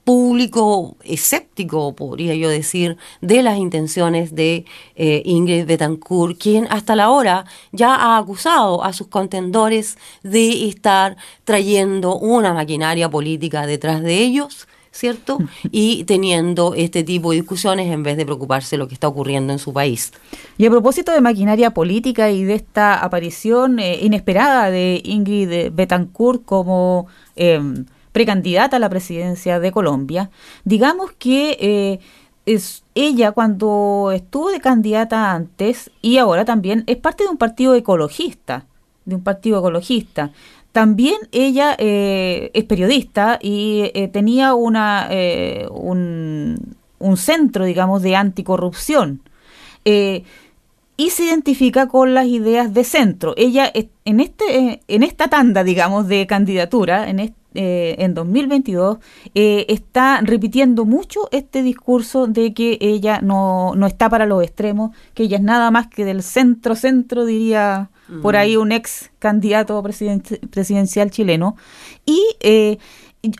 público 0.09 0.97
escéptico, 1.03 1.95
podría 1.95 2.33
yo 2.33 2.49
decir, 2.49 2.97
de 3.21 3.43
las 3.43 3.59
intenciones 3.59 4.33
de 4.33 4.65
eh, 4.95 5.21
Ingrid 5.23 5.67
Betancourt, 5.67 6.35
quien 6.35 6.65
hasta 6.71 6.95
la 6.95 7.11
hora 7.11 7.45
ya 7.71 7.93
ha 7.93 8.17
acusado 8.17 8.83
a 8.83 8.91
sus 8.91 9.05
contendores 9.05 9.99
de 10.23 10.67
estar 10.67 11.15
trayendo 11.43 12.17
una 12.17 12.55
maquinaria 12.55 13.07
política 13.07 13.67
detrás 13.67 14.01
de 14.01 14.15
ellos, 14.15 14.67
¿cierto? 14.89 15.37
Y 15.71 16.05
teniendo 16.05 16.73
este 16.73 17.03
tipo 17.03 17.29
de 17.29 17.41
discusiones 17.41 17.93
en 17.93 18.01
vez 18.01 18.17
de 18.17 18.25
preocuparse 18.25 18.77
de 18.77 18.79
lo 18.79 18.87
que 18.87 18.95
está 18.95 19.07
ocurriendo 19.07 19.53
en 19.53 19.59
su 19.59 19.73
país. 19.73 20.11
Y 20.57 20.65
a 20.65 20.71
propósito 20.71 21.11
de 21.11 21.21
maquinaria 21.21 21.69
política 21.69 22.31
y 22.31 22.45
de 22.45 22.55
esta 22.55 22.95
aparición 22.95 23.77
eh, 23.77 23.99
inesperada 24.01 24.71
de 24.71 25.03
Ingrid 25.05 25.71
Betancourt 25.71 26.43
como 26.45 27.05
eh, 27.35 27.61
precandidata 28.19 28.75
a 28.75 28.79
la 28.79 28.89
presidencia 28.89 29.61
de 29.61 29.71
Colombia, 29.71 30.29
digamos 30.65 31.13
que 31.17 31.55
eh, 31.61 31.99
es 32.45 32.83
ella 32.93 33.31
cuando 33.31 34.11
estuvo 34.13 34.51
de 34.51 34.59
candidata 34.59 35.31
antes 35.31 35.89
y 36.01 36.17
ahora 36.17 36.43
también 36.43 36.83
es 36.87 36.97
parte 36.97 37.23
de 37.23 37.29
un 37.29 37.37
partido 37.37 37.75
ecologista, 37.75 38.65
de 39.05 39.15
un 39.15 39.23
partido 39.23 39.59
ecologista. 39.59 40.31
También 40.73 41.15
ella 41.31 41.77
eh, 41.77 42.51
es 42.53 42.65
periodista 42.65 43.39
y 43.41 43.89
eh, 43.93 44.09
tenía 44.09 44.53
una 44.53 45.07
un, 45.71 46.75
centro, 47.15 47.63
digamos, 47.63 48.01
de 48.01 48.17
anticorrupción. 48.17 49.21
Y 49.85 51.11
se 51.11 51.23
identifica 51.23 51.87
con 51.87 52.13
las 52.13 52.27
ideas 52.27 52.73
de 52.73 52.83
centro. 52.83 53.33
Ella 53.37 53.71
en 54.03 54.19
este 54.19 54.81
en 54.89 55.03
esta 55.03 55.29
tanda, 55.29 55.63
digamos, 55.63 56.09
de 56.09 56.27
candidatura 56.27 57.09
en 57.09 57.19
est- 57.19 57.38
eh, 57.55 57.95
en 57.99 58.13
2022 58.13 58.97
eh, 59.33 59.65
está 59.69 60.21
repitiendo 60.21 60.85
mucho 60.85 61.27
este 61.31 61.63
discurso 61.63 62.27
de 62.27 62.53
que 62.53 62.77
ella 62.81 63.21
no, 63.21 63.73
no 63.75 63.87
está 63.87 64.09
para 64.09 64.25
los 64.25 64.43
extremos, 64.43 64.95
que 65.13 65.23
ella 65.23 65.37
es 65.37 65.43
nada 65.43 65.71
más 65.71 65.87
que 65.87 66.05
del 66.05 66.21
centro 66.23 66.75
centro, 66.75 67.25
diría 67.25 67.89
por 68.23 68.35
ahí 68.35 68.57
un 68.57 68.71
ex 68.71 69.11
candidato 69.19 69.81
presiden- 69.83 70.21
presidencial 70.49 71.11
chileno. 71.11 71.55
Y 72.05 72.23
eh, 72.39 72.77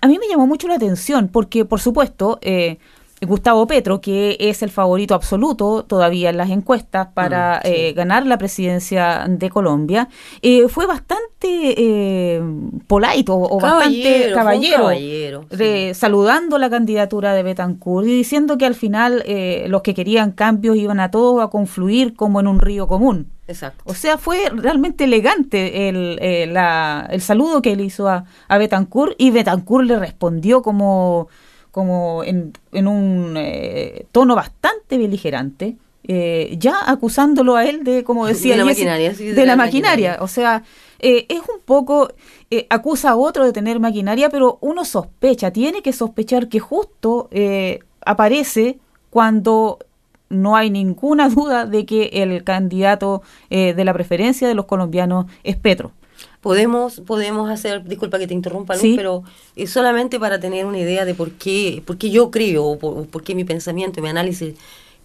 a 0.02 0.08
mí 0.08 0.20
me 0.20 0.28
llamó 0.28 0.46
mucho 0.46 0.68
la 0.68 0.76
atención 0.76 1.28
porque, 1.28 1.66
por 1.66 1.80
supuesto, 1.80 2.38
eh, 2.42 2.78
Gustavo 3.22 3.68
Petro, 3.68 4.00
que 4.02 4.38
es 4.40 4.62
el 4.64 4.70
favorito 4.70 5.14
absoluto 5.14 5.84
todavía 5.84 6.30
en 6.30 6.38
las 6.38 6.50
encuestas 6.50 7.08
para 7.14 7.58
Mm, 7.64 7.68
sí. 7.68 7.72
eh, 7.74 7.94
ganar 7.94 8.26
la 8.26 8.38
presidencia 8.38 9.26
de 9.28 9.50
Colombia, 9.50 10.08
eh, 10.42 10.68
fue 10.70 10.86
bastante 10.86 11.28
eh, 11.78 12.42
polite 12.88 13.32
o, 13.32 13.36
o 13.36 13.60
bastante 13.60 14.32
Caballero, 14.34 14.36
caballero, 14.36 14.78
caballero, 14.78 15.46
de- 15.50 15.94
saludando 15.94 16.58
la 16.58 16.70
candidatura 16.70 17.34
de 17.34 17.44
Betancourt 17.44 18.08
y 18.08 18.12
diciendo 18.12 18.58
que 18.58 18.66
al 18.66 18.76
final 18.76 19.24
eh, 19.26 19.66
los 19.68 19.82
que 19.82 19.94
querían 19.94 20.32
cambios 20.32 20.78
iban 20.78 21.00
a 21.00 21.12
todos 21.12 21.44
a 21.44 21.48
confluir 21.50 22.14
como 22.16 22.40
en 22.40 22.48
un 22.48 22.60
río 22.60 22.88
común. 22.88 23.28
Exacto. 23.48 23.84
O 23.86 23.96
sea, 23.96 24.18
fue 24.20 24.50
realmente 24.54 25.06
elegante 25.06 25.90
el, 25.90 26.20
eh, 26.22 26.48
la- 26.48 27.08
el 27.12 27.20
saludo 27.22 27.62
que 27.62 27.72
él 27.72 27.82
hizo 27.82 28.08
a, 28.08 28.26
a 28.48 28.58
Betancourt 28.58 29.16
y 29.18 29.32
Betancourt 29.32 29.86
le 29.88 29.98
respondió 29.98 30.62
como, 30.62 31.28
como 31.72 32.24
en, 32.24 32.54
en 32.72 32.88
un 32.88 33.36
eh, 33.38 34.06
tono 34.12 34.36
bastante 34.36 34.98
beligerante, 34.98 35.78
eh, 36.04 36.56
ya 36.58 36.90
acusándolo 36.90 37.56
a 37.56 37.66
él 37.66 37.84
de, 37.84 38.04
como 38.04 38.26
decía 38.26 38.54
De 38.54 38.60
la 38.60 38.66
maquinaria, 38.66 39.14
sí, 39.14 39.26
de, 39.26 39.46
la 39.46 39.56
maquinaria. 39.56 40.18
O 40.22 40.28
sea, 40.28 40.64
eh, 41.00 41.26
es 41.30 41.40
un 41.40 41.62
poco, 41.64 42.10
eh, 42.50 42.66
acusa 42.70 43.12
a 43.12 43.16
otro 43.16 43.46
de 43.46 43.54
tener 43.54 43.80
maquinaria, 43.80 44.30
pero 44.30 44.58
uno 44.62 44.86
sospecha, 44.86 45.52
tiene 45.52 45.82
que 45.82 45.94
sospechar 45.94 46.50
que 46.50 46.60
justo 46.60 47.28
eh, 47.32 47.80
aparece 48.02 48.80
cuando 49.10 49.80
no 50.30 50.56
hay 50.56 50.70
ninguna 50.70 51.30
duda 51.30 51.66
de 51.66 51.86
que 51.86 52.10
el 52.14 52.44
candidato 52.44 53.22
eh, 53.50 53.74
de 53.74 53.86
la 53.86 53.94
preferencia 53.94 54.48
de 54.48 54.56
los 54.56 54.66
colombianos 54.66 55.26
es 55.44 55.58
Petro. 55.58 55.92
Podemos, 56.42 57.02
podemos 57.02 57.50
hacer, 57.50 57.84
disculpa 57.84 58.18
que 58.20 58.28
te 58.28 58.34
interrumpa, 58.34 58.74
Luz, 58.76 58.82
Sí. 58.82 58.94
pero 58.96 59.24
eh, 59.56 59.68
solamente 59.68 60.20
para 60.20 60.40
tener 60.40 60.66
una 60.66 60.80
idea 60.80 61.06
de 61.06 61.14
por 61.16 61.32
qué, 61.32 61.82
por 61.86 61.98
qué 61.98 62.10
yo 62.10 62.32
creo, 62.32 62.66
o 62.66 62.80
por, 62.80 63.08
por 63.08 63.24
qué 63.24 63.36
mi 63.36 63.44
pensamiento, 63.44 64.02
mi 64.02 64.10
análisis 64.10 64.56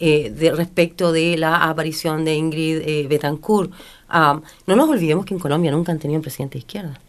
eh, 0.01 0.31
de 0.31 0.51
respecto 0.53 1.13
de 1.13 1.37
la 1.37 1.69
aparición 1.69 2.25
de 2.25 2.35
Ingrid 2.35 2.83
eh, 2.85 3.07
Betancourt. 3.09 3.71
Ah, 4.09 4.41
no 4.67 4.77
nos 4.77 4.89
olvidemos 4.89 5.25
que 5.25 5.35
en 5.35 5.41
Colombia 5.41 5.71
nunca 5.71 5.93
han 5.93 5.99
tenido 5.99 6.19
un 6.19 6.23
presidente 6.23 6.55
de 6.55 6.59
izquierda. 6.61 7.01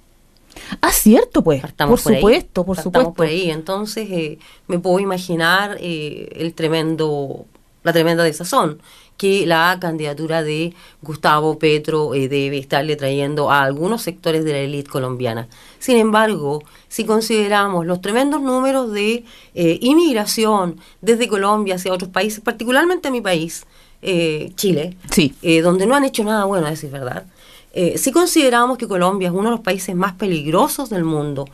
Ah, 0.82 0.92
cierto, 0.92 1.44
pues. 1.44 1.62
Partamos 1.62 2.02
por 2.02 2.14
ahí. 2.14 2.20
supuesto, 2.20 2.66
por 2.66 2.76
Partamos 2.78 2.84
supuesto. 3.04 3.14
por 3.14 3.26
ahí. 3.28 3.50
Entonces, 3.52 4.08
eh, 4.10 4.40
me 4.68 4.80
puedo 4.80 5.00
imaginar 5.00 5.78
eh, 5.82 6.30
el 6.36 6.54
tremendo, 6.54 7.46
la 7.84 7.92
tremenda 7.92 8.24
desazón 8.24 8.80
que 9.18 9.46
la 9.46 9.78
candidatura 9.80 10.44
de 10.44 10.74
Gustavo 11.02 11.58
Petro 11.58 12.14
eh, 12.14 12.28
debe 12.28 12.58
estarle 12.58 12.96
trayendo 12.96 13.50
a 13.50 13.64
algunos 13.64 14.02
sectores 14.02 14.44
de 14.44 14.52
la 14.52 14.60
élite 14.60 14.90
colombiana. 14.90 15.48
Sin 15.80 15.98
embargo, 15.98 16.64
si 16.90 17.06
consideramos 17.06 17.86
los 17.86 18.02
tremendos 18.02 18.42
números 18.42 18.92
de 18.92 19.24
eh, 19.54 19.78
inmigración 19.82 20.80
desde 21.02 21.28
Colombia 21.28 21.76
hacia 21.76 21.94
otros 21.94 22.10
países, 22.12 22.42
particularmente 22.42 23.08
a 23.08 23.12
mi 23.12 23.22
país, 23.22 23.66
eh, 24.02 24.52
Chile, 24.56 24.98
donde 25.64 25.88
no 25.88 25.96
han 25.96 26.04
hecho 26.04 26.24
nada 26.24 26.46
bueno, 26.46 26.68
a 26.68 26.70
decir 26.70 26.92
verdad, 26.92 27.26
si 27.96 28.12
consideramos 28.12 28.78
que 28.78 28.88
Colombia 28.88 29.28
es 29.28 29.34
uno 29.34 29.46
de 29.46 29.52
los 29.52 29.60
países 29.60 29.96
más 29.96 30.14
peligrosos 30.14 30.90
del 30.90 31.04
mundo 31.04 31.46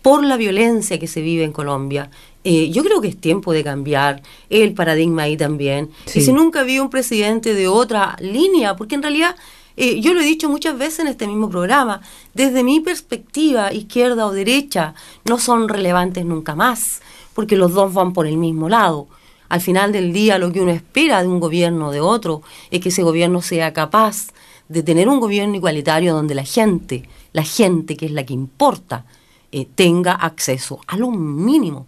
por 0.00 0.24
la 0.24 0.36
violencia 0.36 1.00
que 1.00 1.08
se 1.08 1.20
vive 1.20 1.42
en 1.42 1.52
Colombia, 1.52 2.10
eh, 2.48 2.70
yo 2.70 2.84
creo 2.84 3.00
que 3.00 3.08
es 3.08 3.16
tiempo 3.16 3.52
de 3.52 3.64
cambiar 3.64 4.22
el 4.50 4.72
paradigma 4.72 5.22
ahí 5.22 5.36
también. 5.36 5.90
Sí. 6.04 6.20
Y 6.20 6.22
si 6.22 6.32
nunca 6.32 6.62
vi 6.62 6.78
un 6.78 6.90
presidente 6.90 7.54
de 7.54 7.66
otra 7.66 8.14
línea, 8.20 8.76
porque 8.76 8.94
en 8.94 9.02
realidad 9.02 9.34
eh, 9.76 10.00
yo 10.00 10.14
lo 10.14 10.20
he 10.20 10.24
dicho 10.24 10.48
muchas 10.48 10.78
veces 10.78 11.00
en 11.00 11.08
este 11.08 11.26
mismo 11.26 11.50
programa, 11.50 12.02
desde 12.34 12.62
mi 12.62 12.78
perspectiva, 12.78 13.72
izquierda 13.72 14.26
o 14.26 14.32
derecha, 14.32 14.94
no 15.24 15.40
son 15.40 15.68
relevantes 15.68 16.24
nunca 16.24 16.54
más, 16.54 17.02
porque 17.34 17.56
los 17.56 17.74
dos 17.74 17.92
van 17.92 18.12
por 18.12 18.28
el 18.28 18.36
mismo 18.36 18.68
lado. 18.68 19.08
Al 19.48 19.60
final 19.60 19.90
del 19.90 20.12
día 20.12 20.38
lo 20.38 20.52
que 20.52 20.60
uno 20.60 20.70
espera 20.70 21.22
de 21.22 21.28
un 21.28 21.40
gobierno 21.40 21.88
o 21.88 21.90
de 21.90 22.00
otro 22.00 22.42
es 22.70 22.80
que 22.80 22.90
ese 22.90 23.02
gobierno 23.02 23.42
sea 23.42 23.72
capaz 23.72 24.28
de 24.68 24.84
tener 24.84 25.08
un 25.08 25.18
gobierno 25.18 25.56
igualitario 25.56 26.14
donde 26.14 26.36
la 26.36 26.44
gente, 26.44 27.08
la 27.32 27.42
gente 27.42 27.96
que 27.96 28.06
es 28.06 28.12
la 28.12 28.24
que 28.24 28.34
importa, 28.34 29.04
eh, 29.50 29.66
tenga 29.74 30.12
acceso 30.12 30.78
a 30.86 30.96
lo 30.96 31.10
mínimo, 31.10 31.86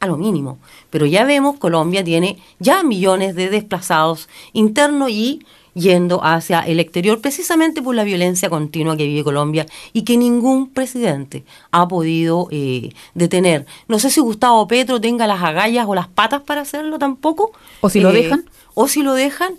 a 0.00 0.06
lo 0.06 0.16
mínimo. 0.16 0.58
Pero 0.90 1.06
ya 1.06 1.24
vemos, 1.24 1.58
Colombia 1.58 2.04
tiene 2.04 2.38
ya 2.58 2.82
millones 2.82 3.34
de 3.34 3.50
desplazados 3.50 4.28
internos 4.52 5.10
y 5.10 5.40
yendo 5.76 6.24
hacia 6.24 6.60
el 6.60 6.80
exterior 6.80 7.20
precisamente 7.20 7.82
por 7.82 7.94
la 7.94 8.02
violencia 8.02 8.48
continua 8.48 8.96
que 8.96 9.06
vive 9.06 9.22
Colombia 9.22 9.66
y 9.92 10.02
que 10.02 10.16
ningún 10.16 10.70
presidente 10.70 11.44
ha 11.70 11.86
podido 11.86 12.48
eh, 12.50 12.94
detener. 13.14 13.66
No 13.86 13.98
sé 13.98 14.10
si 14.10 14.20
Gustavo 14.20 14.66
Petro 14.68 15.00
tenga 15.00 15.26
las 15.26 15.42
agallas 15.42 15.86
o 15.86 15.94
las 15.94 16.08
patas 16.08 16.40
para 16.40 16.62
hacerlo 16.62 16.98
tampoco. 16.98 17.52
¿O 17.82 17.90
si 17.90 18.00
lo 18.00 18.10
dejan? 18.10 18.46
O 18.72 18.88
si 18.88 19.02
lo 19.02 19.12
dejan. 19.12 19.54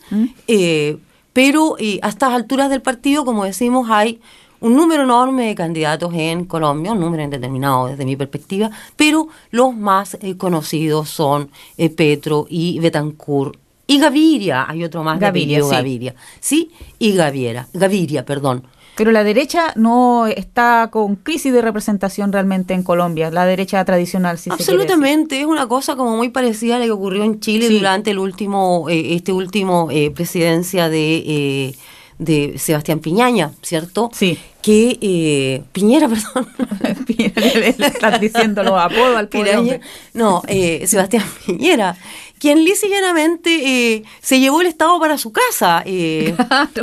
eh, 0.48 0.98
pero 1.34 1.76
eh, 1.78 2.00
a 2.02 2.10
estas 2.10 2.32
alturas 2.34 2.72
del 2.72 2.82
partido, 2.82 3.24
como 3.24 3.46
decimos, 3.46 3.92
hay 3.92 4.20
un 4.60 4.76
número 4.76 5.04
enorme 5.04 5.48
de 5.48 5.56
candidatos 5.56 6.14
en 6.14 6.46
Colombia, 6.46 6.92
un 6.94 7.00
número 7.00 7.24
indeterminado 7.24 7.88
desde 7.88 8.06
mi 8.06 8.16
perspectiva, 8.16 8.72
pero 8.96 9.28
los 9.52 9.76
más 9.76 10.18
eh, 10.22 10.38
conocidos 10.38 11.10
son 11.10 11.50
eh, 11.78 11.90
Petro 11.90 12.46
y 12.50 12.80
Betancourt. 12.80 13.58
Y 13.86 14.00
Gaviria, 14.00 14.66
hay 14.70 14.84
otro 14.84 15.04
más 15.04 15.20
Gaviria, 15.20 15.64
sí. 15.64 15.70
Gaviria. 15.72 16.16
Sí, 16.40 16.72
y 17.00 17.14
Gaviera, 17.14 17.68
Gaviria, 17.74 18.26
perdón. 18.26 18.64
Pero 18.98 19.12
la 19.12 19.24
derecha 19.24 19.74
no 19.76 20.26
está 20.26 20.90
con 20.92 21.16
crisis 21.18 21.54
de 21.54 21.62
representación 21.62 22.34
realmente 22.34 22.74
en 22.74 22.82
Colombia, 22.82 23.30
la 23.30 23.46
derecha 23.46 23.86
tradicional, 23.86 24.40
si 24.40 24.46
se. 24.50 24.54
Absolutamente, 24.54 25.40
es 25.40 25.46
una 25.46 25.68
cosa 25.68 25.96
como 25.96 26.18
muy 26.18 26.30
parecida 26.30 26.78
a 26.78 26.80
la 26.80 26.86
que 26.86 26.92
ocurrió 26.92 27.24
en 27.24 27.40
Chile 27.40 27.68
Sí. 27.68 27.78
durante 27.78 28.10
el 28.10 28.18
último, 28.18 28.88
eh, 28.90 29.14
este 29.14 29.32
último 29.32 29.90
eh, 29.92 30.10
presidencia 30.10 30.90
de, 30.90 31.18
eh, 31.18 31.76
de 32.18 32.58
Sebastián 32.58 33.00
Piñaña, 33.00 33.52
¿cierto? 33.62 34.10
Sí. 34.14 34.38
Que 34.62 34.98
eh, 35.02 35.64
Piñera, 35.72 36.10
perdón. 36.10 36.48
Le 37.08 37.70
estás 37.70 38.20
diciendo 38.20 38.64
los 38.64 38.80
apodos 38.80 39.16
al 39.16 39.28
pobre 39.30 39.56
hombre. 39.56 39.82
No, 40.14 40.42
eh, 40.48 40.86
Sebastián 40.88 41.24
Piñera, 41.46 41.96
quien 42.40 42.64
lisa 42.64 42.88
y 42.88 42.90
llanamente 42.90 43.96
eh, 43.96 44.04
se 44.22 44.40
llevó 44.40 44.62
el 44.62 44.68
Estado 44.68 45.00
para 45.00 45.18
su 45.18 45.32
casa. 45.32 45.84
eh, 45.86 46.36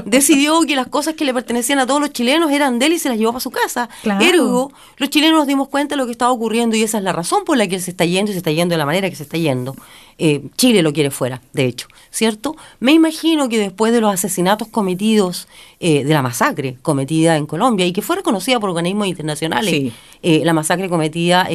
Decidió 0.05 0.61
que 0.63 0.77
las 0.77 0.87
cosas 0.89 1.15
que 1.15 1.25
le 1.25 1.33
pertenecían 1.35 1.79
a 1.79 1.87
todos 1.87 2.01
los 2.01 2.11
chilenos 2.13 2.51
eran 2.51 2.79
de 2.79 2.87
él 2.87 2.93
y 2.95 2.99
se 2.99 3.09
las 3.09 3.19
llevó 3.19 3.33
para 3.33 3.41
su 3.41 3.51
casa. 3.51 3.89
Claro. 4.03 4.25
Ergo, 4.25 4.73
los 4.97 5.11
chilenos 5.11 5.39
nos 5.39 5.47
dimos 5.47 5.69
cuenta 5.69 5.95
de 5.95 5.97
lo 5.99 6.07
que 6.07 6.13
estaba 6.13 6.31
ocurriendo 6.33 6.77
y 6.77 6.83
esa 6.83 6.99
es 6.99 7.05
la 7.05 7.13
razón 7.13 7.45
por 7.45 7.57
la 7.57 7.67
que 7.67 7.77
él 7.77 7.83
se 7.83 7.91
está 7.91 8.05
yendo 8.05 8.31
y 8.31 8.35
se 8.35 8.39
está 8.39 8.51
yendo 8.51 8.73
de 8.75 8.79
la 8.79 8.87
manera 8.87 9.09
que 9.11 9.17
se 9.17 9.23
está 9.25 9.37
yendo. 9.39 9.75
Eh, 10.17 10.43
Chile 10.57 10.83
lo 10.83 10.93
quiere 10.93 11.11
fuera, 11.11 11.43
de 11.53 11.65
hecho, 11.67 11.89
¿cierto? 12.11 12.55
Me 12.79 12.93
imagino 12.93 13.49
que 13.49 13.59
después 13.59 13.93
de 13.93 14.01
los 14.01 14.13
asesinatos 14.15 14.69
cometidos, 14.69 15.49
de 15.81 16.05
la 16.05 16.23
masacre 16.23 16.79
cometida 16.81 17.37
en 17.37 17.45
Colombia 17.45 17.85
y 17.85 17.93
que 17.93 18.01
fue 18.01 18.17
reconocida 18.17 18.59
por 18.59 18.71
organismos 18.71 19.07
internacionales, 19.07 19.71
Sí. 19.75 19.93
la 20.23 20.55
masacre 20.55 20.89
cometida 20.89 21.47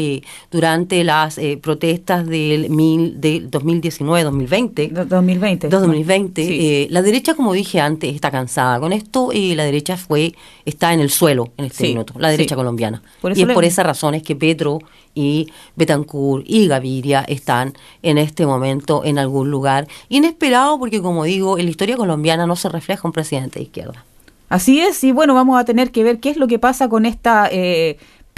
durante 0.52 1.04
las 1.04 1.40
protestas 1.62 2.28
del, 2.28 2.70
mil, 2.70 3.20
del 3.20 3.50
2019-2020. 3.90 4.92
2020. 5.08 5.70
2020. 5.70 6.46
Sí. 6.46 6.58
eh, 6.62 6.88
la 6.90 7.02
derecha, 7.02 7.34
como 7.34 7.54
dije 7.54 7.80
antes, 7.80 8.14
está 8.14 8.32
cansada. 8.32 8.80
Con 8.80 8.94
esto, 8.94 9.32
eh, 9.34 9.56
la 9.56 9.64
derecha 9.64 9.98
fue 9.98 10.34
está 10.66 10.94
en 10.94 11.00
el 11.00 11.10
suelo 11.10 11.50
en 11.58 11.66
este 11.66 11.84
Sí, 11.86 11.90
minuto, 11.90 12.14
la 12.18 12.30
derecha 12.30 12.56
sí. 12.56 12.58
colombiana. 12.58 13.02
Por 13.22 13.38
y 13.38 13.42
es 13.42 13.48
le- 13.48 13.54
por 13.54 13.66
esa 13.66 13.84
razón 13.84 14.14
es 14.16 14.24
que 14.24 14.36
Petro 14.36 14.80
y 15.16 15.48
Betancourt 15.76 16.46
y 16.48 16.68
Gaviria 16.68 17.24
están 17.28 17.74
en 18.04 18.18
este 18.18 18.46
momento 18.46 19.04
en 19.04 19.18
algún 19.20 19.50
lugar 19.52 19.88
inesperado 20.10 20.78
porque, 20.80 21.02
como 21.02 21.24
digo, 21.24 21.58
en 21.58 21.66
la 21.66 21.72
historia 21.72 21.98
colombiana 21.98 22.46
no 22.46 22.56
se 22.56 22.70
refleja 22.70 23.08
un 23.08 23.12
presidente 23.12 23.60
de 23.60 23.64
izquierda. 23.64 24.06
Así 24.50 24.80
es, 24.80 25.04
y 25.04 25.12
bueno, 25.12 25.36
vamos 25.36 25.60
a 25.60 25.66
tener 25.66 25.92
que 25.92 26.04
ver 26.04 26.20
qué 26.20 26.32
es 26.32 26.38
lo 26.38 26.48
que 26.48 26.58
pasa 26.58 26.90
con 26.90 27.06
estas 27.06 27.50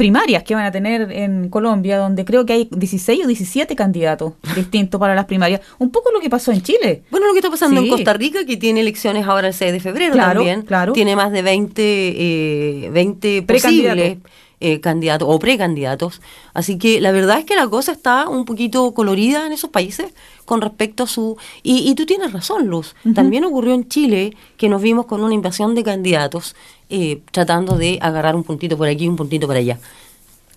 primarias 0.02 0.42
que 0.42 0.56
van 0.56 0.66
a 0.66 0.72
tener 0.72 1.12
en 1.12 1.48
Colombia, 1.50 2.00
donde 2.00 2.26
creo 2.26 2.44
que 2.44 2.54
hay 2.54 2.68
16 2.72 3.24
o 3.24 3.28
17 3.28 3.76
candidatos 3.76 4.34
distintos 4.56 5.00
para 5.00 5.14
las 5.14 5.26
primarias. 5.26 5.62
Un 5.78 5.92
poco 5.92 6.10
lo 6.12 6.20
que 6.20 6.28
pasó 6.28 6.52
en 6.52 6.62
Chile. 6.64 7.04
Bueno, 7.12 7.28
lo 7.28 7.34
que 7.34 7.40
está 7.40 7.52
pasando 7.52 7.80
Sí. 7.82 7.86
en 7.88 7.92
Costa 7.94 8.14
Rica, 8.14 8.44
que 8.44 8.58
tiene 8.58 8.80
elecciones 8.82 9.28
ahora 9.28 9.50
el 9.50 9.54
6 9.54 9.72
de 9.72 9.80
febrero 9.80 10.14
Claro, 10.14 10.40
también, 10.40 10.64
claro. 10.64 10.94
tiene 10.94 11.16
más 11.16 11.32
de 11.32 11.44
20, 11.44 11.82
eh, 11.86 12.90
20 12.92 13.44
Precandidatos. 13.44 13.96
posibles 14.04 14.18
eh, 14.62 14.80
candidatos 14.80 15.28
o 15.30 15.40
precandidatos. 15.40 16.22
Así 16.54 16.78
que 16.78 17.02
la 17.02 17.12
verdad 17.12 17.40
es 17.40 17.46
que 17.46 17.56
la 17.56 17.68
cosa 17.68 17.92
está 17.92 18.30
un 18.30 18.46
poquito 18.46 18.94
colorida 18.94 19.46
en 19.46 19.52
esos 19.52 19.70
países 19.70 20.14
con 20.46 20.62
respecto 20.62 21.04
a 21.04 21.08
su... 21.08 21.38
Y, 21.64 21.90
y 21.90 21.96
tú 21.96 22.06
tienes 22.06 22.32
razón, 22.32 22.68
Luz. 22.68 22.96
También 23.16 23.44
ocurrió 23.44 23.74
en 23.74 23.88
Chile 23.90 24.36
que 24.58 24.70
nos 24.70 24.82
vimos 24.82 25.06
con 25.08 25.22
una 25.22 25.34
invasión 25.34 25.76
de 25.76 25.84
candidatos 25.84 26.56
eh, 26.90 27.22
tratando 27.32 27.78
de 27.78 28.00
agarrar 28.02 28.36
un 28.36 28.44
puntito 28.44 28.78
por 28.78 28.88
aquí 28.88 29.06
y 29.06 29.08
un 29.08 29.16
puntito 29.16 29.48
por 29.48 29.56
allá. 29.56 29.80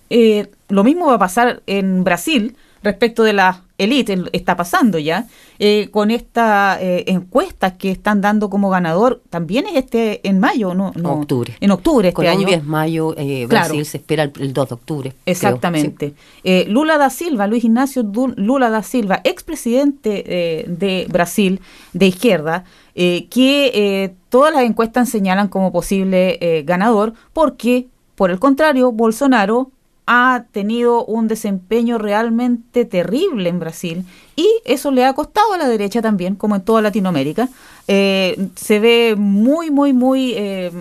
Eh, 0.09 0.49
lo 0.69 0.83
mismo 0.83 1.07
va 1.07 1.15
a 1.15 1.19
pasar 1.19 1.63
en 1.65 2.03
Brasil 2.03 2.55
respecto 2.85 3.23
de 3.23 3.33
la 3.33 3.63
élite, 3.77 4.17
está 4.31 4.55
pasando 4.55 4.97
ya, 4.97 5.27
eh, 5.59 5.89
con 5.91 6.09
estas 6.09 6.77
encuestas 6.81 7.73
que 7.73 7.91
están 7.91 8.21
dando 8.21 8.49
como 8.49 8.69
ganador, 8.69 9.21
también 9.29 9.65
es 9.67 9.75
este 9.75 10.25
en 10.27 10.39
mayo, 10.39 10.73
¿no? 10.73 10.93
no 10.95 11.13
octubre. 11.13 11.57
En 11.59 11.71
octubre 11.71 12.07
este 12.07 12.15
Colombia 12.15 12.47
año. 12.47 12.57
es 12.57 12.63
mayo, 12.65 13.13
eh, 13.17 13.45
Claro. 13.49 13.65
Brasil 13.69 13.85
se 13.85 13.97
espera 13.97 14.23
el, 14.23 14.31
el 14.39 14.53
2 14.53 14.69
de 14.69 14.75
octubre. 14.75 15.09
creo. 15.09 15.21
Exactamente. 15.25 16.13
Eh, 16.45 16.65
Lula 16.69 16.97
da 16.97 17.09
Silva, 17.09 17.47
Luis 17.47 17.65
Ignacio 17.65 18.03
Lula 18.37 18.69
da 18.69 18.81
Silva, 18.81 19.19
expresidente 19.25 20.23
eh, 20.27 20.65
de 20.67 21.07
Brasil 21.09 21.59
de 21.93 22.07
izquierda, 22.07 22.63
eh, 22.95 23.27
que 23.29 23.71
eh, 23.73 24.13
todas 24.29 24.53
las 24.53 24.63
encuestas 24.63 25.09
señalan 25.09 25.49
como 25.49 25.71
posible 25.73 26.37
eh, 26.39 26.63
ganador, 26.63 27.13
porque, 27.33 27.87
por 28.15 28.31
el 28.31 28.39
contrario, 28.39 28.91
Bolsonaro 28.93 29.71
ha 30.07 30.45
tenido 30.51 31.03
un 31.05 31.27
desempeño 31.27 31.97
realmente 31.97 32.85
terrible 32.85 33.49
en 33.49 33.59
Brasil 33.59 34.05
y 34.35 34.47
eso 34.65 34.91
le 34.91 35.05
ha 35.05 35.13
costado 35.13 35.53
a 35.53 35.57
la 35.57 35.67
derecha 35.67 36.01
también, 36.01 36.35
como 36.35 36.55
en 36.55 36.61
toda 36.61 36.81
Latinoamérica. 36.81 37.49
Eh, 37.87 38.49
se 38.55 38.79
ve 38.79 39.15
muy, 39.17 39.71
muy, 39.71 39.93
muy 39.93 40.33
eh, 40.35 40.71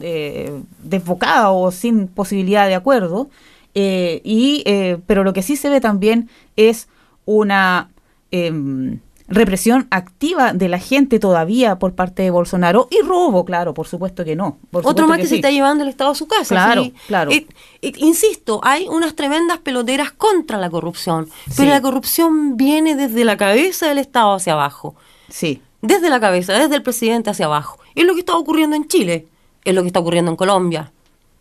eh, 0.00 0.60
desbocada 0.82 1.50
o 1.50 1.70
sin 1.70 2.08
posibilidad 2.08 2.66
de 2.66 2.74
acuerdo. 2.74 3.30
Eh, 3.74 4.20
y, 4.24 4.64
pero 5.06 5.24
lo 5.24 5.32
que 5.32 5.42
sí 5.42 5.56
se 5.56 5.70
ve 5.70 5.80
también 5.80 6.28
es 6.56 6.88
una 7.24 7.88
em, 8.30 8.98
represión 9.30 9.86
activa 9.90 10.52
de 10.52 10.68
la 10.68 10.78
gente 10.78 11.18
todavía 11.18 11.78
por 11.78 11.94
parte 11.94 12.22
de 12.22 12.30
Bolsonaro 12.30 12.88
y 12.90 13.00
robo, 13.02 13.44
claro, 13.44 13.72
por 13.72 13.86
supuesto 13.86 14.24
que 14.24 14.36
no. 14.36 14.58
por 14.70 14.86
Otro 14.86 15.06
más 15.06 15.18
que, 15.18 15.22
se 15.24 15.28
sí. 15.30 15.34
está 15.36 15.50
llevando 15.50 15.84
el 15.84 15.90
Estado 15.90 16.10
a 16.10 16.14
su 16.14 16.26
casa. 16.26 16.54
Claro, 16.54 16.82
sí. 16.84 16.94
claro. 17.06 17.30
Eh, 17.30 17.46
eh, 17.80 17.92
insisto, 17.98 18.60
hay 18.62 18.86
unas 18.88 19.14
tremendas 19.14 19.58
peloteras 19.58 20.10
contra 20.10 20.58
la 20.58 20.68
corrupción, 20.68 21.28
Sí. 21.46 21.54
pero 21.58 21.70
la 21.70 21.80
corrupción 21.80 22.56
viene 22.56 22.96
desde 22.96 23.24
la 23.24 23.36
cabeza 23.36 23.88
del 23.88 23.98
Estado 23.98 24.34
hacia 24.34 24.52
abajo. 24.54 24.96
Sí. 25.28 25.62
Desde 25.80 26.10
la 26.10 26.20
cabeza, 26.20 26.52
desde 26.52 26.74
el 26.74 26.82
presidente 26.82 27.30
hacia 27.30 27.46
abajo. 27.46 27.78
Es 27.94 28.04
lo 28.04 28.14
que 28.14 28.20
está 28.20 28.36
ocurriendo 28.36 28.76
en 28.76 28.86
Chile, 28.88 29.26
es 29.64 29.74
lo 29.74 29.80
que 29.82 29.86
está 29.86 30.00
ocurriendo 30.00 30.30
en 30.30 30.36
Colombia. 30.36 30.92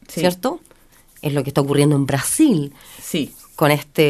¿cierto? 0.07 0.59
Es 1.21 1.33
lo 1.33 1.43
que 1.43 1.49
está 1.49 1.61
ocurriendo 1.61 1.95
en 1.95 2.05
Brasil. 2.05 2.73
Sí. 3.01 3.33
con 3.55 3.71
este 3.71 4.03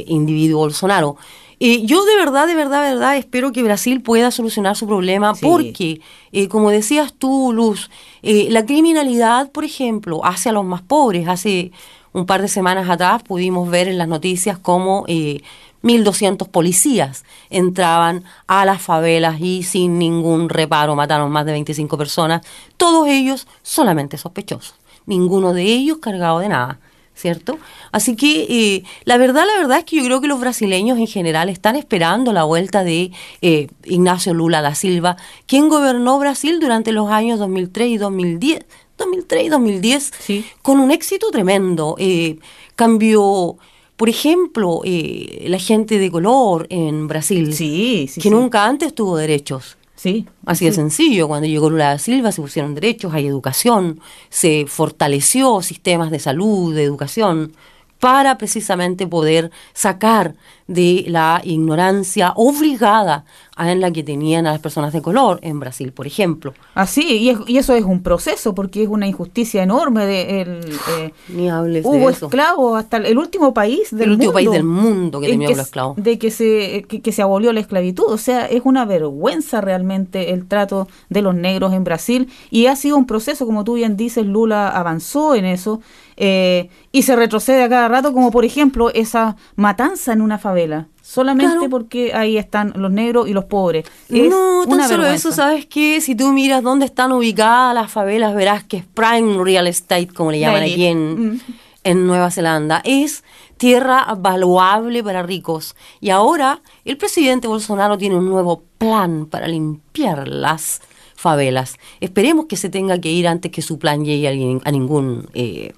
eh, 0.00 0.04
individuo 0.08 0.60
Bolsonaro. 0.60 1.16
Eh, 1.62 1.84
yo 1.84 2.04
de 2.06 2.16
verdad, 2.16 2.46
de 2.46 2.54
verdad, 2.54 2.82
de 2.84 2.94
verdad 2.94 3.16
espero 3.16 3.52
que 3.52 3.62
Brasil 3.62 4.00
pueda 4.00 4.30
solucionar 4.30 4.76
su 4.76 4.86
problema 4.86 5.34
porque, 5.34 6.00
eh, 6.32 6.48
como 6.48 6.70
decías 6.70 7.12
tú, 7.12 7.52
Luz, 7.52 7.90
eh, 8.22 8.48
la 8.50 8.64
criminalidad, 8.64 9.50
por 9.52 9.64
ejemplo, 9.64 10.24
hacia 10.24 10.52
los 10.52 10.64
más 10.64 10.80
pobres. 10.80 11.28
Hace 11.28 11.70
un 12.12 12.24
par 12.24 12.40
de 12.40 12.48
semanas 12.48 12.88
atrás 12.88 13.22
pudimos 13.22 13.68
ver 13.68 13.88
en 13.88 13.98
las 13.98 14.08
noticias 14.08 14.58
cómo 14.58 15.04
eh, 15.06 15.42
1.200 15.82 16.48
policías 16.48 17.24
entraban 17.50 18.24
a 18.46 18.64
las 18.64 18.80
favelas 18.82 19.40
y 19.40 19.62
sin 19.62 19.98
ningún 19.98 20.48
reparo 20.48 20.96
mataron 20.96 21.30
más 21.30 21.46
de 21.46 21.52
25 21.52 21.96
personas, 21.96 22.42
todos 22.76 23.06
ellos 23.08 23.46
solamente 23.62 24.18
sospechosos, 24.18 24.74
ninguno 25.06 25.52
de 25.52 25.64
ellos 25.64 25.98
cargado 25.98 26.38
de 26.38 26.48
nada. 26.48 26.80
¿Cierto? 27.20 27.58
Así 27.92 28.16
que 28.16 28.46
eh, 28.48 28.84
la 29.04 29.18
verdad, 29.18 29.44
la 29.46 29.60
verdad 29.60 29.78
es 29.80 29.84
que 29.84 29.96
yo 29.96 30.04
creo 30.04 30.22
que 30.22 30.26
los 30.26 30.40
brasileños 30.40 30.98
en 30.98 31.06
general 31.06 31.50
están 31.50 31.76
esperando 31.76 32.32
la 32.32 32.44
vuelta 32.44 32.82
de 32.82 33.10
eh, 33.42 33.68
Ignacio 33.84 34.32
Lula 34.32 34.62
da 34.62 34.74
Silva, 34.74 35.18
quien 35.44 35.68
gobernó 35.68 36.18
Brasil 36.18 36.60
durante 36.60 36.92
los 36.92 37.10
años 37.10 37.38
2003 37.38 37.88
y 37.88 37.98
2010, 37.98 38.64
2003 38.96 39.44
y 39.44 39.48
2010, 39.50 40.12
con 40.62 40.80
un 40.80 40.90
éxito 40.90 41.30
tremendo. 41.30 41.94
Eh, 41.98 42.38
cambió, 42.74 43.58
por 43.96 44.08
ejemplo, 44.08 44.80
eh, 44.84 45.44
la 45.48 45.58
gente 45.58 45.98
de 45.98 46.10
color 46.10 46.66
en 46.70 47.06
Brasil, 47.06 47.50
que 47.50 48.08
sí. 48.08 48.30
nunca 48.30 48.64
antes 48.64 48.94
tuvo 48.94 49.18
derechos. 49.18 49.76
Sí. 50.02 50.24
Así 50.46 50.64
de 50.64 50.70
Sí. 50.70 50.76
sencillo, 50.76 51.28
cuando 51.28 51.46
llegó 51.46 51.68
Lula 51.68 51.90
da 51.90 51.98
Silva 51.98 52.32
se 52.32 52.40
pusieron 52.40 52.74
derechos, 52.74 53.12
hay 53.12 53.26
educación, 53.26 54.00
se 54.30 54.64
fortaleció 54.66 55.60
sistemas 55.60 56.10
de 56.10 56.18
salud, 56.18 56.74
de 56.74 56.84
educación, 56.84 57.52
para 58.00 58.38
precisamente 58.38 59.06
poder 59.06 59.50
sacar 59.74 60.34
de 60.66 61.04
la 61.08 61.40
ignorancia 61.44 62.32
obligada 62.36 63.24
a- 63.56 63.70
en 63.72 63.80
la 63.80 63.90
que 63.90 64.02
tenían 64.02 64.46
a 64.46 64.52
las 64.52 64.60
personas 64.60 64.92
de 64.92 65.02
color 65.02 65.38
en 65.42 65.60
Brasil, 65.60 65.92
por 65.92 66.06
ejemplo. 66.06 66.54
Así, 66.74 67.02
y, 67.02 67.28
es- 67.30 67.38
y 67.46 67.58
eso 67.58 67.74
es 67.74 67.84
un 67.84 68.02
proceso, 68.02 68.54
porque 68.54 68.82
es 68.84 68.88
una 68.88 69.06
injusticia 69.06 69.62
enorme. 69.62 70.06
De, 70.06 70.40
el, 70.42 70.60
eh, 70.98 71.12
Ni 71.28 71.50
hables 71.50 71.82
de 71.82 71.88
hubo 71.90 72.08
eso. 72.08 72.26
esclavos 72.26 72.78
hasta 72.78 72.96
el, 72.98 73.18
último 73.18 73.52
país 73.52 73.90
del 73.90 74.02
El 74.02 74.10
último 74.12 74.32
mundo. 74.32 74.34
país 74.34 74.50
del 74.50 74.64
mundo 74.64 75.20
que 75.20 75.26
en 75.26 75.32
tenía 75.32 75.48
que 75.48 75.56
los 75.56 75.66
esclavos. 75.66 75.96
De 76.02 76.18
que 76.18 76.30
se, 76.30 76.86
que, 76.88 77.02
que 77.02 77.12
se 77.12 77.20
abolió 77.22 77.52
la 77.52 77.60
esclavitud. 77.60 78.04
O 78.08 78.16
sea, 78.18 78.46
es 78.46 78.62
una 78.64 78.84
vergüenza 78.86 79.60
realmente 79.60 80.32
el 80.32 80.46
trato 80.46 80.88
de 81.10 81.20
los 81.22 81.34
negros 81.34 81.72
en 81.74 81.84
Brasil. 81.84 82.28
Y 82.50 82.66
ha 82.66 82.76
sido 82.76 82.96
un 82.96 83.06
proceso, 83.06 83.44
como 83.44 83.64
tú 83.64 83.74
bien 83.74 83.96
dices, 83.96 84.24
Lula 84.24 84.68
avanzó 84.70 85.34
en 85.34 85.44
eso. 85.44 85.80
Eh, 86.22 86.68
y 86.92 87.02
se 87.02 87.16
retrocede 87.16 87.62
a 87.64 87.68
cada 87.70 87.88
rato, 87.88 88.12
como 88.12 88.30
por 88.30 88.44
ejemplo 88.44 88.90
esa 88.92 89.36
matanza 89.56 90.12
en 90.12 90.20
una 90.20 90.38
favela. 90.38 90.86
Solamente 91.02 91.54
Claro. 91.54 91.70
porque 91.70 92.12
ahí 92.14 92.36
están 92.36 92.72
los 92.76 92.90
negros 92.92 93.26
y 93.28 93.32
los 93.32 93.46
pobres. 93.46 93.84
Es 94.10 94.28
no, 94.30 94.64
tan 94.68 94.80
solo 94.82 95.02
vergüenza. 95.02 95.14
eso, 95.14 95.32
¿sabes 95.32 95.66
qué? 95.66 96.00
Si 96.00 96.14
tú 96.14 96.28
miras 96.32 96.62
dónde 96.62 96.84
están 96.86 97.10
ubicadas 97.10 97.74
las 97.74 97.90
favelas, 97.90 98.34
verás 98.36 98.62
que 98.64 98.76
es 98.76 98.84
prime 98.84 99.42
real 99.42 99.66
estate, 99.66 100.06
como 100.08 100.30
le 100.30 100.38
La 100.40 100.48
llaman 100.48 100.62
aquí 100.62 100.84
en, 100.86 101.32
Mm. 101.32 101.40
en 101.84 102.06
Nueva 102.06 102.30
Zelanda. 102.30 102.80
Es 102.84 103.24
tierra 103.56 104.06
valuable 104.18 105.02
para 105.02 105.22
ricos. 105.22 105.74
Y 106.00 106.10
ahora 106.10 106.60
el 106.84 106.96
presidente 106.96 107.48
Bolsonaro 107.48 107.98
tiene 107.98 108.16
un 108.16 108.26
nuevo 108.28 108.62
plan 108.78 109.26
para 109.26 109.48
limpiar 109.48 110.28
las 110.28 110.80
favelas. 111.16 111.76
Esperemos 112.00 112.46
que 112.46 112.56
se 112.56 112.68
tenga 112.68 112.98
que 113.00 113.10
ir 113.10 113.26
antes 113.26 113.50
que 113.50 113.62
su 113.62 113.78
plan 113.78 114.04
llegue 114.04 114.26
a, 114.28 114.30
alguien- 114.30 114.60
a 114.64 114.70
ningún... 114.70 115.28
eh, 115.34 115.72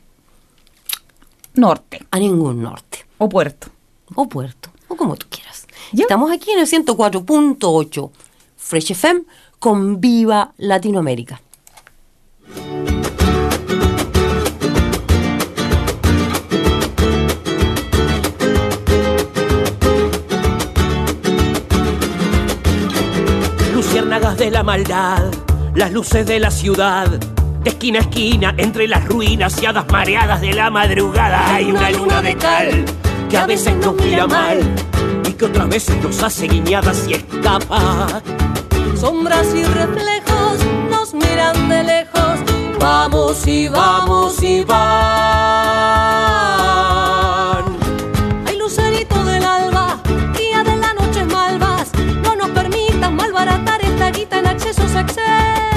norte. 1.54 2.06
A 2.10 2.18
ningún 2.18 2.62
norte. 2.62 3.06
O 3.18 3.28
puerto. 3.28 3.68
O 4.14 4.28
puerto, 4.28 4.70
o 4.88 4.96
como 4.96 5.16
tú 5.16 5.26
quieras. 5.30 5.66
Estamos 5.92 6.30
aquí 6.30 6.50
en 6.50 6.58
el 6.58 6.66
104.8 6.66 8.10
Fresh 8.56 8.92
FM 8.92 9.22
con 9.58 10.00
Viva 10.00 10.52
Latinoamérica. 10.58 11.40
Luciérnagas 23.72 24.36
de 24.36 24.50
la 24.50 24.62
maldad, 24.62 25.30
las 25.74 25.92
luces 25.92 26.26
de 26.26 26.40
la 26.40 26.50
ciudad. 26.50 27.20
De 27.62 27.70
esquina 27.70 28.00
a 28.00 28.02
esquina, 28.02 28.54
entre 28.56 28.88
las 28.88 29.06
ruinas 29.06 29.62
y 29.62 29.66
hadas 29.66 29.86
mareadas 29.90 30.40
de 30.40 30.52
la 30.52 30.68
madrugada, 30.68 31.54
hay 31.54 31.70
una 31.70 31.90
luna 31.90 32.20
de 32.20 32.36
cal 32.36 32.84
que 33.30 33.38
a 33.38 33.46
veces 33.46 33.76
nos 33.76 33.94
mira 33.94 34.26
mal 34.26 34.58
y 35.28 35.32
que 35.32 35.44
otras 35.44 35.68
veces 35.68 35.96
nos 36.02 36.20
hace 36.24 36.48
guiñadas 36.48 37.06
y 37.08 37.14
escapa. 37.14 38.20
Sombras 38.98 39.54
y 39.54 39.62
reflejos 39.62 40.58
nos 40.90 41.14
miran 41.14 41.68
de 41.68 41.84
lejos. 41.84 42.40
Vamos 42.80 43.46
y 43.46 43.68
vamos 43.68 44.42
y 44.42 44.64
van. 44.64 44.82
Hay 48.46 48.58
lucerito 48.58 49.24
del 49.24 49.44
alba, 49.44 50.00
día 50.36 50.64
de 50.64 50.76
las 50.78 50.94
noches 50.96 51.26
malvas. 51.26 51.92
No 52.24 52.34
nos 52.34 52.50
permitan 52.50 53.14
malbaratar 53.14 53.80
esta 53.84 54.10
guita 54.10 54.40
en 54.40 54.48
accesos 54.48 54.94
a 54.96 55.02
excesos. 55.02 55.71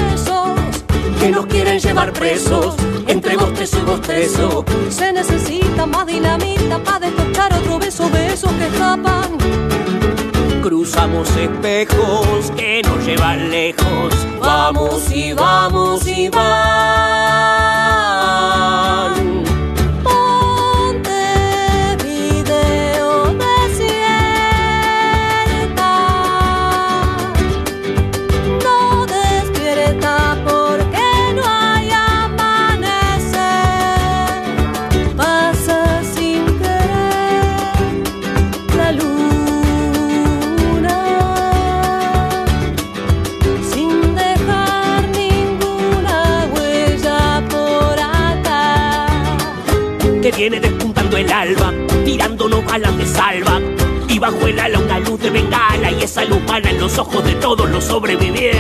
Nos 1.36 1.48
quieren 1.48 1.78
llevar 1.80 2.14
presos 2.14 2.76
entre 3.08 3.36
bostezo 3.36 3.78
y 3.80 3.82
bostezo. 3.82 4.66
Se 4.90 5.12
necesita 5.12 5.86
más 5.86 6.08
dinamita 6.08 6.82
para 6.82 7.00
despechar 7.00 7.54
otro 7.54 7.78
beso 7.78 8.10
de 8.10 8.28
esos 8.28 8.52
que 8.54 8.68
escapan. 8.68 9.38
Cruzamos 10.64 11.30
espejos 11.36 12.52
que 12.56 12.82
nos 12.84 13.06
llevan 13.06 13.52
lejos. 13.52 14.14
Vamos 14.40 15.12
y 15.12 15.34
vamos 15.34 16.08
y 16.08 16.30
van. 16.30 17.65
Viene 50.36 50.60
despuntando 50.60 51.16
el 51.18 51.32
alba, 51.32 51.72
tirándonos 52.04 52.66
balas 52.66 52.98
de 52.98 53.06
salva. 53.06 53.62
Y 54.08 54.20
bajo 54.20 54.46
el 54.48 54.60
ala 54.60 54.80
una 54.80 55.00
luz 55.00 55.20
de 55.20 55.30
bengala 55.30 55.92
y 55.92 56.04
esa 56.04 56.24
luz 56.26 56.40
mana 56.48 56.70
en 56.70 56.80
los 56.80 56.98
ojos 56.98 57.24
de 57.26 57.34
todos 57.36 57.70
los 57.70 57.84
sobrevivientes. 57.84 58.56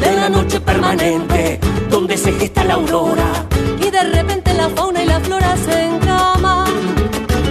De 0.00 0.12
la 0.16 0.28
noche 0.28 0.60
permanente, 0.60 1.60
donde 1.90 2.16
se 2.16 2.32
gesta 2.32 2.64
la 2.64 2.74
aurora, 2.74 3.46
Y 3.80 3.90
de 3.90 4.02
repente 4.02 4.52
la 4.54 4.68
fauna 4.70 5.02
y 5.02 5.06
la 5.06 5.20
flora 5.20 5.56
se 5.56 5.84
encaman. 5.84 6.72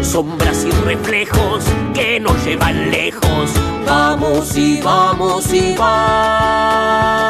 sombras 0.01 0.65
y 0.65 0.71
reflejos 0.85 1.63
que 1.93 2.19
nos 2.19 2.43
llevan 2.45 2.91
lejos. 2.91 3.51
Vamos 3.85 4.57
y 4.57 4.81
vamos 4.81 5.53
y 5.53 5.75
van. 5.77 7.21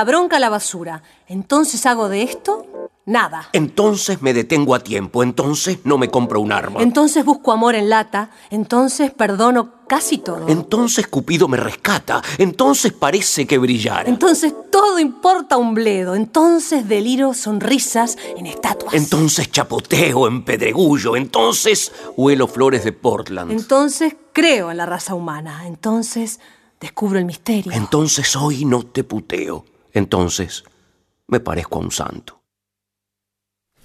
La 0.00 0.04
bronca 0.04 0.38
a 0.38 0.40
la 0.40 0.48
basura. 0.48 1.02
Entonces 1.26 1.84
hago 1.84 2.08
de 2.08 2.22
esto 2.22 2.64
nada. 3.04 3.50
Entonces 3.52 4.22
me 4.22 4.32
detengo 4.32 4.74
a 4.74 4.80
tiempo, 4.80 5.22
entonces 5.22 5.80
no 5.84 5.98
me 5.98 6.08
compro 6.08 6.40
un 6.40 6.52
arma. 6.52 6.80
Entonces 6.80 7.22
busco 7.22 7.52
amor 7.52 7.74
en 7.74 7.90
lata. 7.90 8.30
Entonces 8.48 9.10
perdono 9.10 9.74
casi 9.86 10.16
todo. 10.16 10.48
Entonces 10.48 11.06
Cupido 11.06 11.48
me 11.48 11.58
rescata, 11.58 12.22
entonces 12.38 12.94
parece 12.94 13.46
que 13.46 13.58
brillara. 13.58 14.08
Entonces 14.08 14.54
todo 14.72 14.98
importa 14.98 15.58
un 15.58 15.74
bledo. 15.74 16.14
Entonces 16.14 16.88
deliro 16.88 17.34
sonrisas 17.34 18.16
en 18.38 18.46
estatuas. 18.46 18.94
Entonces 18.94 19.52
chapoteo 19.52 20.28
en 20.28 20.46
pedregullo, 20.46 21.14
entonces 21.14 21.92
huelo 22.16 22.48
flores 22.48 22.84
de 22.84 22.92
Portland. 22.92 23.52
Entonces 23.52 24.16
creo 24.32 24.70
en 24.70 24.78
la 24.78 24.86
raza 24.86 25.14
humana. 25.14 25.66
Entonces 25.66 26.40
descubro 26.80 27.18
el 27.18 27.26
misterio. 27.26 27.72
Entonces 27.72 28.34
hoy 28.36 28.64
no 28.64 28.82
te 28.82 29.04
puteo, 29.04 29.66
entonces 29.92 30.64
me 31.26 31.40
parezco 31.40 31.78
a 31.78 31.82
un 31.82 31.90
santo. 31.90 32.40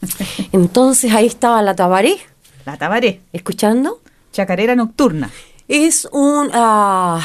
Entonces 0.51 1.14
ahí 1.14 1.26
estaba 1.26 1.62
la 1.62 1.76
Tabaré. 1.76 2.18
La 2.66 2.78
Tabaré. 2.78 3.22
¿Escuchando? 3.34 4.01
Chacarera 4.32 4.76
Nocturna. 4.76 5.30
Es 5.68 6.08
un 6.12 6.49
ah, 6.53 7.22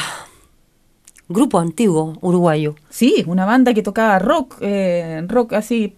grupo 1.27 1.59
antiguo 1.59 2.17
uruguayo. 2.21 2.75
Sí, 2.89 3.23
una 3.27 3.45
banda 3.45 3.73
que 3.73 3.83
tocaba 3.83 4.19
rock, 4.19 4.57
eh, 4.61 5.23
rock 5.27 5.53
así, 5.53 5.95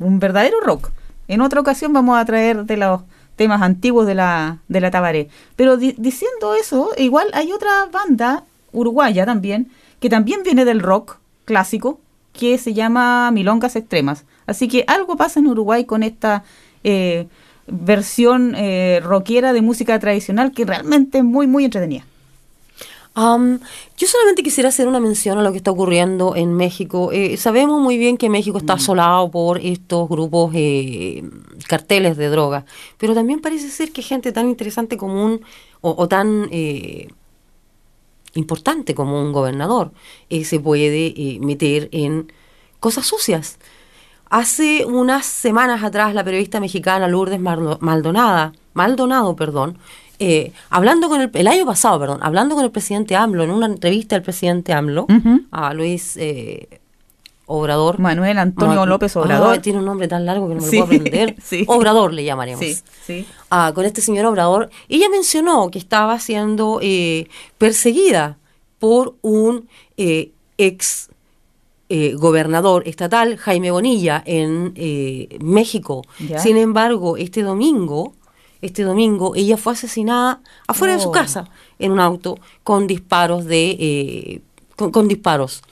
un 0.00 0.18
verdadero 0.18 0.60
rock. 0.60 0.90
En 1.26 1.40
otra 1.40 1.60
ocasión 1.60 1.92
vamos 1.92 2.18
a 2.18 2.24
traer 2.24 2.64
de 2.64 2.76
los 2.76 3.02
temas 3.36 3.60
antiguos 3.62 4.06
de 4.06 4.14
la, 4.14 4.58
de 4.68 4.80
la 4.80 4.90
Tabaré. 4.90 5.28
Pero 5.56 5.76
di- 5.76 5.94
diciendo 5.98 6.54
eso, 6.54 6.90
igual 6.96 7.28
hay 7.34 7.52
otra 7.52 7.86
banda 7.92 8.44
uruguaya 8.72 9.24
también, 9.26 9.70
que 10.00 10.08
también 10.08 10.42
viene 10.42 10.64
del 10.64 10.80
rock 10.80 11.18
clásico, 11.48 11.98
que 12.34 12.58
se 12.58 12.74
llama 12.74 13.30
Milongas 13.30 13.74
Extremas. 13.74 14.26
Así 14.46 14.68
que 14.68 14.84
algo 14.86 15.16
pasa 15.16 15.40
en 15.40 15.46
Uruguay 15.46 15.86
con 15.86 16.02
esta 16.02 16.44
eh, 16.84 17.26
versión 17.66 18.54
eh, 18.54 19.00
rockera 19.02 19.54
de 19.54 19.62
música 19.62 19.98
tradicional 19.98 20.52
que 20.52 20.66
realmente 20.66 21.18
es 21.18 21.24
muy, 21.24 21.46
muy 21.46 21.64
entretenida. 21.64 22.04
Yo 23.96 24.06
solamente 24.06 24.44
quisiera 24.44 24.68
hacer 24.68 24.86
una 24.86 25.00
mención 25.00 25.38
a 25.38 25.42
lo 25.42 25.50
que 25.50 25.56
está 25.56 25.72
ocurriendo 25.72 26.36
en 26.36 26.54
México. 26.54 27.10
Eh, 27.12 27.36
sabemos 27.36 27.80
muy 27.80 27.98
bien 27.98 28.16
que 28.16 28.28
México 28.28 28.58
está 28.58 28.74
asolado 28.74 29.28
por 29.28 29.58
estos 29.58 30.08
grupos 30.08 30.52
eh, 30.54 31.24
carteles 31.66 32.16
de 32.16 32.28
droga, 32.28 32.64
pero 32.96 33.14
también 33.14 33.40
parece 33.40 33.70
ser 33.70 33.90
que 33.90 34.02
gente 34.02 34.30
tan 34.30 34.48
interesante 34.48 34.96
como 34.96 35.24
un, 35.24 35.40
o, 35.80 35.96
o 35.98 36.06
tan 36.06 36.48
eh, 36.52 37.08
importante 38.34 38.94
como 38.94 39.20
un 39.20 39.32
gobernador 39.32 39.92
eh, 40.30 40.44
se 40.44 40.60
puede 40.60 41.06
eh, 41.06 41.38
meter 41.40 41.88
en 41.92 42.32
cosas 42.80 43.06
sucias. 43.06 43.58
Hace 44.30 44.84
unas 44.84 45.24
semanas 45.24 45.82
atrás, 45.82 46.14
la 46.14 46.22
periodista 46.22 46.60
mexicana 46.60 47.08
Lourdes 47.08 47.40
Maldonada, 47.40 48.52
Maldonado, 48.74 49.34
perdón, 49.36 49.78
eh, 50.18 50.52
hablando 50.68 51.08
con 51.08 51.20
el, 51.20 51.30
el 51.32 51.46
año 51.46 51.64
pasado, 51.64 51.98
perdón, 52.00 52.18
hablando 52.22 52.54
con 52.54 52.64
el 52.64 52.70
presidente 52.70 53.14
AMLO, 53.16 53.44
en 53.44 53.50
una 53.50 53.66
entrevista 53.66 54.16
del 54.16 54.24
presidente 54.24 54.72
AMLO, 54.72 55.06
a 55.50 55.72
Luis 55.74 56.16
eh, 56.16 56.80
Obrador. 57.48 57.98
Manuel 57.98 58.38
Antonio 58.38 58.76
Ma- 58.80 58.86
López 58.86 59.16
Obrador. 59.16 59.54
Ay, 59.54 59.58
tiene 59.60 59.78
un 59.80 59.84
nombre 59.86 60.06
tan 60.06 60.24
largo 60.26 60.48
que 60.48 60.54
no 60.54 60.60
me 60.62 60.68
Sí, 60.68 60.78
lo 60.78 60.86
puedo 60.86 61.00
aprender. 61.00 61.34
sí. 61.42 61.64
Obrador 61.66 62.12
le 62.12 62.22
llamaremos. 62.24 62.64
Sí, 62.64 62.76
sí. 63.06 63.26
Ah, 63.50 63.72
con 63.74 63.84
este 63.84 64.00
señor 64.00 64.26
Obrador. 64.26 64.70
Ella 64.88 65.08
mencionó 65.08 65.70
que 65.70 65.78
estaba 65.78 66.18
siendo 66.20 66.78
eh, 66.82 67.26
perseguida 67.56 68.36
por 68.78 69.14
un 69.22 69.68
eh, 69.96 70.30
ex 70.58 71.08
eh, 71.88 72.14
gobernador 72.14 72.82
estatal, 72.86 73.36
Jaime 73.38 73.70
Bonilla, 73.70 74.22
en 74.26 74.72
eh, 74.76 75.38
México. 75.40 76.04
Ya. 76.18 76.38
Sin 76.38 76.56
embargo, 76.58 77.16
este 77.16 77.42
domingo, 77.42 78.12
este 78.60 78.82
domingo, 78.82 79.34
ella 79.36 79.56
fue 79.56 79.72
asesinada 79.72 80.40
afuera 80.66 80.94
de 80.94 81.00
su 81.00 81.08
Oh. 81.08 81.12
casa, 81.12 81.48
en 81.78 81.92
un 81.92 82.00
auto, 82.00 82.38
con 82.62 82.86
disparos 82.86 83.46
de, 83.46 83.70
eh, 83.80 84.40
con, 84.76 84.90
con 84.90 85.08
disparos. 85.08 85.62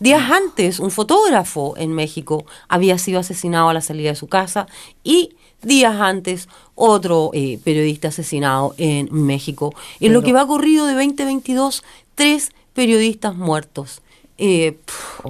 Días 0.00 0.30
antes, 0.30 0.80
un 0.80 0.90
fotógrafo 0.90 1.74
en 1.76 1.92
México 1.92 2.44
había 2.68 2.98
sido 2.98 3.20
asesinado 3.20 3.68
a 3.68 3.74
la 3.74 3.80
salida 3.80 4.10
de 4.10 4.16
su 4.16 4.26
casa 4.26 4.66
y 5.04 5.30
días 5.62 5.94
antes 6.00 6.48
otro 6.74 7.30
eh, 7.32 7.58
periodista 7.62 8.08
asesinado 8.08 8.74
en 8.76 9.08
México. 9.12 9.72
En 10.00 10.12
lo 10.12 10.22
que 10.22 10.32
va 10.32 10.46
corrido 10.46 10.86
de 10.86 10.94
2022, 10.94 11.84
tres 12.16 12.50
periodistas 12.74 13.36
muertos. 13.36 14.02
Eh, 14.36 14.76
pf, 14.84 15.22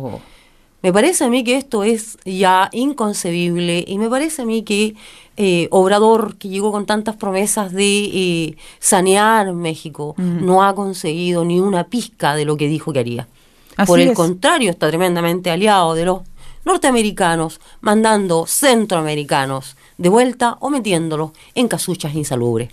Me 0.83 0.93
parece 0.93 1.25
a 1.25 1.29
mí 1.29 1.45
que 1.45 1.57
esto 1.57 1.85
es 1.85 2.19
ya 2.25 2.69
inconcebible 2.73 3.85
y 3.87 3.99
me 3.99 4.09
parece 4.09 4.43
a 4.43 4.45
mí 4.47 4.62
que 4.62 4.95
eh, 5.37 5.69
Obrador, 5.71 6.37
que 6.37 6.49
llegó 6.49 6.73
con 6.73 6.87
tantas 6.87 7.17
promesas 7.17 7.73
de 7.73 8.57
sanear 8.81 9.53
México, 9.53 10.15
Mm. 10.17 10.45
no 10.47 10.62
ha 10.65 10.75
conseguido 10.75 11.45
ni 11.45 11.61
una 11.61 11.85
pizca 11.85 12.35
de 12.35 12.45
lo 12.45 12.57
que 12.57 12.69
dijo 12.69 12.93
que 12.93 13.01
haría. 13.01 13.29
Así 13.77 13.87
Por 13.89 14.01
el 14.01 14.11
es. 14.11 14.14
contrario, 14.16 14.70
está 14.70 14.89
tremendamente 14.89 15.51
aliado 15.51 15.95
de 15.95 16.05
los 16.05 16.20
norteamericanos, 16.64 17.61
mandando 17.81 18.47
centroamericanos 18.47 19.77
de 19.99 20.09
vuelta 20.09 20.57
o 20.61 20.70
metiéndolos 20.70 21.31
en 21.55 21.68
casuchas 21.68 22.14
insalubres. 22.14 22.70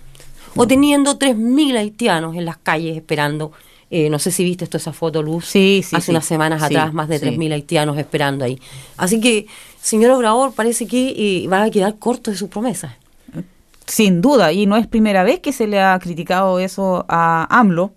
O 0.56 0.66
teniendo 0.66 1.18
3.000 1.18 1.76
haitianos 1.78 2.34
en 2.36 2.44
las 2.44 2.56
calles 2.58 2.96
esperando. 2.96 3.52
eh, 3.94 4.08
no 4.08 4.18
sé 4.18 4.30
si 4.30 4.42
viste 4.44 4.64
esto, 4.64 4.78
esa 4.78 4.92
foto, 4.94 5.22
Luz. 5.22 5.44
Sí, 5.46 5.82
sí, 5.84 5.94
Hace 5.96 6.06
sí. 6.06 6.10
unas 6.12 6.24
semanas 6.24 6.60
Sí, 6.60 6.74
atrás, 6.74 6.94
más 6.94 7.08
de 7.08 7.18
sí. 7.18 7.26
3.000 7.26 7.52
haitianos 7.52 7.98
esperando 7.98 8.44
ahí. 8.44 8.58
Así 8.96 9.20
que, 9.20 9.46
señor 9.82 10.12
Obrador, 10.12 10.54
parece 10.54 10.86
que 10.86 11.42
eh, 11.44 11.48
va 11.48 11.62
a 11.62 11.70
quedar 11.70 11.98
corto 11.98 12.30
de 12.30 12.36
sus 12.38 12.48
promesas. 12.48 12.92
Sin 13.86 14.22
duda, 14.22 14.52
y 14.52 14.64
no 14.66 14.76
es 14.76 14.86
primera 14.86 15.24
vez 15.24 15.40
que 15.40 15.52
se 15.52 15.66
le 15.66 15.78
ha 15.80 15.98
criticado 15.98 16.58
eso 16.58 17.04
a 17.08 17.46
AMLO 17.50 17.92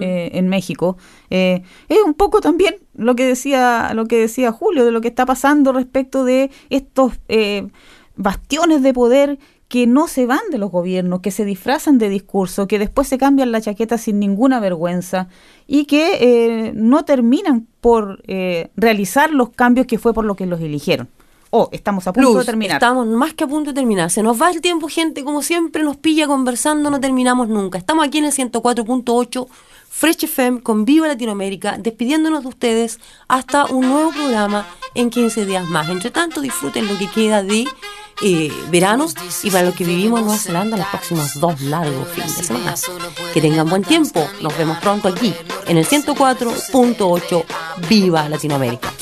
eh, 0.00 0.30
en 0.34 0.48
México. 0.48 0.96
Eh, 1.30 1.62
es 1.88 1.98
un 2.04 2.14
poco 2.14 2.40
también 2.40 2.76
lo 2.94 3.14
que 3.14 3.26
decía 3.26 3.92
lo 3.94 4.06
que 4.06 4.18
decía 4.18 4.52
Julio 4.52 4.84
de 4.84 4.90
lo 4.90 5.00
que 5.00 5.08
está 5.08 5.26
pasando 5.26 5.72
respecto 5.72 6.24
de 6.24 6.50
estos 6.70 7.12
eh, 7.28 7.68
bastiones 8.16 8.82
de 8.82 8.92
poder 8.92 9.38
que 9.68 9.86
no 9.86 10.06
se 10.06 10.26
van 10.26 10.40
de 10.50 10.58
los 10.58 10.70
gobiernos, 10.70 11.20
que 11.20 11.30
se 11.30 11.44
disfrazan 11.44 11.98
de 11.98 12.08
discurso, 12.08 12.68
que 12.68 12.78
después 12.78 13.08
se 13.08 13.18
cambian 13.18 13.50
la 13.50 13.60
chaqueta 13.60 13.98
sin 13.98 14.20
ninguna 14.20 14.60
vergüenza 14.60 15.28
y 15.66 15.86
que 15.86 16.18
eh, 16.20 16.72
no 16.74 17.04
terminan 17.04 17.66
por 17.80 18.22
eh, 18.28 18.70
realizar 18.76 19.32
los 19.32 19.50
cambios 19.50 19.86
que 19.86 19.98
fue 19.98 20.14
por 20.14 20.24
lo 20.24 20.36
que 20.36 20.46
los 20.46 20.60
eligieron. 20.60 21.08
Oh, 21.50 21.68
estamos 21.72 22.06
a 22.06 22.12
punto 22.12 22.30
Luz, 22.30 22.38
de 22.40 22.44
terminar. 22.44 22.76
Estamos 22.76 23.06
más 23.06 23.34
que 23.34 23.44
a 23.44 23.46
punto 23.46 23.70
de 23.70 23.74
terminar. 23.74 24.10
Se 24.10 24.22
nos 24.22 24.40
va 24.40 24.50
el 24.50 24.60
tiempo, 24.60 24.88
gente. 24.88 25.24
Como 25.24 25.42
siempre, 25.42 25.82
nos 25.84 25.96
pilla 25.96 26.26
conversando, 26.26 26.90
no 26.90 27.00
terminamos 27.00 27.48
nunca. 27.48 27.78
Estamos 27.78 28.06
aquí 28.06 28.18
en 28.18 28.26
el 28.26 28.32
104.8 28.32 29.46
Fresh 29.88 30.24
FM 30.24 30.62
con 30.62 30.84
Viva 30.84 31.08
Latinoamérica, 31.08 31.78
despidiéndonos 31.78 32.42
de 32.42 32.48
ustedes 32.48 33.00
hasta 33.28 33.66
un 33.66 33.88
nuevo 33.88 34.10
programa 34.10 34.66
en 34.94 35.10
15 35.10 35.46
días 35.46 35.66
más. 35.68 35.88
Entre 35.88 36.10
tanto, 36.10 36.40
disfruten 36.40 36.86
lo 36.86 36.98
que 36.98 37.08
queda 37.08 37.42
de 37.42 37.66
veranos 38.68 39.14
y 39.42 39.50
para 39.50 39.64
los 39.64 39.74
que 39.74 39.84
vivimos 39.84 40.20
en 40.20 40.26
Nueva 40.26 40.40
Zelanda 40.40 40.76
los 40.76 40.86
próximos 40.86 41.34
dos 41.40 41.60
largos 41.60 42.08
fines 42.08 42.36
de 42.36 42.44
semana. 42.44 42.74
Que 43.32 43.40
tengan 43.40 43.68
buen 43.68 43.84
tiempo. 43.84 44.28
Nos 44.40 44.56
vemos 44.56 44.78
pronto 44.78 45.08
aquí 45.08 45.34
en 45.66 45.78
el 45.78 45.86
104.8 45.86 47.44
Viva 47.88 48.28
Latinoamérica. 48.28 48.92